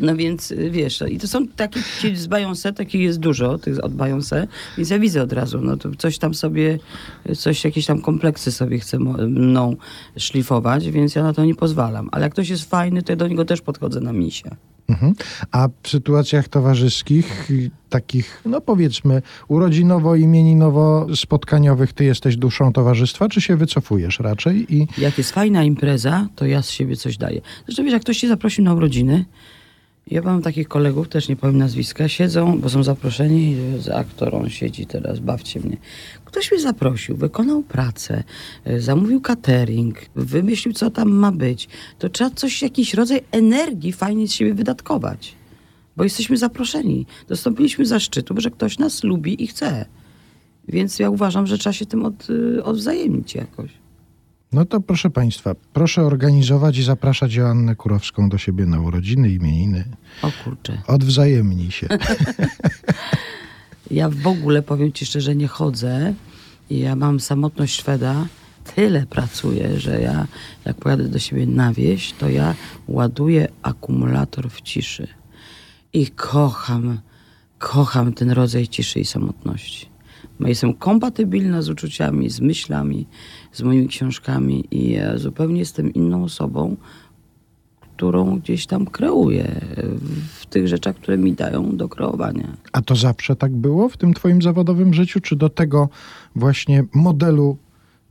No 0.00 0.16
więc 0.16 0.50
y, 0.50 0.70
wiesz, 0.70 1.02
i 1.08 1.18
to 1.18 1.28
są 1.28 1.48
takie 1.48 1.80
ci 2.00 2.16
z 2.16 2.26
Beyoncé, 2.26 2.72
takich 2.72 3.00
jest 3.00 3.18
dużo 3.18 3.58
tych 3.58 3.84
od 3.84 3.92
Beyoncé, 3.92 4.46
więc 4.76 4.90
ja 4.90 4.98
widzę 4.98 5.22
od 5.22 5.32
razu, 5.32 5.60
no 5.60 5.76
to 5.76 5.90
coś 5.98 6.18
tam 6.18 6.34
sobie, 6.34 6.78
coś, 7.36 7.64
jakieś 7.64 7.86
tam 7.86 8.00
kompleksy 8.00 8.52
sobie 8.52 8.78
chce 8.78 8.98
mną 8.98 9.76
szlifować, 10.16 10.90
więc 10.90 11.14
ja 11.14 11.22
na 11.22 11.32
to 11.32 11.44
nie 11.44 11.54
pozwalam. 11.54 12.08
Ale 12.12 12.22
jak 12.22 12.32
ktoś 12.32 12.48
jest 12.48 12.70
fajny, 12.70 13.02
to 13.02 13.12
ja 13.12 13.16
do 13.16 13.28
niego 13.28 13.44
też 13.44 13.60
podchodzę 13.60 14.00
na 14.00 14.12
misie. 14.12 14.50
Mhm. 14.88 15.14
A 15.52 15.68
w 15.82 15.88
sytuacjach 15.88 16.48
towarzyskich, 16.48 17.48
takich, 17.88 18.42
no 18.46 18.60
powiedzmy, 18.60 19.22
urodzinowo-imieninowo-spotkaniowych, 19.48 21.92
ty 21.92 22.04
jesteś 22.04 22.36
duszą 22.36 22.72
towarzystwa, 22.72 23.28
czy 23.28 23.40
się 23.40 23.56
wycofujesz 23.56 24.20
raczej? 24.20 24.74
I 24.74 24.88
Jak 24.98 25.18
jest 25.18 25.32
fajna 25.32 25.64
impreza, 25.64 26.28
to 26.36 26.46
ja 26.46 26.62
z 26.62 26.70
siebie 26.70 26.96
coś 26.96 27.16
daję. 27.16 27.40
Zresztą 27.66 27.84
wiesz, 27.84 27.92
jak 27.92 28.02
ktoś 28.02 28.18
cię 28.18 28.28
zaprosił 28.28 28.64
na 28.64 28.74
urodziny, 28.74 29.24
ja 30.06 30.22
mam 30.22 30.42
takich 30.42 30.68
kolegów, 30.68 31.08
też 31.08 31.28
nie 31.28 31.36
powiem 31.36 31.58
nazwiska, 31.58 32.08
siedzą, 32.08 32.58
bo 32.60 32.68
są 32.68 32.82
zaproszeni, 32.82 33.56
z 33.78 33.88
aktorą 33.88 34.48
siedzi 34.48 34.86
teraz, 34.86 35.18
bawcie 35.18 35.60
mnie. 35.60 35.76
Ktoś 36.24 36.52
mnie 36.52 36.60
zaprosił, 36.60 37.16
wykonał 37.16 37.62
pracę, 37.62 38.24
y, 38.66 38.80
zamówił 38.80 39.20
catering, 39.20 39.98
wymyślił, 40.16 40.74
co 40.74 40.90
tam 40.90 41.10
ma 41.10 41.32
być. 41.32 41.68
To 41.98 42.08
trzeba 42.08 42.30
coś, 42.30 42.62
jakiś 42.62 42.94
rodzaj 42.94 43.20
energii 43.30 43.92
fajnie 43.92 44.28
z 44.28 44.32
siebie 44.32 44.54
wydatkować. 44.54 45.34
Bo 45.96 46.04
jesteśmy 46.04 46.36
zaproszeni. 46.36 47.06
Dostąpiliśmy 47.28 47.86
zaszczytu, 47.86 48.34
że 48.36 48.50
ktoś 48.50 48.78
nas 48.78 49.04
lubi 49.04 49.44
i 49.44 49.46
chce. 49.46 49.86
Więc 50.68 50.98
ja 50.98 51.10
uważam, 51.10 51.46
że 51.46 51.58
trzeba 51.58 51.72
się 51.72 51.86
tym 51.86 52.04
od, 52.04 52.30
y, 52.30 52.64
odwzajemnić 52.64 53.34
jakoś. 53.34 53.83
No 54.54 54.64
to 54.64 54.80
proszę 54.80 55.10
Państwa, 55.10 55.54
proszę 55.72 56.02
organizować 56.02 56.78
i 56.78 56.82
zapraszać 56.82 57.34
Joannę 57.34 57.76
Kurowską 57.76 58.28
do 58.28 58.38
siebie 58.38 58.66
na 58.66 58.80
urodziny, 58.80 59.30
imieniny. 59.30 59.84
O 60.22 60.30
kurczę. 60.44 60.82
Odwzajemnij 60.86 61.70
się. 61.70 61.88
Ja 63.90 64.08
w 64.08 64.26
ogóle 64.26 64.62
powiem 64.62 64.92
ci 64.92 65.06
szczerze, 65.06 65.36
nie 65.36 65.48
chodzę. 65.48 66.14
I 66.70 66.78
ja 66.78 66.96
mam 66.96 67.20
samotność 67.20 67.76
Szweda. 67.76 68.26
Tyle 68.74 69.06
pracuję, 69.06 69.80
że 69.80 70.00
ja 70.00 70.26
jak 70.64 70.76
pojadę 70.76 71.08
do 71.08 71.18
siebie 71.18 71.46
na 71.46 71.72
wieś, 71.72 72.12
to 72.12 72.28
ja 72.28 72.54
ładuję 72.88 73.48
akumulator 73.62 74.50
w 74.50 74.60
ciszy. 74.60 75.08
I 75.92 76.06
kocham, 76.06 77.00
kocham 77.58 78.12
ten 78.12 78.30
rodzaj 78.30 78.68
ciszy 78.68 79.00
i 79.00 79.04
samotności. 79.04 79.93
Bo 80.40 80.48
Jestem 80.48 80.74
kompatybilna 80.74 81.62
z 81.62 81.68
uczuciami, 81.68 82.30
z 82.30 82.40
myślami, 82.40 83.06
z 83.52 83.62
moimi 83.62 83.88
książkami 83.88 84.64
i 84.70 84.90
ja 84.90 85.18
zupełnie 85.18 85.58
jestem 85.58 85.94
inną 85.94 86.24
osobą, 86.24 86.76
którą 87.80 88.38
gdzieś 88.38 88.66
tam 88.66 88.86
kreuję 88.86 89.60
w 90.40 90.46
tych 90.46 90.68
rzeczach, 90.68 90.96
które 90.96 91.18
mi 91.18 91.32
dają 91.32 91.76
do 91.76 91.88
kreowania. 91.88 92.56
A 92.72 92.82
to 92.82 92.96
zawsze 92.96 93.36
tak 93.36 93.52
było 93.52 93.88
w 93.88 93.96
tym 93.96 94.14
twoim 94.14 94.42
zawodowym 94.42 94.94
życiu? 94.94 95.20
Czy 95.20 95.36
do 95.36 95.48
tego 95.48 95.88
właśnie 96.36 96.84
modelu 96.94 97.56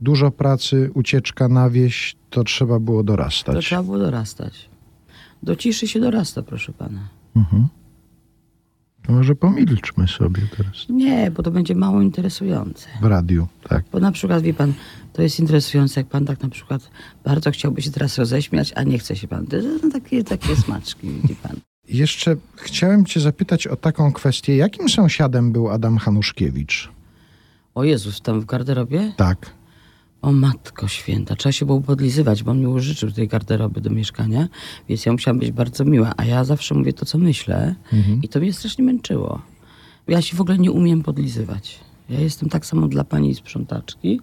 dużo 0.00 0.30
pracy, 0.30 0.90
ucieczka 0.94 1.48
na 1.48 1.70
wieś, 1.70 2.16
to 2.30 2.44
trzeba 2.44 2.80
było 2.80 2.98
To 2.98 3.04
dorastać? 3.04 3.64
trzeba 3.64 3.82
było 3.82 3.98
dorastać. 3.98 4.68
Do 5.42 5.56
ciszy 5.56 5.88
się 5.88 6.00
dorasta, 6.00 6.42
proszę 6.42 6.72
pana. 6.72 7.08
Mhm. 7.36 7.68
Może 9.08 9.34
pomilczmy 9.34 10.08
sobie 10.08 10.42
teraz 10.56 10.86
Nie, 10.88 11.30
bo 11.30 11.42
to 11.42 11.50
będzie 11.50 11.74
mało 11.74 12.00
interesujące. 12.02 12.88
w 13.00 13.04
radiu, 13.04 13.48
tak. 13.68 13.84
Bo 13.92 14.00
na 14.00 14.12
przykład, 14.12 14.42
wie 14.42 14.54
pan, 14.54 14.72
to 15.12 15.22
jest 15.22 15.40
interesujące, 15.40 16.00
jak 16.00 16.06
pan 16.06 16.24
tak 16.24 16.42
na 16.42 16.48
przykład 16.48 16.90
bardzo 17.24 17.50
chciałby 17.50 17.82
się 17.82 17.90
teraz 17.90 18.18
roześmiać, 18.18 18.72
a 18.76 18.82
nie 18.82 18.98
chce 18.98 19.16
się 19.16 19.28
pan. 19.28 19.46
To 19.46 19.56
są 19.80 19.90
takie, 19.90 20.24
takie 20.24 20.56
smaczki, 20.56 21.08
widzi 21.10 21.34
pan. 21.34 21.56
Jeszcze 21.88 22.36
chciałem 22.56 23.04
cię 23.04 23.20
zapytać 23.20 23.66
o 23.66 23.76
taką 23.76 24.12
kwestię. 24.12 24.56
Jakim 24.56 24.88
sąsiadem 24.88 25.52
był 25.52 25.68
Adam 25.68 25.98
Hanuszkiewicz? 25.98 26.90
O 27.74 27.84
Jezus, 27.84 28.20
tam 28.20 28.40
w 28.40 28.44
garderobie? 28.44 29.12
Tak. 29.16 29.50
O 30.24 30.32
matko 30.32 30.88
święta, 30.88 31.36
trzeba 31.36 31.52
się 31.52 31.66
było 31.66 31.80
podlizywać, 31.80 32.42
bo 32.42 32.50
on 32.50 32.60
mi 32.60 32.66
użyczył 32.66 33.12
tej 33.12 33.28
garderoby 33.28 33.80
do 33.80 33.90
mieszkania, 33.90 34.48
więc 34.88 35.06
ja 35.06 35.12
musiałam 35.12 35.38
być 35.38 35.52
bardzo 35.52 35.84
miła, 35.84 36.14
a 36.16 36.24
ja 36.24 36.44
zawsze 36.44 36.74
mówię 36.74 36.92
to, 36.92 37.06
co 37.06 37.18
myślę 37.18 37.74
i 38.22 38.28
to 38.28 38.40
mnie 38.40 38.52
strasznie 38.52 38.84
męczyło. 38.84 39.42
Ja 40.08 40.22
się 40.22 40.36
w 40.36 40.40
ogóle 40.40 40.58
nie 40.58 40.72
umiem 40.72 41.02
podlizywać. 41.02 41.80
Ja 42.10 42.20
jestem 42.20 42.48
tak 42.48 42.66
samo 42.66 42.88
dla 42.88 43.04
pani 43.04 43.34
sprzątaczki, 43.34 44.20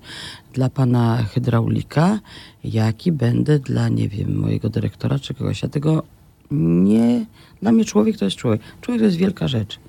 dla 0.54 0.70
pana 0.70 1.24
hydraulika, 1.24 2.20
jak 2.64 3.08
i 3.08 3.12
będę 3.12 3.60
dla, 3.60 3.90
nie 3.90 4.10
wiem, 4.10 4.36
mojego 4.36 4.70
dyrektora 4.70 5.20
czy 5.20 5.34
kogoś. 5.34 5.62
Ja 5.62 5.70
tego 5.70 6.04
nie... 6.52 7.26
Dla 7.62 7.72
mnie 7.72 7.86
człowiek 7.86 8.18
to 8.18 8.26
jest 8.26 8.38
człowiek. 8.38 8.62
Człowiek 8.82 9.02
to 9.02 9.06
jest 9.06 9.18
wielka 9.18 9.48
rzecz. 9.48 9.80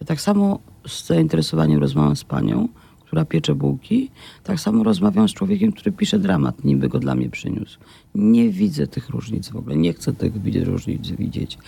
Ja 0.00 0.06
tak 0.06 0.20
samo 0.20 0.58
z 0.86 1.06
zainteresowaniem 1.06 1.80
rozmawiam 1.80 2.16
z 2.16 2.24
panią, 2.24 2.68
która 3.08 3.24
piecze 3.24 3.54
bułki, 3.54 4.10
tak 4.44 4.60
samo 4.60 4.84
rozmawiam 4.84 5.28
z 5.28 5.34
człowiekiem, 5.34 5.72
który 5.72 5.92
pisze 5.92 6.18
dramat, 6.18 6.64
niby 6.64 6.88
go 6.88 6.98
dla 6.98 7.14
mnie 7.14 7.30
przyniósł. 7.30 7.78
Nie 8.14 8.50
widzę 8.50 8.86
tych 8.86 9.08
różnic 9.08 9.48
w 9.48 9.56
ogóle, 9.56 9.76
nie 9.76 9.92
chcę 9.92 10.12
tych 10.12 10.32
różnic 10.64 11.08
widzieć. 11.08 11.58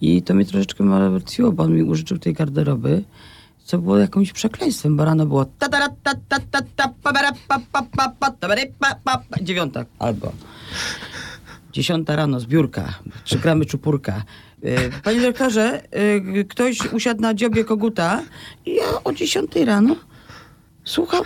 I 0.00 0.22
to 0.22 0.34
mnie 0.34 0.44
troszeczkę 0.44 0.84
martwiło, 0.84 1.52
bo 1.52 1.62
on 1.62 1.74
mi 1.74 1.82
użyczył 1.82 2.18
tej 2.18 2.34
garderoby, 2.34 3.04
co 3.64 3.78
było 3.78 3.98
jakimś 3.98 4.32
przekleństwem, 4.32 4.96
bo 4.96 5.04
rano 5.04 5.26
było 5.26 5.44
dziewiąta 9.42 9.84
albo 9.98 10.32
Dziesiąta 11.72 12.16
rano, 12.16 12.40
zbiórka, 12.40 12.94
trzy 13.24 13.38
gramy 13.38 13.66
czupurka. 13.66 14.22
E, 14.62 14.90
Panie 15.02 15.20
dyrektorze, 15.20 15.82
e, 15.90 16.44
ktoś 16.44 16.92
usiadł 16.92 17.20
na 17.20 17.34
dziobie 17.34 17.64
koguta 17.64 18.22
i 18.66 18.74
ja 18.74 18.84
o 19.04 19.12
dziesiątej 19.12 19.64
rano 19.64 19.96
słucham, 20.84 21.24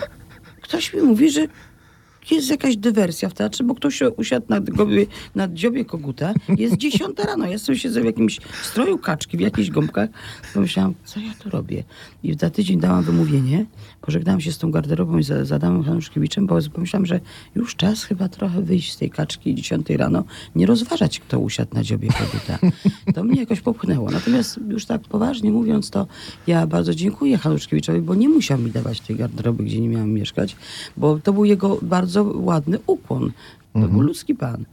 ktoś 0.63 0.93
mi 0.95 1.03
mówi, 1.03 1.31
że 1.31 1.47
jest 2.31 2.51
jakaś 2.51 2.77
dywersja 2.77 3.29
w 3.29 3.35
teatrze, 3.35 3.65
bo 3.65 3.75
ktoś 3.75 4.03
usiadł 4.17 4.47
na, 4.49 4.61
gobie, 4.61 5.07
na 5.35 5.49
dziobie 5.49 5.85
koguta. 5.85 6.35
Jest 6.49 6.77
dziesiąta 6.77 7.25
rano, 7.25 7.47
ja 7.47 7.59
sobie 7.59 7.79
siedzę 7.79 8.01
w 8.01 8.05
jakimś 8.05 8.41
stroju 8.63 8.99
kaczki, 8.99 9.37
w 9.37 9.41
jakichś 9.41 9.71
gąbkach. 9.71 10.11
Pomyślałam, 10.55 10.95
co 11.05 11.21
ja 11.21 11.33
tu 11.43 11.51
robię? 11.51 11.85
I 12.23 12.35
za 12.35 12.51
tydzień 12.51 12.81
dałam 12.81 13.03
wymówienie, 13.03 13.67
pożegnałam 14.01 14.41
się 14.41 14.53
z 14.53 14.59
tą 14.59 14.71
garderobą 14.71 15.19
i 15.19 15.23
za, 15.23 15.45
z 15.45 15.53
Adamem 15.53 15.83
Hanuszkiewiczem, 15.83 16.47
bo 16.47 16.59
pomyślałam, 16.73 17.07
że 17.07 17.21
już 17.55 17.77
czas 17.77 18.05
chyba 18.05 18.29
trochę 18.29 18.63
wyjść 18.63 18.93
z 18.93 18.97
tej 18.97 19.11
kaczki 19.11 19.55
dziesiątej 19.55 19.97
rano, 19.97 20.25
nie 20.55 20.67
rozważać, 20.67 21.21
kto 21.21 21.39
usiadł 21.39 21.75
na 21.75 21.83
dziobie 21.83 22.09
koguta. 22.09 22.59
To 23.15 23.25
mnie 23.25 23.41
jakoś 23.41 23.61
popchnęło. 23.61 24.11
Natomiast 24.11 24.61
już 24.69 24.85
tak 24.87 25.01
poważnie 25.01 25.51
mówiąc, 25.51 25.91
to 25.91 26.07
ja 26.47 26.67
bardzo 26.67 26.95
dziękuję 26.95 27.39
Hanuszkiewiczowi, 27.39 28.01
bo 28.01 28.15
nie 28.15 28.29
musiał 28.29 28.59
mi 28.59 28.71
dawać 28.71 29.01
tej 29.01 29.17
garderoby, 29.17 29.65
gdzie 29.65 29.81
nie 29.81 29.89
miałam 29.89 30.11
mieszkać, 30.11 30.57
bo 30.97 31.19
to 31.19 31.33
był 31.33 31.45
jego 31.45 31.79
bardzo 31.83 32.16
ładny 32.23 32.79
ukłon. 32.87 33.33
To 33.73 33.89
był 33.89 34.01
ludzki 34.01 34.35
pan. 34.35 34.65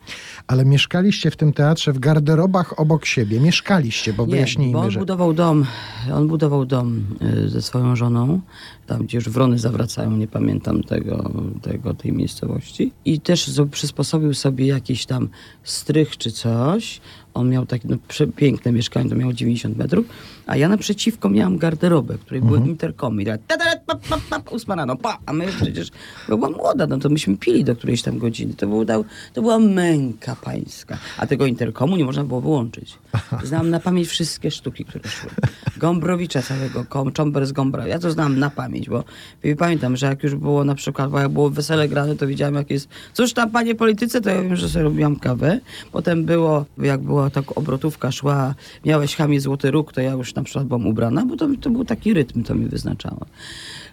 Ale 0.47 0.65
mieszkaliście 0.65 1.31
w 1.31 1.35
tym 1.35 1.53
teatrze 1.53 1.93
w 1.93 1.99
garderobach 1.99 2.79
obok 2.79 3.05
siebie. 3.05 3.39
Mieszkaliście, 3.39 4.13
bo 4.13 4.25
Nie, 4.25 4.31
wyjaśnijmy, 4.31 4.73
bo 4.73 4.79
on 4.79 4.91
że... 4.91 4.99
budował 4.99 5.33
dom, 5.33 5.65
on 6.13 6.27
budował 6.27 6.65
dom 6.65 7.03
y, 7.45 7.49
ze 7.49 7.61
swoją 7.61 7.95
żoną, 7.95 8.41
tam 8.87 9.03
gdzie 9.03 9.17
już 9.17 9.29
wrony 9.29 9.59
zawracają, 9.59 10.11
nie 10.11 10.27
pamiętam 10.27 10.83
tego, 10.83 11.31
tego 11.61 11.93
tej 11.93 12.11
miejscowości. 12.11 12.91
I 13.05 13.19
też 13.19 13.51
przysposobił 13.71 14.33
sobie 14.33 14.67
jakiś 14.67 15.05
tam 15.05 15.29
strych 15.63 16.17
czy 16.17 16.31
coś. 16.31 17.01
On 17.33 17.49
miał 17.49 17.65
takie 17.65 17.87
no, 17.87 17.97
przepiękne 18.07 18.71
mieszkanie, 18.71 19.09
to 19.09 19.15
miało 19.15 19.33
90 19.33 19.77
metrów, 19.77 20.05
a 20.47 20.57
ja 20.57 20.69
naprzeciwko 20.69 21.29
miałam 21.29 21.57
garderobę, 21.57 22.17
w 22.17 22.21
której 22.21 22.41
były 22.41 22.59
interkomy. 22.59 23.21
I 23.21 23.25
tak, 23.25 24.51
ósma 24.51 24.75
rano, 24.75 24.95
pa, 24.95 25.17
a 25.25 25.33
my 25.33 25.47
przecież, 25.61 25.91
bo 26.29 26.37
była 26.37 26.49
młoda, 26.49 26.87
no 26.87 26.97
to 26.97 27.09
myśmy 27.09 27.37
pili 27.37 27.63
do 27.63 27.75
którejś 27.75 28.01
tam 28.01 28.17
godziny. 28.17 28.53
To, 28.53 28.67
był, 28.67 28.85
to 29.33 29.41
była 29.41 29.59
męka 29.59 30.35
pańska. 30.35 30.97
A 31.17 31.27
tego 31.27 31.45
interkomu 31.45 31.97
nie 31.97 32.05
można 32.05 32.23
było 32.23 32.41
wyłączyć. 32.41 32.97
Znam 33.43 33.69
na 33.69 33.79
pamięć 33.79 34.07
wszystkie 34.07 34.51
sztuki, 34.51 34.85
które 34.85 35.09
szły. 35.09 35.29
Gombrowicza 35.77 36.41
całego, 36.41 36.85
Czomber 37.13 37.45
z 37.45 37.51
Gombra. 37.51 37.87
Ja 37.87 37.99
to 37.99 38.11
znam 38.11 38.39
na 38.39 38.49
pamięć, 38.49 38.82
bo 38.89 39.03
i 39.43 39.55
pamiętam, 39.55 39.97
że 39.97 40.05
jak 40.05 40.23
już 40.23 40.35
było 40.35 40.63
na 40.63 40.75
przykład, 40.75 41.09
bo 41.09 41.19
jak 41.19 41.29
było 41.29 41.49
wesele 41.49 41.87
grane, 41.89 42.15
to 42.15 42.27
wiedziałam 42.27 42.55
jak 42.55 42.69
jest, 42.69 42.89
cóż 43.13 43.33
tam 43.33 43.51
panie 43.51 43.75
polityce, 43.75 44.21
to 44.21 44.29
ja 44.29 44.41
wiem, 44.41 44.55
że 44.55 44.69
sobie 44.69 44.83
robiłam 44.83 45.15
kawę. 45.15 45.59
Potem 45.91 46.25
było, 46.25 46.65
jak 46.77 47.01
była 47.01 47.29
tak 47.29 47.57
obrotówka 47.57 48.11
szła, 48.11 48.55
miałeś 48.85 49.15
chamie 49.15 49.41
złoty 49.41 49.71
róg, 49.71 49.93
to 49.93 50.01
ja 50.01 50.11
już 50.11 50.35
na 50.35 50.43
przykład 50.43 50.67
byłam 50.67 50.87
ubrana, 50.87 51.25
bo 51.25 51.37
to, 51.37 51.47
to 51.61 51.69
był 51.69 51.85
taki 51.85 52.13
rytm, 52.13 52.43
to 52.43 52.55
mi 52.55 52.65
wyznaczało. 52.65 53.25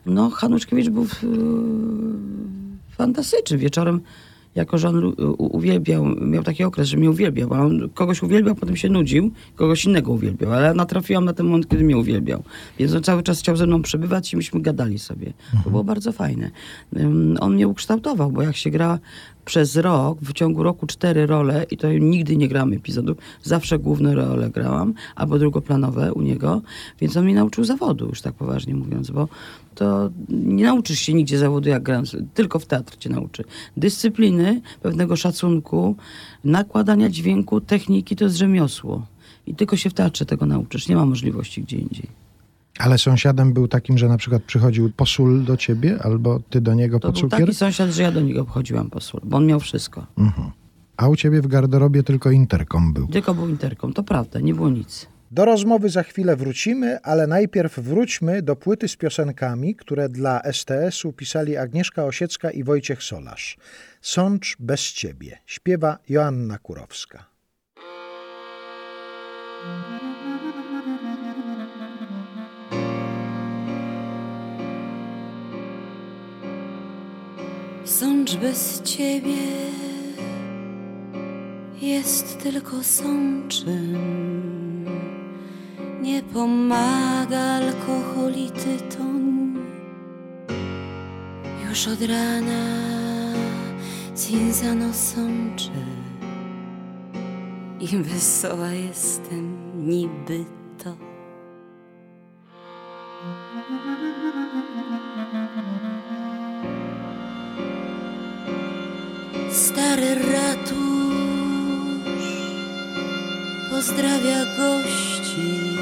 No, 0.07 0.31
Hanuszkiewicz 0.31 0.89
był 0.89 1.03
e, 1.03 1.07
fantastyczny. 2.97 3.59
Wieczorem 3.59 4.01
jako 4.61 4.79
że 4.79 4.89
on 4.89 5.13
uwielbiał, 5.39 6.05
miał 6.05 6.43
taki 6.43 6.65
okres, 6.65 6.89
że 6.89 6.97
mnie 6.97 7.11
uwielbiał, 7.11 7.49
bo 7.49 7.55
on 7.55 7.89
kogoś 7.95 8.23
uwielbiał, 8.23 8.55
potem 8.55 8.77
się 8.77 8.89
nudził, 8.89 9.31
kogoś 9.57 9.85
innego 9.85 10.13
uwielbiał, 10.13 10.53
ale 10.53 10.67
ja 10.67 10.75
natrafiłam 10.75 11.25
na 11.25 11.33
ten 11.33 11.47
moment, 11.47 11.69
kiedy 11.69 11.85
mnie 11.85 11.97
uwielbiał. 11.97 12.43
Więc 12.79 12.95
on 12.95 13.03
cały 13.03 13.23
czas 13.23 13.39
chciał 13.39 13.57
ze 13.57 13.67
mną 13.67 13.83
przebywać 13.83 14.33
i 14.33 14.37
myśmy 14.37 14.61
gadali 14.61 14.99
sobie. 14.99 15.33
To 15.65 15.71
było 15.71 15.85
bardzo 15.85 16.13
fajne. 16.13 16.51
On 17.41 17.55
mnie 17.55 17.69
ukształtował, 17.69 18.33
bo 18.33 18.43
jak 18.43 18.57
się 18.57 18.71
gra 18.71 18.99
przez 19.51 19.77
rok, 19.77 20.19
w 20.23 20.33
ciągu 20.33 20.63
roku 20.63 20.87
cztery 20.87 21.27
role 21.27 21.67
i 21.71 21.77
to 21.77 21.93
nigdy 21.93 22.37
nie 22.37 22.49
grałam 22.49 22.73
epizodów, 22.73 23.17
zawsze 23.43 23.79
główne 23.79 24.15
role 24.15 24.51
grałam, 24.51 24.95
albo 25.15 25.39
drugoplanowe 25.39 26.13
u 26.13 26.23
niego, 26.23 26.63
więc 27.01 27.17
on 27.17 27.25
mnie 27.25 27.35
nauczył 27.35 27.65
zawodu, 27.65 28.07
już 28.07 28.21
tak 28.21 28.35
poważnie 28.35 28.75
mówiąc, 28.75 29.11
bo 29.11 29.29
to 29.75 30.11
nie 30.29 30.65
nauczysz 30.65 30.99
się 30.99 31.15
nigdzie 31.15 31.39
zawodu, 31.39 31.69
jak 31.69 31.83
grając, 31.83 32.17
tylko 32.35 32.59
w 32.59 32.67
teatr 32.67 32.97
cię 32.97 33.11
nauczy. 33.11 33.45
Dyscypliny, 33.77 34.61
pewnego 34.83 35.17
szacunku, 35.17 35.97
nakładania 36.45 37.09
dźwięku, 37.09 37.61
techniki 37.61 38.17
to 38.17 38.25
jest 38.25 38.37
rzemiosło. 38.37 39.07
I 39.47 39.55
tylko 39.55 39.77
się 39.77 39.91
w 39.91 39.95
teatrze 39.95 40.27
tego 40.27 40.47
nauczysz, 40.47 40.89
nie 40.89 40.97
ma 40.97 41.07
możliwości 41.07 41.63
gdzie 41.63 41.77
indziej. 41.77 42.30
Ale 42.79 42.99
sąsiadem 42.99 43.53
był 43.53 43.69
takim, 43.69 43.99
że 43.99 44.09
na 44.09 44.17
przykład 44.17 44.43
przychodził 44.43 44.91
po 44.97 45.07
sól 45.07 45.45
do 45.45 45.57
ciebie, 45.57 45.99
albo 46.03 46.41
ty 46.51 46.61
do 46.61 46.75
niego 46.75 47.01
To 47.01 47.09
po 47.09 47.13
był 47.13 47.21
cukier? 47.23 47.41
taki 47.41 47.55
sąsiad, 47.55 47.91
że 47.91 48.03
ja 48.03 48.13
do 48.13 48.21
niego 48.21 48.45
chodziłam 48.45 48.91
po 48.91 49.01
sól, 49.01 49.21
bo 49.25 49.37
on 49.37 49.47
miał 49.47 49.61
wszystko. 49.61 50.07
Mhm. 50.19 50.51
A 50.97 51.09
u 51.09 51.17
ciebie 51.17 51.43
w 51.43 51.47
garderobie 51.47 52.03
tylko 52.03 52.31
interkom 52.31 52.93
był. 52.93 53.07
Tylko 53.07 53.35
był 53.35 53.49
interkom, 53.49 53.93
to 53.93 54.03
prawda, 54.03 54.41
nie 54.41 54.55
było 54.55 54.71
nic. 54.71 55.07
Do 55.31 55.45
rozmowy 55.45 55.89
za 55.89 56.03
chwilę 56.03 56.37
wrócimy, 56.37 57.01
ale 57.03 57.27
najpierw 57.27 57.79
wróćmy 57.79 58.43
do 58.43 58.57
płyty 58.57 58.89
z 58.89 58.97
piosenkami, 58.97 59.75
które 59.75 60.09
dla 60.09 60.41
STS-u 60.53 61.13
pisali 61.13 61.57
Agnieszka 61.57 62.05
Osiecka 62.05 62.51
i 62.51 62.65
Wojciech 62.65 63.03
Solarz. 63.03 63.57
Sącz 64.01 64.57
bez 64.59 64.81
ciebie. 64.93 65.39
Śpiewa 65.47 65.99
Joanna 66.09 66.59
Kurowska. 66.59 67.25
Sącz 77.91 78.37
bez 78.37 78.83
ciebie 78.83 79.47
jest 81.81 82.43
tylko 82.43 82.83
sączem. 82.83 83.97
Nie 86.03 86.23
pomaga 86.23 87.41
alkohol 87.41 88.33
i. 88.33 89.59
Już 91.69 91.89
od 91.89 92.03
rana 92.03 92.93
Cinzano 94.17 94.95
sączy. 94.95 95.71
I 97.81 97.87
wesoła 97.87 98.73
jestem 98.73 99.57
niby 99.89 100.45
to. 100.85 101.11
Stary 109.71 110.15
ratusz 110.15 110.71
pozdrawia 113.71 114.45
gości. 114.59 115.79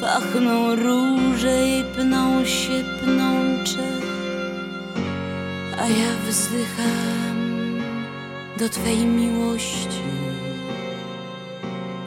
Pachną 0.00 0.74
róże 0.76 1.68
i 1.68 1.84
pną 1.84 2.44
się 2.44 2.84
pnącze, 3.00 3.88
a 5.78 5.86
ja 5.86 6.12
wzdycham 6.28 7.38
do 8.58 8.68
Twej 8.68 9.06
miłości. 9.06 10.12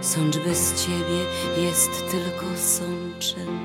Sącz 0.01 0.37
bez 0.37 0.85
Ciebie 0.85 1.19
jest 1.65 1.91
tylko 2.11 2.45
sączem. 2.57 3.64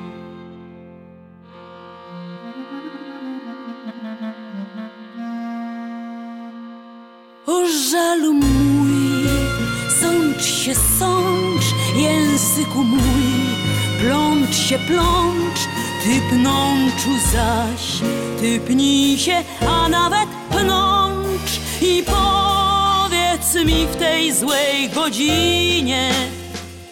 Mój, 12.59 13.57
plącz 14.01 14.57
się 14.57 14.79
plącz, 14.79 15.61
ty 16.05 16.21
pnączu 16.31 17.11
zaś, 17.33 18.01
ty 18.41 18.61
pnij 18.61 19.19
się, 19.19 19.43
a 19.69 19.89
nawet 19.89 20.29
pnącz 20.51 21.61
i 21.83 22.05
powiedz 22.07 23.55
mi 23.55 23.87
w 23.87 23.97
tej 23.97 24.35
złej 24.35 24.89
godzinie, 24.89 26.11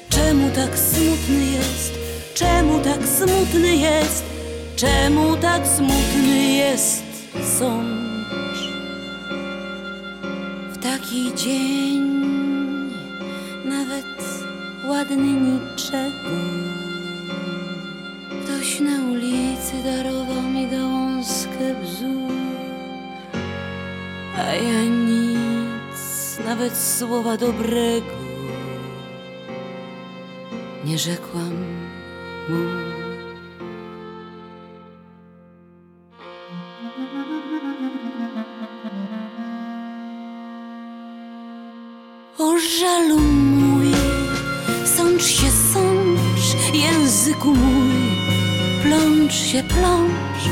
czemu 0.09 0.51
tak 0.51 0.79
smutny 0.79 1.45
jest, 1.45 1.93
czemu 2.35 2.79
tak 2.79 3.01
smutny 3.19 3.77
jest, 3.77 4.25
czemu 4.77 5.37
tak 5.37 5.67
smutny 5.67 6.53
jest 6.53 7.03
sącz. 7.59 8.59
W 10.73 10.79
taki 10.83 11.35
dzień 11.35 11.78
słowa 26.79 27.37
dobrego 27.37 28.29
nie 30.85 30.99
rzekłam 30.99 31.53
mu. 32.49 32.89
O 42.39 42.59
żalu 42.59 43.19
mój, 43.19 43.93
sącz 44.97 45.23
się 45.23 45.51
sącz, 45.51 46.75
języku 46.75 47.49
mój, 47.49 47.95
plącz 48.83 49.33
się 49.35 49.63
plącz, 49.63 50.43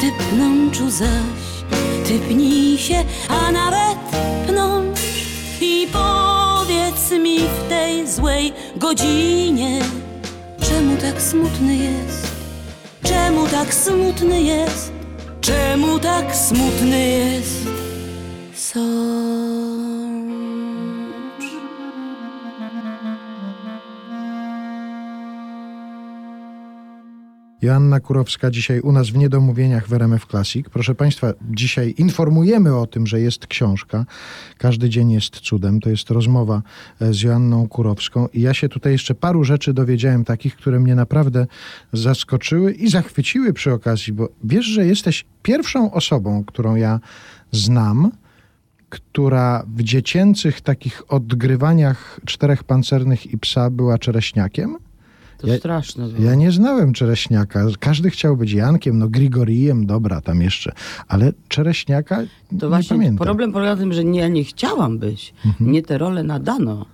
ty 0.00 0.12
pnączu 0.30 0.90
zaś, 0.90 1.64
ty 2.06 2.18
pnij 2.18 2.78
się, 2.78 3.04
a 3.28 3.52
nawet 3.52 3.98
powiedz 5.92 7.10
mi 7.10 7.38
w 7.38 7.68
tej 7.68 8.08
złej 8.08 8.52
godzinie, 8.76 9.80
czemu 10.60 10.96
tak 10.96 11.22
smutny 11.22 11.76
jest, 11.76 12.26
czemu 13.02 13.46
tak 13.46 13.74
smutny 13.74 14.42
jest, 14.42 14.92
czemu 15.40 15.98
tak 15.98 16.36
smutny 16.36 17.08
jest? 17.08 17.66
Sącz. 18.54 19.47
Joanna 27.68 28.00
Kurowska 28.00 28.50
dzisiaj 28.50 28.80
u 28.80 28.92
nas 28.92 29.10
w 29.10 29.16
Niedomówieniach 29.16 29.88
w 29.88 29.92
RMF 29.92 30.26
Classic. 30.26 30.66
Proszę 30.68 30.94
Państwa, 30.94 31.32
dzisiaj 31.50 31.94
informujemy 31.98 32.76
o 32.76 32.86
tym, 32.86 33.06
że 33.06 33.20
jest 33.20 33.46
książka. 33.46 34.04
Każdy 34.58 34.88
dzień 34.88 35.10
jest 35.10 35.40
cudem. 35.40 35.80
To 35.80 35.90
jest 35.90 36.10
rozmowa 36.10 36.62
e, 37.00 37.12
z 37.14 37.22
Joanną 37.22 37.68
Kurowską. 37.68 38.28
I 38.34 38.40
ja 38.40 38.54
się 38.54 38.68
tutaj 38.68 38.92
jeszcze 38.92 39.14
paru 39.14 39.44
rzeczy 39.44 39.74
dowiedziałem 39.74 40.24
takich, 40.24 40.56
które 40.56 40.80
mnie 40.80 40.94
naprawdę 40.94 41.46
zaskoczyły 41.92 42.72
i 42.72 42.90
zachwyciły 42.90 43.52
przy 43.52 43.72
okazji, 43.72 44.12
bo 44.12 44.28
wiesz, 44.44 44.66
że 44.66 44.86
jesteś 44.86 45.24
pierwszą 45.42 45.92
osobą, 45.92 46.44
którą 46.44 46.74
ja 46.74 47.00
znam, 47.52 48.10
która 48.88 49.62
w 49.76 49.82
dziecięcych 49.82 50.60
takich 50.60 51.12
odgrywaniach 51.12 52.20
czterech 52.26 52.64
pancernych 52.64 53.32
i 53.32 53.38
psa 53.38 53.70
była 53.70 53.98
czereśniakiem? 53.98 54.87
To 55.38 55.46
Ja- 55.46 55.58
straszne. 55.58 56.08
Ja 56.18 56.34
nie 56.34 56.52
znałem 56.52 56.92
Czereśniaka. 56.92 57.66
Każdy 57.80 58.10
chciał 58.10 58.36
być 58.36 58.52
Jankiem, 58.52 58.98
no 58.98 59.08
Grigorijem, 59.08 59.86
dobra, 59.86 60.20
tam 60.20 60.42
jeszcze. 60.42 60.72
Ale 61.08 61.32
Czereśniaka 61.48 62.16
To 62.16 62.22
nie 62.52 62.68
właśnie 62.68 62.96
pamiętam. 62.96 63.24
problem 63.26 63.52
polega 63.52 63.74
na 63.74 63.80
tym, 63.80 63.92
że 63.92 64.04
nie, 64.04 64.20
ja 64.20 64.28
nie 64.28 64.44
chciałam 64.44 64.98
być. 64.98 65.34
Nie 65.60 65.82
te 65.82 65.98
role 65.98 66.22
nadano. 66.22 66.86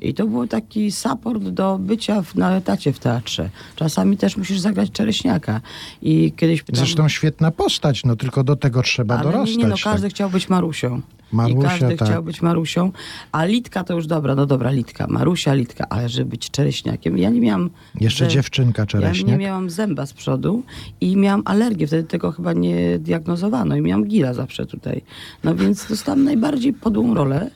I 0.00 0.14
to 0.14 0.26
był 0.26 0.46
taki 0.46 0.92
support 0.92 1.42
do 1.42 1.78
bycia 1.78 2.22
w, 2.22 2.34
na 2.34 2.56
etacie 2.56 2.92
w 2.92 2.98
teatrze. 2.98 3.50
Czasami 3.76 4.16
też 4.16 4.36
musisz 4.36 4.58
zagrać 4.60 4.90
czereśniaka. 4.90 5.60
I 6.02 6.32
kiedyś 6.36 6.62
pytałam, 6.62 6.86
Zresztą 6.86 7.08
świetna 7.08 7.50
postać, 7.50 8.04
no 8.04 8.16
tylko 8.16 8.44
do 8.44 8.56
tego 8.56 8.82
trzeba 8.82 9.14
ale 9.14 9.24
dorastać. 9.24 9.56
nie, 9.56 9.66
no 9.66 9.74
tak. 9.74 9.84
każdy 9.84 10.08
chciał 10.08 10.30
być 10.30 10.48
Marusią. 10.48 11.00
Marusia, 11.32 11.58
I 11.58 11.62
każdy 11.80 11.96
tak. 11.96 12.08
chciał 12.08 12.22
być 12.22 12.42
Marusią. 12.42 12.92
A 13.32 13.44
Litka 13.44 13.84
to 13.84 13.94
już 13.94 14.06
dobra, 14.06 14.34
no 14.34 14.46
dobra, 14.46 14.70
Litka. 14.70 15.06
Marusia, 15.08 15.54
Litka, 15.54 15.86
ale 15.90 16.08
żeby 16.08 16.30
być 16.30 16.50
czereśniakiem. 16.50 17.18
Ja 17.18 17.30
nie 17.30 17.40
miałam... 17.40 17.70
Jeszcze 18.00 18.24
że- 18.24 18.30
dziewczynka 18.30 18.82
Ja 18.82 18.86
Czereśniak. 18.86 19.28
nie 19.28 19.36
miałam 19.36 19.70
zęba 19.70 20.06
z 20.06 20.12
przodu 20.12 20.62
i 21.00 21.16
miałam 21.16 21.42
alergię, 21.44 21.86
wtedy 21.86 22.08
tego 22.08 22.32
chyba 22.32 22.52
nie 22.52 22.98
diagnozowano 22.98 23.76
i 23.76 23.80
miałam 23.80 24.04
gila 24.04 24.34
zawsze 24.34 24.66
tutaj. 24.66 25.02
No 25.44 25.54
więc 25.54 25.88
dostałam 25.88 26.24
najbardziej 26.24 26.72
podłą 26.72 27.14
rolę. 27.14 27.50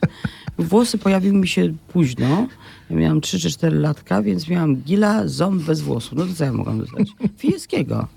Włosy 0.57 0.97
pojawiły 0.97 1.35
mi 1.35 1.47
się 1.47 1.73
późno. 1.87 2.47
Ja 2.89 2.95
miałam 2.95 3.21
3 3.21 3.39
czy 3.39 3.51
4 3.51 3.79
latka, 3.79 4.21
więc 4.21 4.47
miałam 4.49 4.75
gila, 4.75 5.27
ząb 5.27 5.63
bez 5.63 5.81
włosów. 5.81 6.13
No 6.17 6.25
to 6.25 6.33
co 6.33 6.43
ja 6.43 6.53
mogłam 6.53 6.79
dostać? 6.79 7.09
Fijeckiego. 7.37 8.07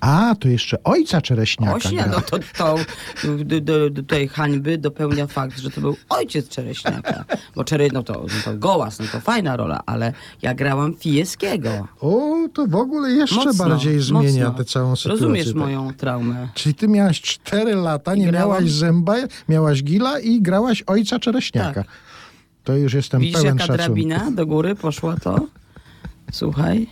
A, 0.00 0.34
to 0.40 0.48
jeszcze 0.48 0.82
ojca 0.84 1.20
Czereśniaka 1.20 1.74
Ośnia, 1.74 2.06
no 2.06 2.20
to, 2.20 2.38
to 2.58 2.76
do, 3.44 3.60
do, 3.60 3.90
do 3.90 4.02
tej 4.02 4.28
hańby 4.28 4.78
dopełnia 4.78 5.26
fakt, 5.26 5.58
że 5.58 5.70
to 5.70 5.80
był 5.80 5.96
ojciec 6.08 6.48
Czereśniaka. 6.48 7.24
Bo 7.54 7.64
Czery, 7.64 7.88
no 7.92 8.02
to, 8.02 8.12
no 8.12 8.28
to 8.52 8.58
gołas, 8.58 8.98
no 8.98 9.04
to 9.12 9.20
fajna 9.20 9.56
rola, 9.56 9.80
ale 9.86 10.12
ja 10.42 10.54
grałam 10.54 10.94
Fijeckiego. 10.96 11.88
O, 12.00 12.36
to 12.54 12.66
w 12.66 12.74
ogóle 12.74 13.10
jeszcze 13.10 13.34
Mocno, 13.44 13.68
bardziej 13.68 14.00
zmienia 14.00 14.44
mocno. 14.44 14.58
tę 14.58 14.64
całą 14.64 14.96
sytuację. 14.96 15.20
Rozumiesz 15.26 15.46
tak. 15.46 15.54
moją 15.56 15.92
traumę. 15.94 16.48
Czyli 16.54 16.74
ty 16.74 16.88
miałaś 16.88 17.20
4 17.20 17.74
lata, 17.74 18.14
nie 18.14 18.26
grałam- 18.26 18.32
miałaś 18.32 18.70
zęba, 18.70 19.14
miałaś 19.48 19.82
gila 19.82 20.18
i 20.20 20.40
grałaś 20.42 20.82
ojca 20.86 21.18
Czereśniaka. 21.18 21.72
Tak. 21.84 21.92
To 22.64 22.76
już 22.76 22.94
jestem 22.94 23.20
Widzisz, 23.20 23.34
pełen 23.36 23.46
jaka 23.46 23.58
szacunku. 23.66 23.84
drabina 23.84 24.30
do 24.30 24.46
góry 24.46 24.74
poszła 24.74 25.16
to? 25.16 25.46
Słuchaj, 26.32 26.86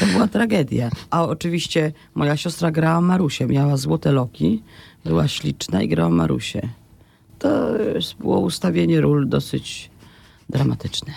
to 0.00 0.06
była 0.06 0.28
tragedia. 0.28 0.90
A 1.10 1.24
oczywiście 1.24 1.92
moja 2.14 2.36
siostra 2.36 2.70
grała 2.70 3.00
Marusię, 3.00 3.46
miała 3.46 3.76
złote 3.76 4.12
loki, 4.12 4.62
była 5.04 5.28
śliczna 5.28 5.82
i 5.82 5.88
grała 5.88 6.10
Marusię. 6.10 6.68
To 7.38 7.70
było 8.20 8.40
ustawienie 8.40 9.00
ról 9.00 9.28
dosyć 9.28 9.90
dramatyczne. 10.50 11.12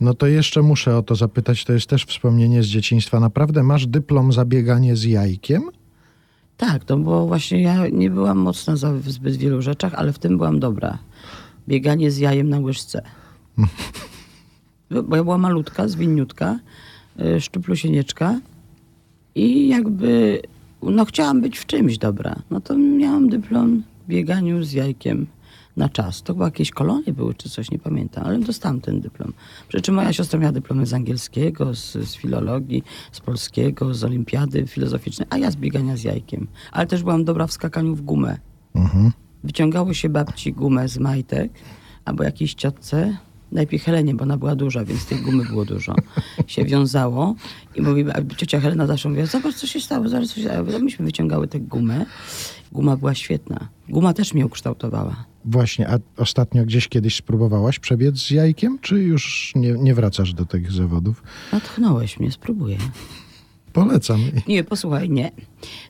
No 0.00 0.14
to 0.14 0.26
jeszcze 0.26 0.62
muszę 0.62 0.96
o 0.96 1.02
to 1.02 1.14
zapytać, 1.14 1.64
to 1.64 1.72
jest 1.72 1.86
też 1.86 2.04
wspomnienie 2.04 2.62
z 2.62 2.66
dzieciństwa. 2.66 3.20
Naprawdę 3.20 3.62
masz 3.62 3.86
dyplom 3.86 4.32
za 4.32 4.44
bieganie 4.44 4.96
z 4.96 5.04
jajkiem? 5.04 5.62
Tak, 6.56 6.84
to 6.84 6.96
było 6.96 7.26
właśnie, 7.26 7.62
ja 7.62 7.88
nie 7.88 8.10
byłam 8.10 8.38
mocna 8.38 8.74
w 8.92 9.10
zbyt 9.10 9.36
wielu 9.36 9.62
rzeczach, 9.62 9.94
ale 9.94 10.12
w 10.12 10.18
tym 10.18 10.36
byłam 10.36 10.60
dobra. 10.60 10.98
Bieganie 11.68 12.10
z 12.10 12.18
jajem 12.18 12.48
na 12.48 12.58
łyżce. 12.58 13.02
Bo 15.04 15.16
ja 15.16 15.24
była 15.24 15.38
malutka, 15.38 15.88
zwinniutka, 15.88 16.58
szczuplusienieczka 17.40 18.40
i 19.34 19.68
jakby, 19.68 20.42
no 20.82 21.04
chciałam 21.04 21.40
być 21.40 21.58
w 21.58 21.66
czymś 21.66 21.98
dobra. 21.98 22.36
No 22.50 22.60
to 22.60 22.78
miałam 22.78 23.28
dyplom 23.28 23.82
w 24.04 24.08
bieganiu 24.08 24.62
z 24.64 24.72
jajkiem 24.72 25.26
na 25.76 25.88
czas. 25.88 26.22
To 26.22 26.32
chyba 26.32 26.44
jakieś 26.44 26.70
kolonie 26.70 27.12
były 27.12 27.34
czy 27.34 27.50
coś, 27.50 27.70
nie 27.70 27.78
pamiętam, 27.78 28.24
ale 28.26 28.38
dostałam 28.38 28.80
ten 28.80 29.00
dyplom. 29.00 29.32
Przy 29.68 29.80
czym 29.80 29.94
moja 29.94 30.12
siostra 30.12 30.38
miała 30.38 30.52
dyplomy 30.52 30.86
z 30.86 30.94
angielskiego, 30.94 31.74
z, 31.74 31.92
z 31.92 32.16
filologii, 32.16 32.82
z 33.12 33.20
polskiego, 33.20 33.94
z 33.94 34.04
olimpiady 34.04 34.66
filozoficznej, 34.66 35.28
a 35.30 35.38
ja 35.38 35.50
z 35.50 35.56
biegania 35.56 35.96
z 35.96 36.02
jajkiem. 36.02 36.46
Ale 36.72 36.86
też 36.86 37.02
byłam 37.02 37.24
dobra 37.24 37.46
w 37.46 37.52
skakaniu 37.52 37.94
w 37.94 38.02
gumę. 38.02 38.38
Mhm. 38.74 39.12
Wyciągało 39.44 39.94
się 39.94 40.08
babci 40.08 40.52
gumę 40.52 40.88
z 40.88 40.98
majtek 40.98 41.52
albo 42.04 42.24
jakiejś 42.24 42.54
ciotce 42.54 43.16
najpierw 43.52 43.84
Helenie, 43.84 44.14
bo 44.14 44.22
ona 44.22 44.36
była 44.36 44.56
duża, 44.56 44.84
więc 44.84 45.06
tej 45.06 45.18
gumy 45.18 45.44
było 45.44 45.64
dużo, 45.64 45.94
się 46.46 46.64
wiązało 46.64 47.34
i 47.74 47.82
mówi, 47.82 48.04
a 48.10 48.34
ciocia 48.36 48.60
Helena 48.60 48.86
zawsze 48.86 49.08
mówiła, 49.08 49.26
zobacz 49.26 49.54
co 49.54 49.66
się 49.66 49.80
stało, 49.80 50.08
zaraz 50.08 50.28
co 50.28 50.34
się 50.34 50.42
stało. 50.42 50.72
To 50.72 50.78
myśmy 50.78 51.04
wyciągały 51.04 51.48
tę 51.48 51.60
gumę. 51.60 52.06
Guma 52.72 52.96
była 52.96 53.14
świetna. 53.14 53.68
Guma 53.88 54.14
też 54.14 54.34
mnie 54.34 54.46
ukształtowała. 54.46 55.24
Właśnie, 55.44 55.88
a 55.90 55.98
ostatnio 56.16 56.64
gdzieś 56.64 56.88
kiedyś 56.88 57.16
spróbowałaś 57.16 57.78
przebiec 57.78 58.18
z 58.18 58.30
jajkiem, 58.30 58.78
czy 58.78 59.02
już 59.02 59.52
nie, 59.56 59.72
nie 59.72 59.94
wracasz 59.94 60.34
do 60.34 60.44
tych 60.44 60.72
zawodów? 60.72 61.22
Natchnąłeś 61.52 62.20
mnie, 62.20 62.32
spróbuję. 62.32 62.78
Polecam. 63.84 64.20
Nie, 64.48 64.64
posłuchaj, 64.64 65.10
nie. 65.10 65.30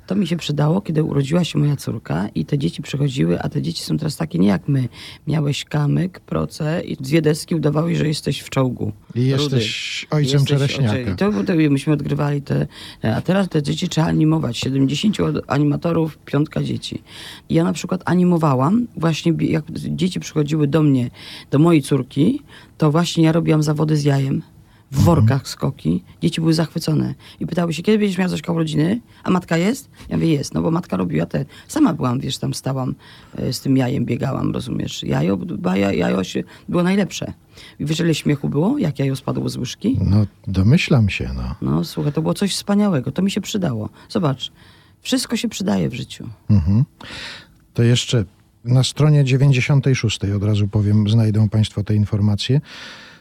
To 0.06 0.14
mi 0.14 0.26
się 0.26 0.36
przydało, 0.36 0.80
kiedy 0.80 1.02
urodziła 1.02 1.44
się 1.44 1.58
moja 1.58 1.76
córka 1.76 2.28
i 2.34 2.44
te 2.44 2.58
dzieci 2.58 2.82
przychodziły, 2.82 3.40
a 3.40 3.48
te 3.48 3.62
dzieci 3.62 3.82
są 3.82 3.96
teraz 3.96 4.16
takie 4.16 4.38
nie 4.38 4.48
jak 4.48 4.68
my. 4.68 4.88
Miałeś 5.26 5.64
kamyk, 5.64 6.20
proce 6.20 6.82
i 6.84 6.96
dwie 6.96 7.22
deski 7.22 7.54
udawałeś, 7.54 7.98
że 7.98 8.08
jesteś 8.08 8.40
w 8.40 8.50
czołgu. 8.50 8.92
I 9.14 9.26
jesteś 9.26 10.06
ojcem 10.10 10.44
czereśniaka. 10.44 10.98
I 10.98 11.16
to, 11.16 11.44
to 11.44 11.54
myśmy 11.70 11.92
odgrywali 11.92 12.42
te... 12.42 12.66
A 13.02 13.20
teraz 13.20 13.48
te 13.48 13.62
dzieci 13.62 13.88
trzeba 13.88 14.06
animować. 14.06 14.58
70 14.58 15.16
animatorów, 15.46 16.18
piątka 16.18 16.62
dzieci. 16.62 17.02
I 17.48 17.54
ja 17.54 17.64
na 17.64 17.72
przykład 17.72 18.02
animowałam, 18.04 18.86
właśnie 18.96 19.32
jak 19.40 19.64
dzieci 19.72 20.20
przychodziły 20.20 20.66
do 20.66 20.82
mnie, 20.82 21.10
do 21.50 21.58
mojej 21.58 21.82
córki, 21.82 22.42
to 22.78 22.90
właśnie 22.90 23.24
ja 23.24 23.32
robiłam 23.32 23.62
zawody 23.62 23.96
z 23.96 24.04
jajem 24.04 24.42
w 24.92 25.02
workach 25.02 25.48
skoki. 25.48 26.04
Dzieci 26.22 26.40
były 26.40 26.54
zachwycone 26.54 27.14
i 27.40 27.46
pytały 27.46 27.72
się, 27.74 27.82
kiedy 27.82 27.98
będziesz 27.98 28.18
miał 28.18 28.28
coś 28.28 28.42
koło 28.42 28.58
rodziny? 28.58 29.00
A 29.24 29.30
matka 29.30 29.56
jest? 29.56 29.90
Ja 30.08 30.16
mówię, 30.16 30.28
jest, 30.32 30.54
no 30.54 30.62
bo 30.62 30.70
matka 30.70 30.96
robiła 30.96 31.26
te... 31.26 31.44
Sama 31.68 31.92
byłam, 31.94 32.20
wiesz, 32.20 32.38
tam 32.38 32.54
stałam 32.54 32.94
e, 33.36 33.52
z 33.52 33.60
tym 33.60 33.76
jajem, 33.76 34.04
biegałam, 34.04 34.52
rozumiesz? 34.52 35.02
Jajo, 35.02 35.36
ba- 35.36 35.76
ja- 35.76 35.92
jajo 35.92 36.24
się, 36.24 36.44
było 36.68 36.82
najlepsze. 36.82 37.32
I 37.78 37.84
wiesz, 37.86 38.00
ile 38.00 38.14
śmiechu 38.14 38.48
było, 38.48 38.78
jak 38.78 38.98
jajo 38.98 39.16
spadło 39.16 39.48
z 39.48 39.56
łyżki? 39.56 39.98
No, 40.04 40.26
domyślam 40.46 41.08
się, 41.08 41.30
no. 41.36 41.54
No 41.62 41.84
słuchaj, 41.84 42.12
to 42.12 42.22
było 42.22 42.34
coś 42.34 42.52
wspaniałego, 42.54 43.12
to 43.12 43.22
mi 43.22 43.30
się 43.30 43.40
przydało. 43.40 43.88
Zobacz, 44.08 44.52
wszystko 45.00 45.36
się 45.36 45.48
przydaje 45.48 45.88
w 45.88 45.94
życiu. 45.94 46.28
Mhm. 46.50 46.84
To 47.74 47.82
jeszcze 47.82 48.24
na 48.64 48.84
stronie 48.84 49.24
96, 49.24 50.20
od 50.36 50.42
razu 50.44 50.68
powiem, 50.68 51.08
znajdą 51.08 51.48
Państwo 51.48 51.84
te 51.84 51.94
informacje. 51.94 52.60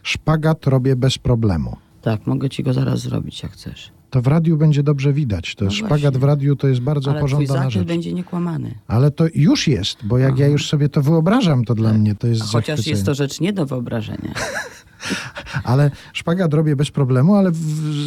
Szpagat 0.04 0.68
robię 0.68 0.96
bez 0.96 1.18
problemu. 1.18 1.78
Tak, 2.02 2.28
mogę 2.28 2.50
ci 2.50 2.64
go 2.64 2.74
zaraz 2.74 3.00
zrobić, 3.00 3.44
jak 3.44 3.52
chcesz. 3.52 3.92
To 4.10 4.22
w 4.22 4.28
radiu 4.28 4.58
będzie 4.58 4.84
dobrze 4.84 5.14
widać. 5.14 5.56
To 5.56 5.66
No 5.66 5.72
szpagat 5.72 6.00
właśnie. 6.02 6.20
w 6.20 6.24
radiu 6.24 6.56
to 6.56 6.68
jest 6.68 6.82
bardzo 6.82 7.10
Ale 7.12 7.20
twój 7.20 7.30
pożądana 7.30 7.60
zakier 7.60 7.72
rzecz. 7.72 7.88
będzie 7.88 8.14
niekłamany. 8.14 8.76
Ale 8.88 9.12
to 9.12 9.26
już 9.36 9.68
jest, 9.68 9.98
bo 10.06 10.18
jak 10.18 10.40
ja 10.40 10.48
już 10.48 10.68
sobie 10.70 10.90
to 10.90 11.02
wyobrażam, 11.02 11.66
to 11.66 11.76
dla 11.76 11.94
mnie 11.94 12.16
to 12.16 12.28
jest 12.28 12.42
Chociaż 12.44 12.88
jest 12.88 13.06
to 13.06 13.14
rzecz 13.14 13.40
nie 13.42 13.54
do 13.54 13.66
wyobrażenia. 13.66 14.34
Ale 15.64 15.92
szpagat 16.14 16.54
robię 16.54 16.76
bez 16.76 16.92
problemu, 16.92 17.36
ale 17.36 17.52
w, 17.52 17.56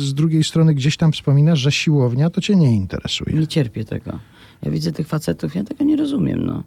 z 0.01 0.15
drugiej 0.15 0.45
strony 0.45 0.75
gdzieś 0.75 0.97
tam 0.97 1.13
wspominasz, 1.13 1.59
że 1.59 1.73
siłownia 1.73 2.31
to 2.31 2.41
cię 2.41 2.57
nie 2.57 2.77
interesuje. 2.77 3.37
Nie 3.41 3.47
cierpię 3.47 3.85
tego. 3.85 4.19
Ja 4.63 4.71
widzę 4.71 4.93
tych 4.93 5.07
facetów, 5.09 5.55
ja 5.55 5.65
tego 5.65 5.85
nie 5.85 5.97
rozumiem, 5.97 6.47
no. 6.47 6.63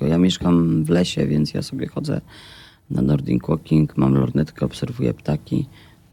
Bo 0.00 0.06
Ja 0.06 0.18
mieszkam 0.18 0.84
w 0.84 0.88
lesie, 0.88 1.26
więc 1.26 1.54
ja 1.54 1.62
sobie 1.62 1.86
chodzę 1.86 2.20
na 2.90 3.02
Nordic 3.02 3.48
Walking, 3.48 3.96
mam 3.96 4.14
lornetkę, 4.14 4.66
obserwuję 4.66 5.14
ptaki. 5.14 5.66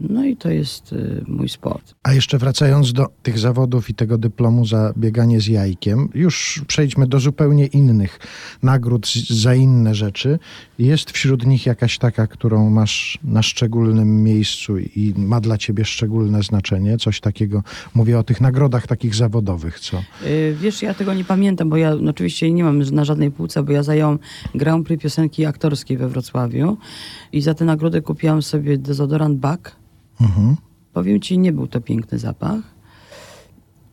No 0.09 0.25
i 0.25 0.37
to 0.37 0.49
jest 0.49 0.93
y, 0.93 1.23
mój 1.27 1.49
sport. 1.49 1.93
A 2.03 2.13
jeszcze 2.13 2.37
wracając 2.37 2.93
do 2.93 3.07
tych 3.23 3.39
zawodów 3.39 3.89
i 3.89 3.93
tego 3.93 4.17
dyplomu 4.17 4.65
za 4.65 4.93
bieganie 4.97 5.41
z 5.41 5.47
jajkiem, 5.47 6.09
już 6.13 6.61
przejdźmy 6.67 7.07
do 7.07 7.19
zupełnie 7.19 7.65
innych 7.65 8.19
nagród 8.63 9.13
za 9.29 9.55
inne 9.55 9.95
rzeczy. 9.95 10.39
Jest 10.79 11.11
wśród 11.11 11.45
nich 11.45 11.65
jakaś 11.65 11.97
taka, 11.97 12.27
którą 12.27 12.69
masz 12.69 13.19
na 13.23 13.43
szczególnym 13.43 14.23
miejscu 14.23 14.77
i 14.77 15.13
ma 15.17 15.41
dla 15.41 15.57
ciebie 15.57 15.85
szczególne 15.85 16.43
znaczenie? 16.43 16.97
Coś 16.97 17.19
takiego, 17.19 17.63
mówię 17.93 18.19
o 18.19 18.23
tych 18.23 18.41
nagrodach 18.41 18.87
takich 18.87 19.15
zawodowych, 19.15 19.79
co? 19.79 19.97
Y, 20.25 20.55
Wiesz, 20.61 20.81
ja 20.81 20.93
tego 20.93 21.13
nie 21.13 21.23
pamiętam, 21.23 21.69
bo 21.69 21.77
ja 21.77 21.95
no, 21.95 22.11
oczywiście 22.11 22.51
nie 22.51 22.63
mam 22.63 22.79
na 22.79 23.05
żadnej 23.05 23.31
półce, 23.31 23.63
bo 23.63 23.71
ja 23.71 23.83
zająłem 23.83 24.19
Grand 24.55 24.87
Prix 24.87 25.03
piosenki 25.03 25.45
aktorskiej 25.45 25.97
we 25.97 26.09
Wrocławiu 26.09 26.77
i 27.31 27.41
za 27.41 27.53
tę 27.53 27.65
nagrodę 27.65 28.01
kupiłam 28.01 28.41
sobie 28.41 28.77
dezodorant 28.77 29.39
Bak. 29.39 29.75
Mhm. 30.21 30.55
Powiem 30.93 31.21
ci, 31.21 31.39
nie 31.39 31.51
był 31.51 31.67
to 31.67 31.81
piękny 31.81 32.19
zapach 32.19 32.61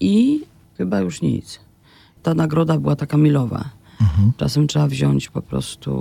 i 0.00 0.44
chyba 0.76 1.00
już 1.00 1.22
nic. 1.22 1.60
Ta 2.22 2.34
nagroda 2.34 2.78
była 2.78 2.96
taka 2.96 3.16
milowa. 3.16 3.64
Czasem 4.36 4.66
trzeba 4.66 4.86
wziąć 4.86 5.28
po 5.28 5.42
prostu 5.42 5.92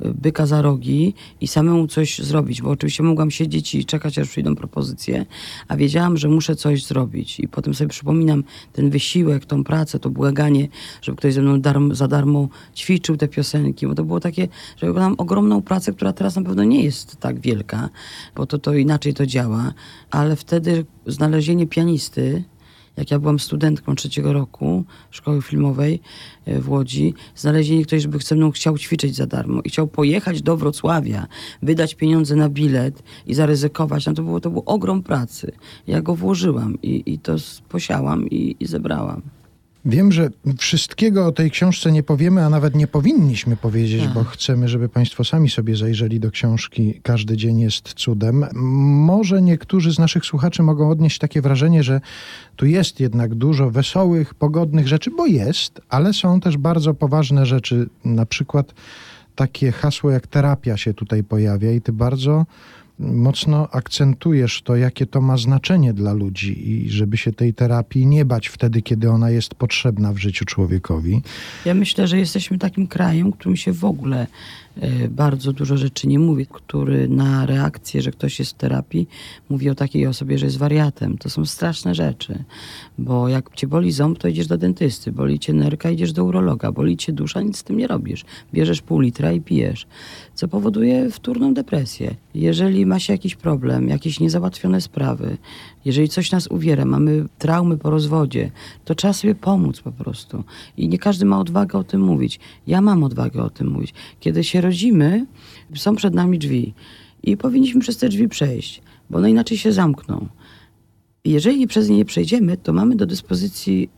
y, 0.00 0.06
y, 0.06 0.14
byka 0.14 0.46
za 0.46 0.62
rogi 0.62 1.14
i 1.40 1.48
samemu 1.48 1.86
coś 1.86 2.18
zrobić, 2.18 2.62
bo 2.62 2.70
oczywiście 2.70 3.02
mogłam 3.02 3.30
siedzieć 3.30 3.74
i 3.74 3.84
czekać, 3.84 4.18
aż 4.18 4.28
przyjdą 4.28 4.56
propozycje, 4.56 5.26
a 5.68 5.76
wiedziałam, 5.76 6.16
że 6.16 6.28
muszę 6.28 6.56
coś 6.56 6.84
zrobić. 6.84 7.40
I 7.40 7.48
potem 7.48 7.74
sobie 7.74 7.88
przypominam 7.88 8.44
ten 8.72 8.90
wysiłek, 8.90 9.46
tą 9.46 9.64
pracę, 9.64 9.98
to 9.98 10.10
błaganie, 10.10 10.68
żeby 11.02 11.18
ktoś 11.18 11.34
ze 11.34 11.42
mną 11.42 11.60
darm, 11.60 11.94
za 11.94 12.08
darmo 12.08 12.48
ćwiczył 12.76 13.16
te 13.16 13.28
piosenki, 13.28 13.86
bo 13.86 13.94
to 13.94 14.04
było 14.04 14.20
takie, 14.20 14.48
że 14.76 14.86
wykonałam 14.86 15.14
ogromną 15.18 15.62
pracę, 15.62 15.92
która 15.92 16.12
teraz 16.12 16.36
na 16.36 16.42
pewno 16.42 16.64
nie 16.64 16.84
jest 16.84 17.16
tak 17.16 17.40
wielka, 17.40 17.88
bo 18.36 18.46
to, 18.46 18.58
to 18.58 18.74
inaczej 18.74 19.14
to 19.14 19.26
działa, 19.26 19.72
ale 20.10 20.36
wtedy 20.36 20.84
znalezienie 21.06 21.66
pianisty, 21.66 22.44
jak 22.98 23.10
ja 23.10 23.18
byłam 23.18 23.38
studentką 23.38 23.94
trzeciego 23.94 24.32
roku 24.32 24.84
szkoły 25.10 25.42
filmowej 25.42 26.00
e, 26.44 26.60
w 26.60 26.70
Łodzi, 26.70 27.14
znalezienie 27.36 27.84
ktoś, 27.84 28.02
żeby 28.02 28.18
ze 28.18 28.34
mną 28.34 28.50
chciał 28.50 28.78
ćwiczyć 28.78 29.16
za 29.16 29.26
darmo 29.26 29.60
i 29.64 29.68
chciał 29.68 29.86
pojechać 29.86 30.42
do 30.42 30.56
Wrocławia, 30.56 31.26
wydać 31.62 31.94
pieniądze 31.94 32.36
na 32.36 32.48
bilet 32.48 33.02
i 33.26 33.34
zaryzykować, 33.34 34.06
no 34.06 34.14
to 34.14 34.22
było, 34.22 34.40
to 34.40 34.50
był 34.50 34.62
ogrom 34.66 35.02
pracy. 35.02 35.52
Ja 35.86 36.00
go 36.02 36.14
włożyłam 36.14 36.82
i, 36.82 37.02
i 37.06 37.18
to 37.18 37.36
posiałam 37.68 38.30
i, 38.30 38.56
i 38.60 38.66
zebrałam. 38.66 39.37
Wiem, 39.84 40.12
że 40.12 40.30
wszystkiego 40.58 41.26
o 41.26 41.32
tej 41.32 41.50
książce 41.50 41.92
nie 41.92 42.02
powiemy, 42.02 42.44
a 42.44 42.50
nawet 42.50 42.74
nie 42.74 42.86
powinniśmy 42.86 43.56
powiedzieć, 43.56 44.02
Tak. 44.02 44.14
bo 44.14 44.24
chcemy, 44.24 44.68
żeby 44.68 44.88
Państwo 44.88 45.24
sami 45.24 45.50
sobie 45.50 45.76
zajrzeli 45.76 46.20
do 46.20 46.30
książki 46.30 47.00
Każdy 47.02 47.36
dzień 47.36 47.60
jest 47.60 47.92
cudem. 47.94 48.46
Może 49.06 49.42
niektórzy 49.42 49.92
z 49.92 49.98
naszych 49.98 50.24
słuchaczy 50.24 50.62
mogą 50.62 50.90
odnieść 50.90 51.18
takie 51.18 51.42
wrażenie, 51.42 51.82
że 51.82 52.00
tu 52.56 52.66
jest 52.66 53.00
jednak 53.00 53.34
dużo 53.34 53.70
wesołych, 53.70 54.34
pogodnych 54.34 54.88
rzeczy, 54.88 55.10
bo 55.10 55.26
jest, 55.26 55.80
ale 55.88 56.12
są 56.12 56.40
też 56.40 56.56
bardzo 56.56 56.94
poważne 56.94 57.46
rzeczy. 57.46 57.88
Na 58.04 58.26
przykład 58.26 58.74
takie 59.34 59.72
hasło 59.72 60.10
jak 60.10 60.26
terapia 60.26 60.76
się 60.76 60.94
tutaj 60.94 61.24
pojawia 61.24 61.72
i 61.72 61.80
ty 61.80 61.92
bardzo 61.92 62.46
mocno 62.98 63.68
akcentujesz 63.72 64.62
to, 64.62 64.76
jakie 64.76 65.06
to 65.06 65.20
ma 65.20 65.36
znaczenie 65.36 65.92
dla 65.92 66.12
ludzi 66.12 66.70
i 66.70 66.90
żeby 66.90 67.16
się 67.16 67.32
tej 67.32 67.54
terapii 67.54 68.06
nie 68.06 68.24
bać 68.24 68.46
wtedy, 68.48 68.82
kiedy 68.82 69.10
ona 69.10 69.30
jest 69.30 69.54
potrzebna 69.54 70.12
w 70.12 70.18
życiu 70.18 70.44
człowiekowi. 70.44 71.22
Ja 71.64 71.74
myślę, 71.74 72.08
że 72.08 72.18
jesteśmy 72.18 72.58
takim 72.58 72.86
krajem, 72.86 73.32
którym 73.32 73.56
się 73.56 73.72
w 73.72 73.84
ogóle 73.84 74.26
bardzo 75.10 75.52
dużo 75.52 75.76
rzeczy 75.76 76.08
nie 76.08 76.18
mówi, 76.18 76.46
który 76.46 77.08
na 77.08 77.46
reakcję, 77.46 78.02
że 78.02 78.10
ktoś 78.10 78.38
jest 78.38 78.50
w 78.50 78.54
terapii, 78.54 79.08
mówi 79.48 79.70
o 79.70 79.74
takiej 79.74 80.06
osobie, 80.06 80.38
że 80.38 80.46
jest 80.46 80.58
wariatem. 80.58 81.18
To 81.18 81.30
są 81.30 81.44
straszne 81.44 81.94
rzeczy, 81.94 82.44
bo 82.98 83.28
jak 83.28 83.54
cię 83.54 83.66
boli 83.66 83.92
ząb, 83.92 84.18
to 84.18 84.28
idziesz 84.28 84.46
do 84.46 84.58
dentysty, 84.58 85.12
boli 85.12 85.38
cię 85.38 85.52
nerka, 85.52 85.90
idziesz 85.90 86.12
do 86.12 86.24
urologa, 86.24 86.72
boli 86.72 86.96
cię 86.96 87.12
dusza, 87.12 87.40
nic 87.40 87.58
z 87.58 87.62
tym 87.62 87.76
nie 87.76 87.86
robisz. 87.86 88.24
Bierzesz 88.54 88.82
pół 88.82 89.00
litra 89.00 89.32
i 89.32 89.40
pijesz, 89.40 89.86
co 90.34 90.48
powoduje 90.48 91.10
wtórną 91.10 91.54
depresję. 91.54 92.14
Jeżeli 92.34 92.86
ma 92.86 92.98
się 92.98 93.12
jakiś 93.12 93.36
problem, 93.36 93.88
jakieś 93.88 94.20
niezałatwione 94.20 94.80
sprawy, 94.80 95.36
jeżeli 95.84 96.08
coś 96.08 96.32
nas 96.32 96.46
uwiera, 96.46 96.84
mamy 96.84 97.24
traumy 97.38 97.76
po 97.78 97.90
rozwodzie, 97.90 98.50
to 98.84 98.94
trzeba 98.94 99.12
sobie 99.12 99.34
pomóc 99.34 99.80
po 99.80 99.92
prostu. 99.92 100.44
I 100.76 100.88
nie 100.88 100.98
każdy 100.98 101.24
ma 101.24 101.40
odwagę 101.40 101.78
o 101.78 101.84
tym 101.84 102.00
mówić. 102.00 102.40
Ja 102.66 102.80
mam 102.80 103.04
odwagę 103.04 103.42
o 103.42 103.50
tym 103.50 103.68
mówić. 103.68 103.94
Kiedy 104.20 104.44
się 104.44 104.60
rodzimy, 104.68 105.26
są 105.74 105.96
przed 105.96 106.14
nami 106.14 106.38
drzwi 106.38 106.74
i 107.22 107.36
powinniśmy 107.36 107.80
przez 107.80 107.96
te 107.96 108.08
drzwi 108.08 108.28
przejść, 108.28 108.82
bo 109.10 109.18
one 109.18 109.30
inaczej 109.30 109.58
się 109.58 109.72
zamkną. 109.72 110.28
Jeżeli 111.24 111.66
przez 111.66 111.88
nie 111.88 111.96
nie 111.96 112.04
przejdziemy, 112.04 112.56
to 112.56 112.72
mamy 112.72 112.96
do 112.96 113.06
dyspozycji 113.06 113.88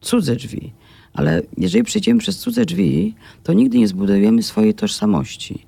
cudze 0.00 0.36
drzwi. 0.36 0.72
Ale 1.12 1.42
jeżeli 1.58 1.84
przejdziemy 1.84 2.20
przez 2.20 2.38
cudze 2.38 2.64
drzwi, 2.64 3.14
to 3.42 3.52
nigdy 3.52 3.78
nie 3.78 3.88
zbudujemy 3.88 4.42
swojej 4.42 4.74
tożsamości. 4.74 5.66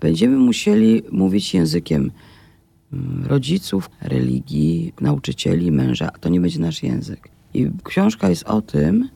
Będziemy 0.00 0.36
musieli 0.36 1.02
mówić 1.12 1.54
językiem 1.54 2.10
mm, 2.92 3.26
rodziców, 3.26 3.90
religii, 4.00 4.92
nauczycieli, 5.00 5.72
męża, 5.72 6.10
a 6.14 6.18
to 6.18 6.28
nie 6.28 6.40
będzie 6.40 6.58
nasz 6.58 6.82
język. 6.82 7.28
I 7.54 7.70
książka 7.84 8.30
jest 8.30 8.44
o 8.44 8.62
tym, 8.62 9.08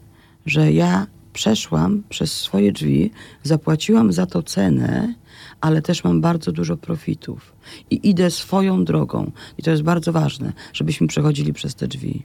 że 0.46 0.72
ja 0.72 1.06
przeszłam 1.36 2.02
przez 2.08 2.32
swoje 2.32 2.72
drzwi, 2.72 3.10
zapłaciłam 3.42 4.12
za 4.12 4.26
to 4.26 4.42
cenę, 4.42 5.14
ale 5.60 5.82
też 5.82 6.04
mam 6.04 6.20
bardzo 6.20 6.52
dużo 6.52 6.76
profitów. 6.76 7.52
I 7.90 8.08
idę 8.08 8.30
swoją 8.30 8.84
drogą. 8.84 9.30
I 9.58 9.62
to 9.62 9.70
jest 9.70 9.82
bardzo 9.82 10.12
ważne, 10.12 10.52
żebyśmy 10.72 11.06
przechodzili 11.06 11.52
przez 11.52 11.74
te 11.74 11.88
drzwi. 11.88 12.22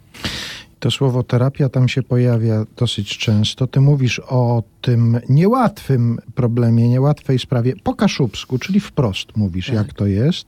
To 0.79 0.91
słowo 0.91 1.23
terapia 1.23 1.69
tam 1.69 1.87
się 1.87 2.03
pojawia 2.03 2.65
dosyć 2.77 3.17
często. 3.17 3.67
Ty 3.67 3.81
mówisz 3.81 4.21
o 4.27 4.63
tym 4.81 5.19
niełatwym 5.29 6.19
problemie, 6.35 6.89
niełatwej 6.89 7.39
sprawie 7.39 7.73
po 7.83 7.93
kaszubsku, 7.93 8.57
czyli 8.57 8.79
wprost 8.79 9.37
mówisz, 9.37 9.65
Tak. 9.65 9.75
jak 9.75 9.93
to 9.93 10.05
jest, 10.05 10.47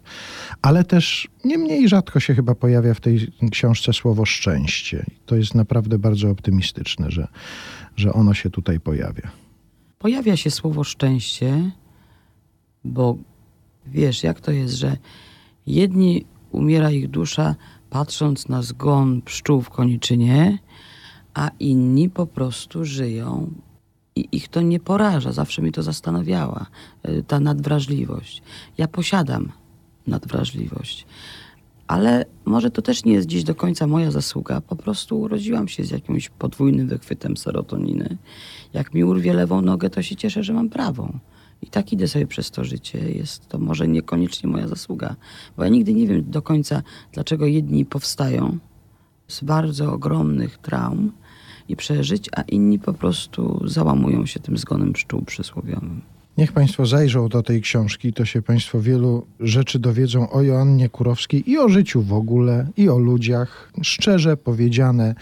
ale 0.61 0.83
też 0.83 1.27
nie 1.45 1.57
mniej 1.57 1.89
rzadko 1.89 2.19
się 2.19 2.35
chyba 2.35 2.55
pojawia 2.55 2.93
w 2.93 2.99
tej 2.99 3.27
książce 3.51 3.93
słowo 3.93 4.25
szczęście. 4.25 5.05
I 5.07 5.15
To 5.25 5.35
jest 5.35 5.55
naprawdę 5.55 5.99
bardzo 5.99 6.29
optymistyczne, 6.29 7.11
że, 7.11 7.27
że 7.95 8.13
ono 8.13 8.33
się 8.33 8.49
tutaj 8.49 8.79
pojawia. 8.79 9.31
Pojawia 9.99 10.37
się 10.37 10.51
słowo 10.51 10.83
szczęście, 10.83 11.71
bo 12.83 13.17
wiesz, 13.85 14.23
jak 14.23 14.41
to 14.41 14.51
jest, 14.51 14.73
że 14.73 14.97
jedni 15.67 16.25
umiera 16.51 16.91
ich 16.91 17.09
dusza 17.09 17.55
patrząc 17.89 18.49
na 18.49 18.61
zgon 18.61 19.21
pszczół 19.21 19.61
w 19.61 19.69
koniczynie, 19.69 20.57
a 21.33 21.51
inni 21.59 22.09
po 22.09 22.27
prostu 22.27 22.85
żyją 22.85 23.53
i 24.15 24.27
ich 24.31 24.47
to 24.47 24.61
nie 24.61 24.79
poraża. 24.79 25.31
Zawsze 25.31 25.61
mi 25.61 25.71
to 25.71 25.83
zastanawiała, 25.83 26.65
y, 27.09 27.23
ta 27.27 27.39
nadwrażliwość. 27.39 28.41
Ja 28.77 28.87
posiadam 28.87 29.51
nadwrażliwość. 30.07 31.05
Ale 31.87 32.25
może 32.45 32.71
to 32.71 32.81
też 32.81 33.05
nie 33.05 33.13
jest 33.13 33.27
dziś 33.27 33.43
do 33.43 33.55
końca 33.55 33.87
moja 33.87 34.11
zasługa. 34.11 34.61
Po 34.61 34.75
prostu 34.75 35.19
urodziłam 35.19 35.67
się 35.67 35.83
z 35.83 35.91
jakimś 35.91 36.29
podwójnym 36.29 36.87
wychwytem 36.87 37.37
serotoniny. 37.37 38.17
Jak 38.73 38.93
mi 38.93 39.03
urwie 39.03 39.33
lewą 39.33 39.61
nogę, 39.61 39.89
to 39.89 40.01
się 40.01 40.15
cieszę, 40.15 40.43
że 40.43 40.53
mam 40.53 40.69
prawą. 40.69 41.19
I 41.61 41.67
tak 41.67 41.93
idę 41.93 42.07
sobie 42.07 42.27
przez 42.27 42.51
to 42.51 42.63
życie. 42.63 42.99
Jest 43.11 43.47
to 43.47 43.57
może 43.57 43.87
niekoniecznie 43.87 44.49
moja 44.49 44.67
zasługa. 44.67 45.15
Bo 45.57 45.63
ja 45.63 45.69
nigdy 45.69 45.93
nie 45.93 46.07
wiem 46.07 46.31
do 46.31 46.41
końca, 46.41 46.81
dlaczego 47.11 47.45
jedni 47.45 47.85
powstają 47.85 48.57
z 49.27 49.43
bardzo 49.43 49.93
ogromnych 49.93 50.57
traum 50.57 51.11
i 51.69 51.75
przeżyć, 51.75 52.29
a 52.35 52.41
inni 52.41 52.79
po 52.79 52.93
prostu 52.93 53.67
załamują 53.67 54.25
się 54.25 54.39
tym 54.39 54.57
zgonem 54.57 54.93
pszczół 54.93 55.21
przysłowiowym. 55.21 56.01
Niech 56.37 56.51
Państwo 56.51 56.85
zajrzą 56.85 57.29
do 57.29 57.43
tej 57.43 57.61
książki, 57.61 58.13
to 58.13 58.25
się 58.25 58.41
Państwo 58.41 58.81
wielu 58.81 59.25
rzeczy 59.39 59.79
dowiedzą 59.79 60.29
o 60.29 60.41
Joannie 60.41 60.89
Kurowskiej 60.89 61.49
i 61.49 61.57
o 61.57 61.69
życiu 61.69 62.01
w 62.01 62.13
ogóle, 62.13 62.67
i 62.77 62.89
o 62.89 62.97
ludziach. 62.97 63.71
Szczerze 63.81 64.37
powiedziane, 64.37 65.15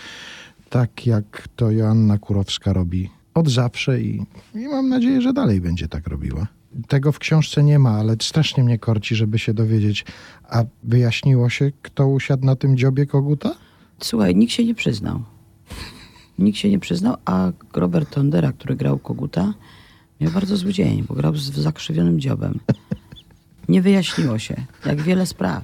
tak 0.70 1.06
jak 1.08 1.48
to 1.56 1.72
Joanna 1.72 2.18
Kurowska 2.18 2.74
robi 2.74 3.10
od 3.34 3.50
zawsze 3.50 4.02
i, 4.02 4.26
i 4.56 4.68
mam 4.68 4.90
nadzieję, 4.90 5.22
że 5.22 5.34
dalej 5.34 5.62
będzie 5.62 5.88
tak 5.88 6.08
robiła. 6.08 6.48
Tego 6.88 7.12
w 7.12 7.20
książce 7.20 7.64
nie 7.64 7.80
ma, 7.80 7.90
ale 7.90 8.16
strasznie 8.22 8.64
mnie 8.64 8.80
korci, 8.80 9.16
żeby 9.16 9.40
się 9.40 9.54
dowiedzieć. 9.54 10.06
A 10.50 10.64
wyjaśniło 10.84 11.50
się, 11.50 11.72
kto 11.82 12.08
usiadł 12.08 12.46
na 12.46 12.56
tym 12.56 12.78
dziobie 12.78 13.06
koguta? 13.06 13.56
Słuchaj, 14.02 14.36
nikt 14.36 14.54
się 14.54 14.66
nie 14.66 14.76
przyznał. 14.76 15.22
Nikt 16.40 16.58
się 16.58 16.70
nie 16.70 16.80
przyznał, 16.80 17.16
a 17.26 17.52
Robert 17.74 18.10
Tondera, 18.14 18.52
który 18.52 18.76
grał 18.76 19.00
Koguta, 19.00 19.54
miał 20.22 20.32
bardzo 20.32 20.58
zły 20.58 20.74
dzień, 20.74 21.06
bo 21.08 21.16
grał 21.16 21.36
z 21.36 21.52
zakrzywionym 21.52 22.20
dziobem. 22.20 22.60
Nie 23.70 23.82
wyjaśniło 23.82 24.40
się, 24.40 24.56
jak 24.86 25.02
wiele 25.02 25.26
spraw. 25.26 25.64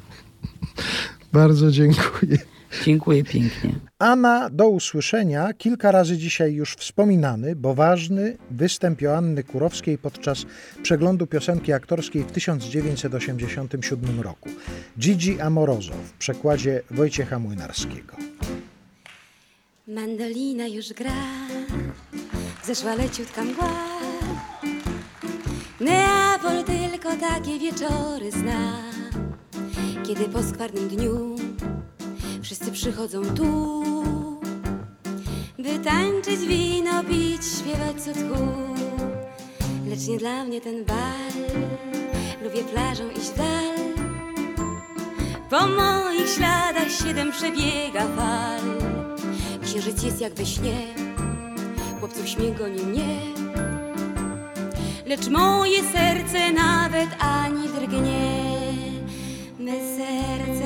Bardzo 1.33 1.71
dziękuję. 1.71 2.37
Dziękuję 2.85 3.23
pięknie. 3.23 3.75
Anna, 3.99 4.49
do 4.49 4.69
usłyszenia. 4.69 5.53
Kilka 5.53 5.91
razy 5.91 6.17
dzisiaj 6.17 6.53
już 6.53 6.75
wspominany, 6.75 7.55
bo 7.55 7.73
ważny 7.73 8.37
występ 8.51 9.01
Joanny 9.01 9.43
Kurowskiej 9.43 9.97
podczas 9.97 10.45
przeglądu 10.83 11.27
piosenki 11.27 11.73
aktorskiej 11.73 12.23
w 12.23 12.31
1987 12.31 14.21
roku. 14.21 14.49
Gigi 14.99 15.41
Amoroso 15.41 15.93
w 15.93 16.11
przekładzie 16.11 16.81
Wojciecha 16.91 17.39
Młynarskiego. 17.39 18.17
Mandolina 19.87 20.67
już 20.67 20.93
gra, 20.93 21.11
zeszła 22.65 22.95
leciutka 22.95 23.43
mgła. 23.43 23.96
Neapol 25.79 26.63
tylko 26.63 27.09
takie 27.17 27.59
wieczory 27.59 28.31
zna, 28.31 28.77
kiedy 30.07 30.25
po 30.25 30.43
skwarnym 30.43 30.87
dniu 30.87 31.35
wszyscy 32.41 32.71
przychodzą 32.71 33.21
tu, 33.25 33.83
by 35.59 35.79
tańczyć, 35.79 36.39
wino 36.39 37.03
pić, 37.03 37.41
śpiewać 37.45 38.01
co 38.01 38.13
tchu. 38.13 38.47
Lecz 39.87 40.07
nie 40.07 40.17
dla 40.17 40.43
mnie 40.45 40.61
ten 40.61 40.85
bal, 40.85 41.57
lubię 42.43 42.63
plażą 42.63 43.09
iść 43.09 43.29
dal. 43.37 43.77
Po 45.49 45.67
moich 45.67 46.29
śladach 46.29 46.91
siedem 46.91 47.31
przebiega 47.31 48.07
fal. 48.07 48.61
Księżyc 49.63 50.03
jest 50.03 50.21
jak 50.21 50.33
we 50.33 50.45
śnie, 50.45 50.87
chłopców 51.99 52.29
śmiech 52.29 52.57
goni 52.57 52.83
mnie. 52.83 53.46
Lecz 55.07 55.27
moje 55.27 55.83
serce 55.83 56.51
nawet 56.51 57.09
ani 57.19 57.67
drgnie, 57.67 59.01
me 59.59 59.71
serce 59.71 60.56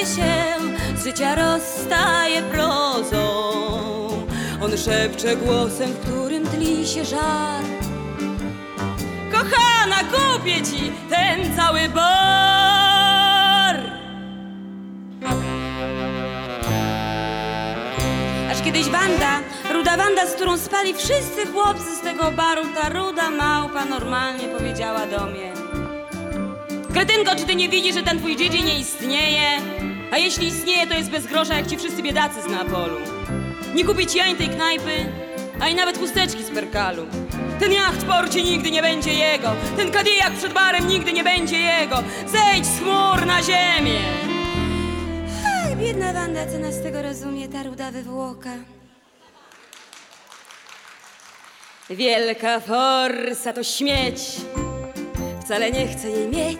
się 0.00 0.34
z 0.96 1.04
życia 1.04 1.34
rozstaje 1.34 2.42
prozą. 2.42 3.26
On 4.62 4.78
szepcze 4.78 5.36
głosem, 5.36 5.92
w 5.92 6.00
którym 6.00 6.46
tli 6.46 6.86
się 6.86 7.04
żar. 7.04 7.64
Kochana, 9.32 9.96
kupię 10.12 10.62
ci 10.62 10.92
ten 11.10 11.56
cały 11.56 11.88
bar. 11.88 13.76
Aż 18.50 18.62
kiedyś 18.62 18.84
Wanda, 18.88 19.40
ruda 19.72 19.96
Wanda, 19.96 20.26
z 20.26 20.32
którą 20.32 20.58
spali 20.58 20.94
wszyscy 20.94 21.46
chłopcy 21.52 21.96
z 21.96 22.00
tego 22.00 22.32
baru, 22.32 22.62
ta 22.74 22.88
ruda 22.88 23.30
małpa 23.30 23.84
normalnie 23.84 24.48
powiedziała 24.48 25.06
do 25.06 25.26
mnie. 25.26 25.55
Kretynko, 26.96 27.36
czy 27.36 27.44
ty 27.44 27.54
nie 27.56 27.68
widzisz, 27.68 27.94
że 27.94 28.02
ten 28.02 28.18
twój 28.18 28.36
dzieci 28.36 28.64
nie 28.64 28.78
istnieje? 28.78 29.48
A 30.12 30.18
jeśli 30.18 30.46
istnieje, 30.46 30.86
to 30.86 30.94
jest 30.94 31.10
bez 31.10 31.26
grosza, 31.26 31.54
jak 31.54 31.66
ci 31.66 31.76
wszyscy 31.76 32.02
biedacy 32.02 32.42
z 32.42 32.46
Neapolu. 32.46 32.96
Nie 33.74 33.84
kupi 33.84 34.06
ci 34.06 34.20
ani 34.20 34.34
tej 34.34 34.48
knajpy, 34.48 35.12
ani 35.60 35.74
nawet 35.74 35.98
chusteczki 35.98 36.44
z 36.44 36.50
perkalu. 36.50 37.06
Ten 37.60 37.72
jacht 37.72 37.96
w 37.96 38.04
porcie 38.04 38.42
nigdy 38.42 38.70
nie 38.70 38.82
będzie 38.82 39.12
jego, 39.12 39.48
ten 39.76 39.90
kadijak 39.90 40.32
przed 40.32 40.52
barem 40.52 40.88
nigdy 40.88 41.12
nie 41.12 41.24
będzie 41.24 41.58
jego. 41.58 42.02
Zejdź 42.26 42.66
z 42.66 42.78
chmur 42.78 43.26
na 43.26 43.42
ziemię! 43.42 44.00
Ach, 45.46 45.76
biedna 45.76 46.12
Wanda, 46.12 46.46
co 46.46 46.58
nas 46.58 46.74
z 46.74 46.82
tego 46.82 47.02
rozumie, 47.02 47.48
ta 47.48 47.62
ruda 47.62 47.90
wywłoka. 47.90 48.50
Wielka 51.90 52.60
forsa 52.60 53.52
to 53.52 53.64
śmieć, 53.64 54.20
wcale 55.46 55.70
nie 55.70 55.88
chcę 55.88 56.10
jej 56.10 56.28
mieć. 56.28 56.58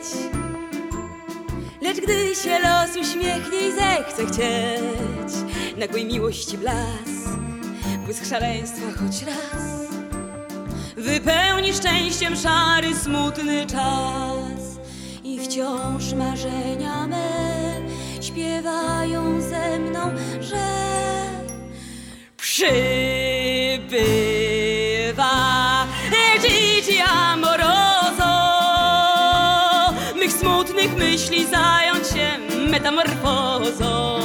Lecz 1.81 2.01
gdy 2.01 2.35
się 2.35 2.59
los 2.59 2.97
uśmiechnie 2.97 3.59
i 3.69 3.73
zechce 3.73 4.27
chcieć 4.27 5.57
Nagłej 5.77 6.05
miłości 6.05 6.59
blask, 6.59 7.31
błysk 8.05 8.27
szaleństwa 8.27 8.87
choć 8.99 9.23
raz 9.23 9.87
Wypełni 10.97 11.73
szczęściem 11.73 12.37
szary, 12.37 12.95
smutny 12.95 13.67
czas 13.67 14.79
I 15.25 15.41
wciąż 15.41 16.13
marzenia 16.13 17.07
me 17.07 17.31
śpiewają 18.21 19.41
ze 19.41 19.79
mną, 19.79 20.01
że 20.41 20.67
przybywa 22.37 24.26
myśli 31.17 31.47
zająć 31.47 32.09
się 32.09 32.39
metamorfozą. 32.71 34.19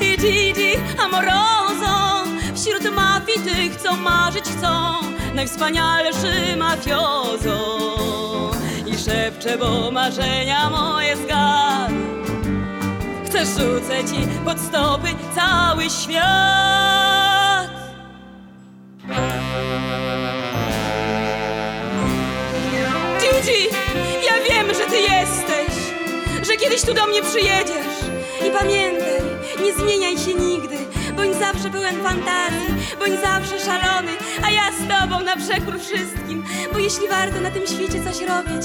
I 0.00 0.16
Gigi 0.16 0.72
Amoroso 1.04 2.24
Wśród 2.54 2.94
mafii 2.94 3.38
tych, 3.40 3.76
co 3.76 3.96
marzyć 3.96 4.44
chcą 4.44 4.68
Najwspanialszy 5.34 6.56
mafiozo. 6.56 7.96
I 8.86 8.98
szepcze, 8.98 9.58
bo 9.58 9.90
marzenia 9.90 10.70
moje 10.70 11.16
zgadł. 11.16 11.94
Chcę 13.26 13.46
rzucę 13.46 14.04
ci 14.04 14.28
pod 14.44 14.60
stopy 14.60 15.08
cały 15.34 15.90
świat 15.90 17.33
kiedyś 26.74 26.86
tu 26.86 26.94
do 26.94 27.06
mnie 27.06 27.22
przyjedziesz. 27.22 27.96
I 28.48 28.50
pamiętaj, 28.58 29.20
nie 29.64 29.74
zmieniaj 29.74 30.18
się 30.18 30.34
nigdy. 30.34 30.76
Bądź 31.16 31.36
zawsze 31.36 31.70
pełen 31.70 32.02
fantazji, 32.02 32.74
bądź 32.98 33.20
zawsze 33.20 33.60
szalony, 33.60 34.12
a 34.46 34.50
ja 34.50 34.62
z 34.72 34.88
tobą 34.88 35.24
na 35.24 35.36
przekór 35.36 35.80
wszystkim. 35.80 36.44
Bo 36.72 36.78
jeśli 36.78 37.08
warto 37.08 37.40
na 37.40 37.50
tym 37.50 37.66
świecie 37.66 38.04
coś 38.04 38.20
robić, 38.20 38.62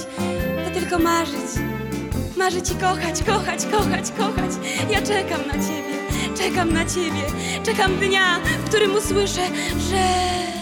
to 0.66 0.80
tylko 0.80 1.00
marzyć. 1.00 1.52
Marzyć 2.38 2.72
i 2.72 2.76
kochać, 2.76 3.24
kochać, 3.24 3.66
kochać, 3.66 4.12
kochać. 4.18 4.52
Ja 4.92 5.02
czekam 5.02 5.48
na 5.48 5.54
ciebie, 5.54 5.96
czekam 6.38 6.74
na 6.74 6.86
ciebie. 6.86 7.24
Czekam 7.66 7.96
dnia, 7.96 8.40
w 8.66 8.70
którym 8.70 8.96
usłyszę, 8.96 9.48
że... 9.90 10.59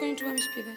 skończyłam 0.00 0.38
śpiewać. 0.38 0.76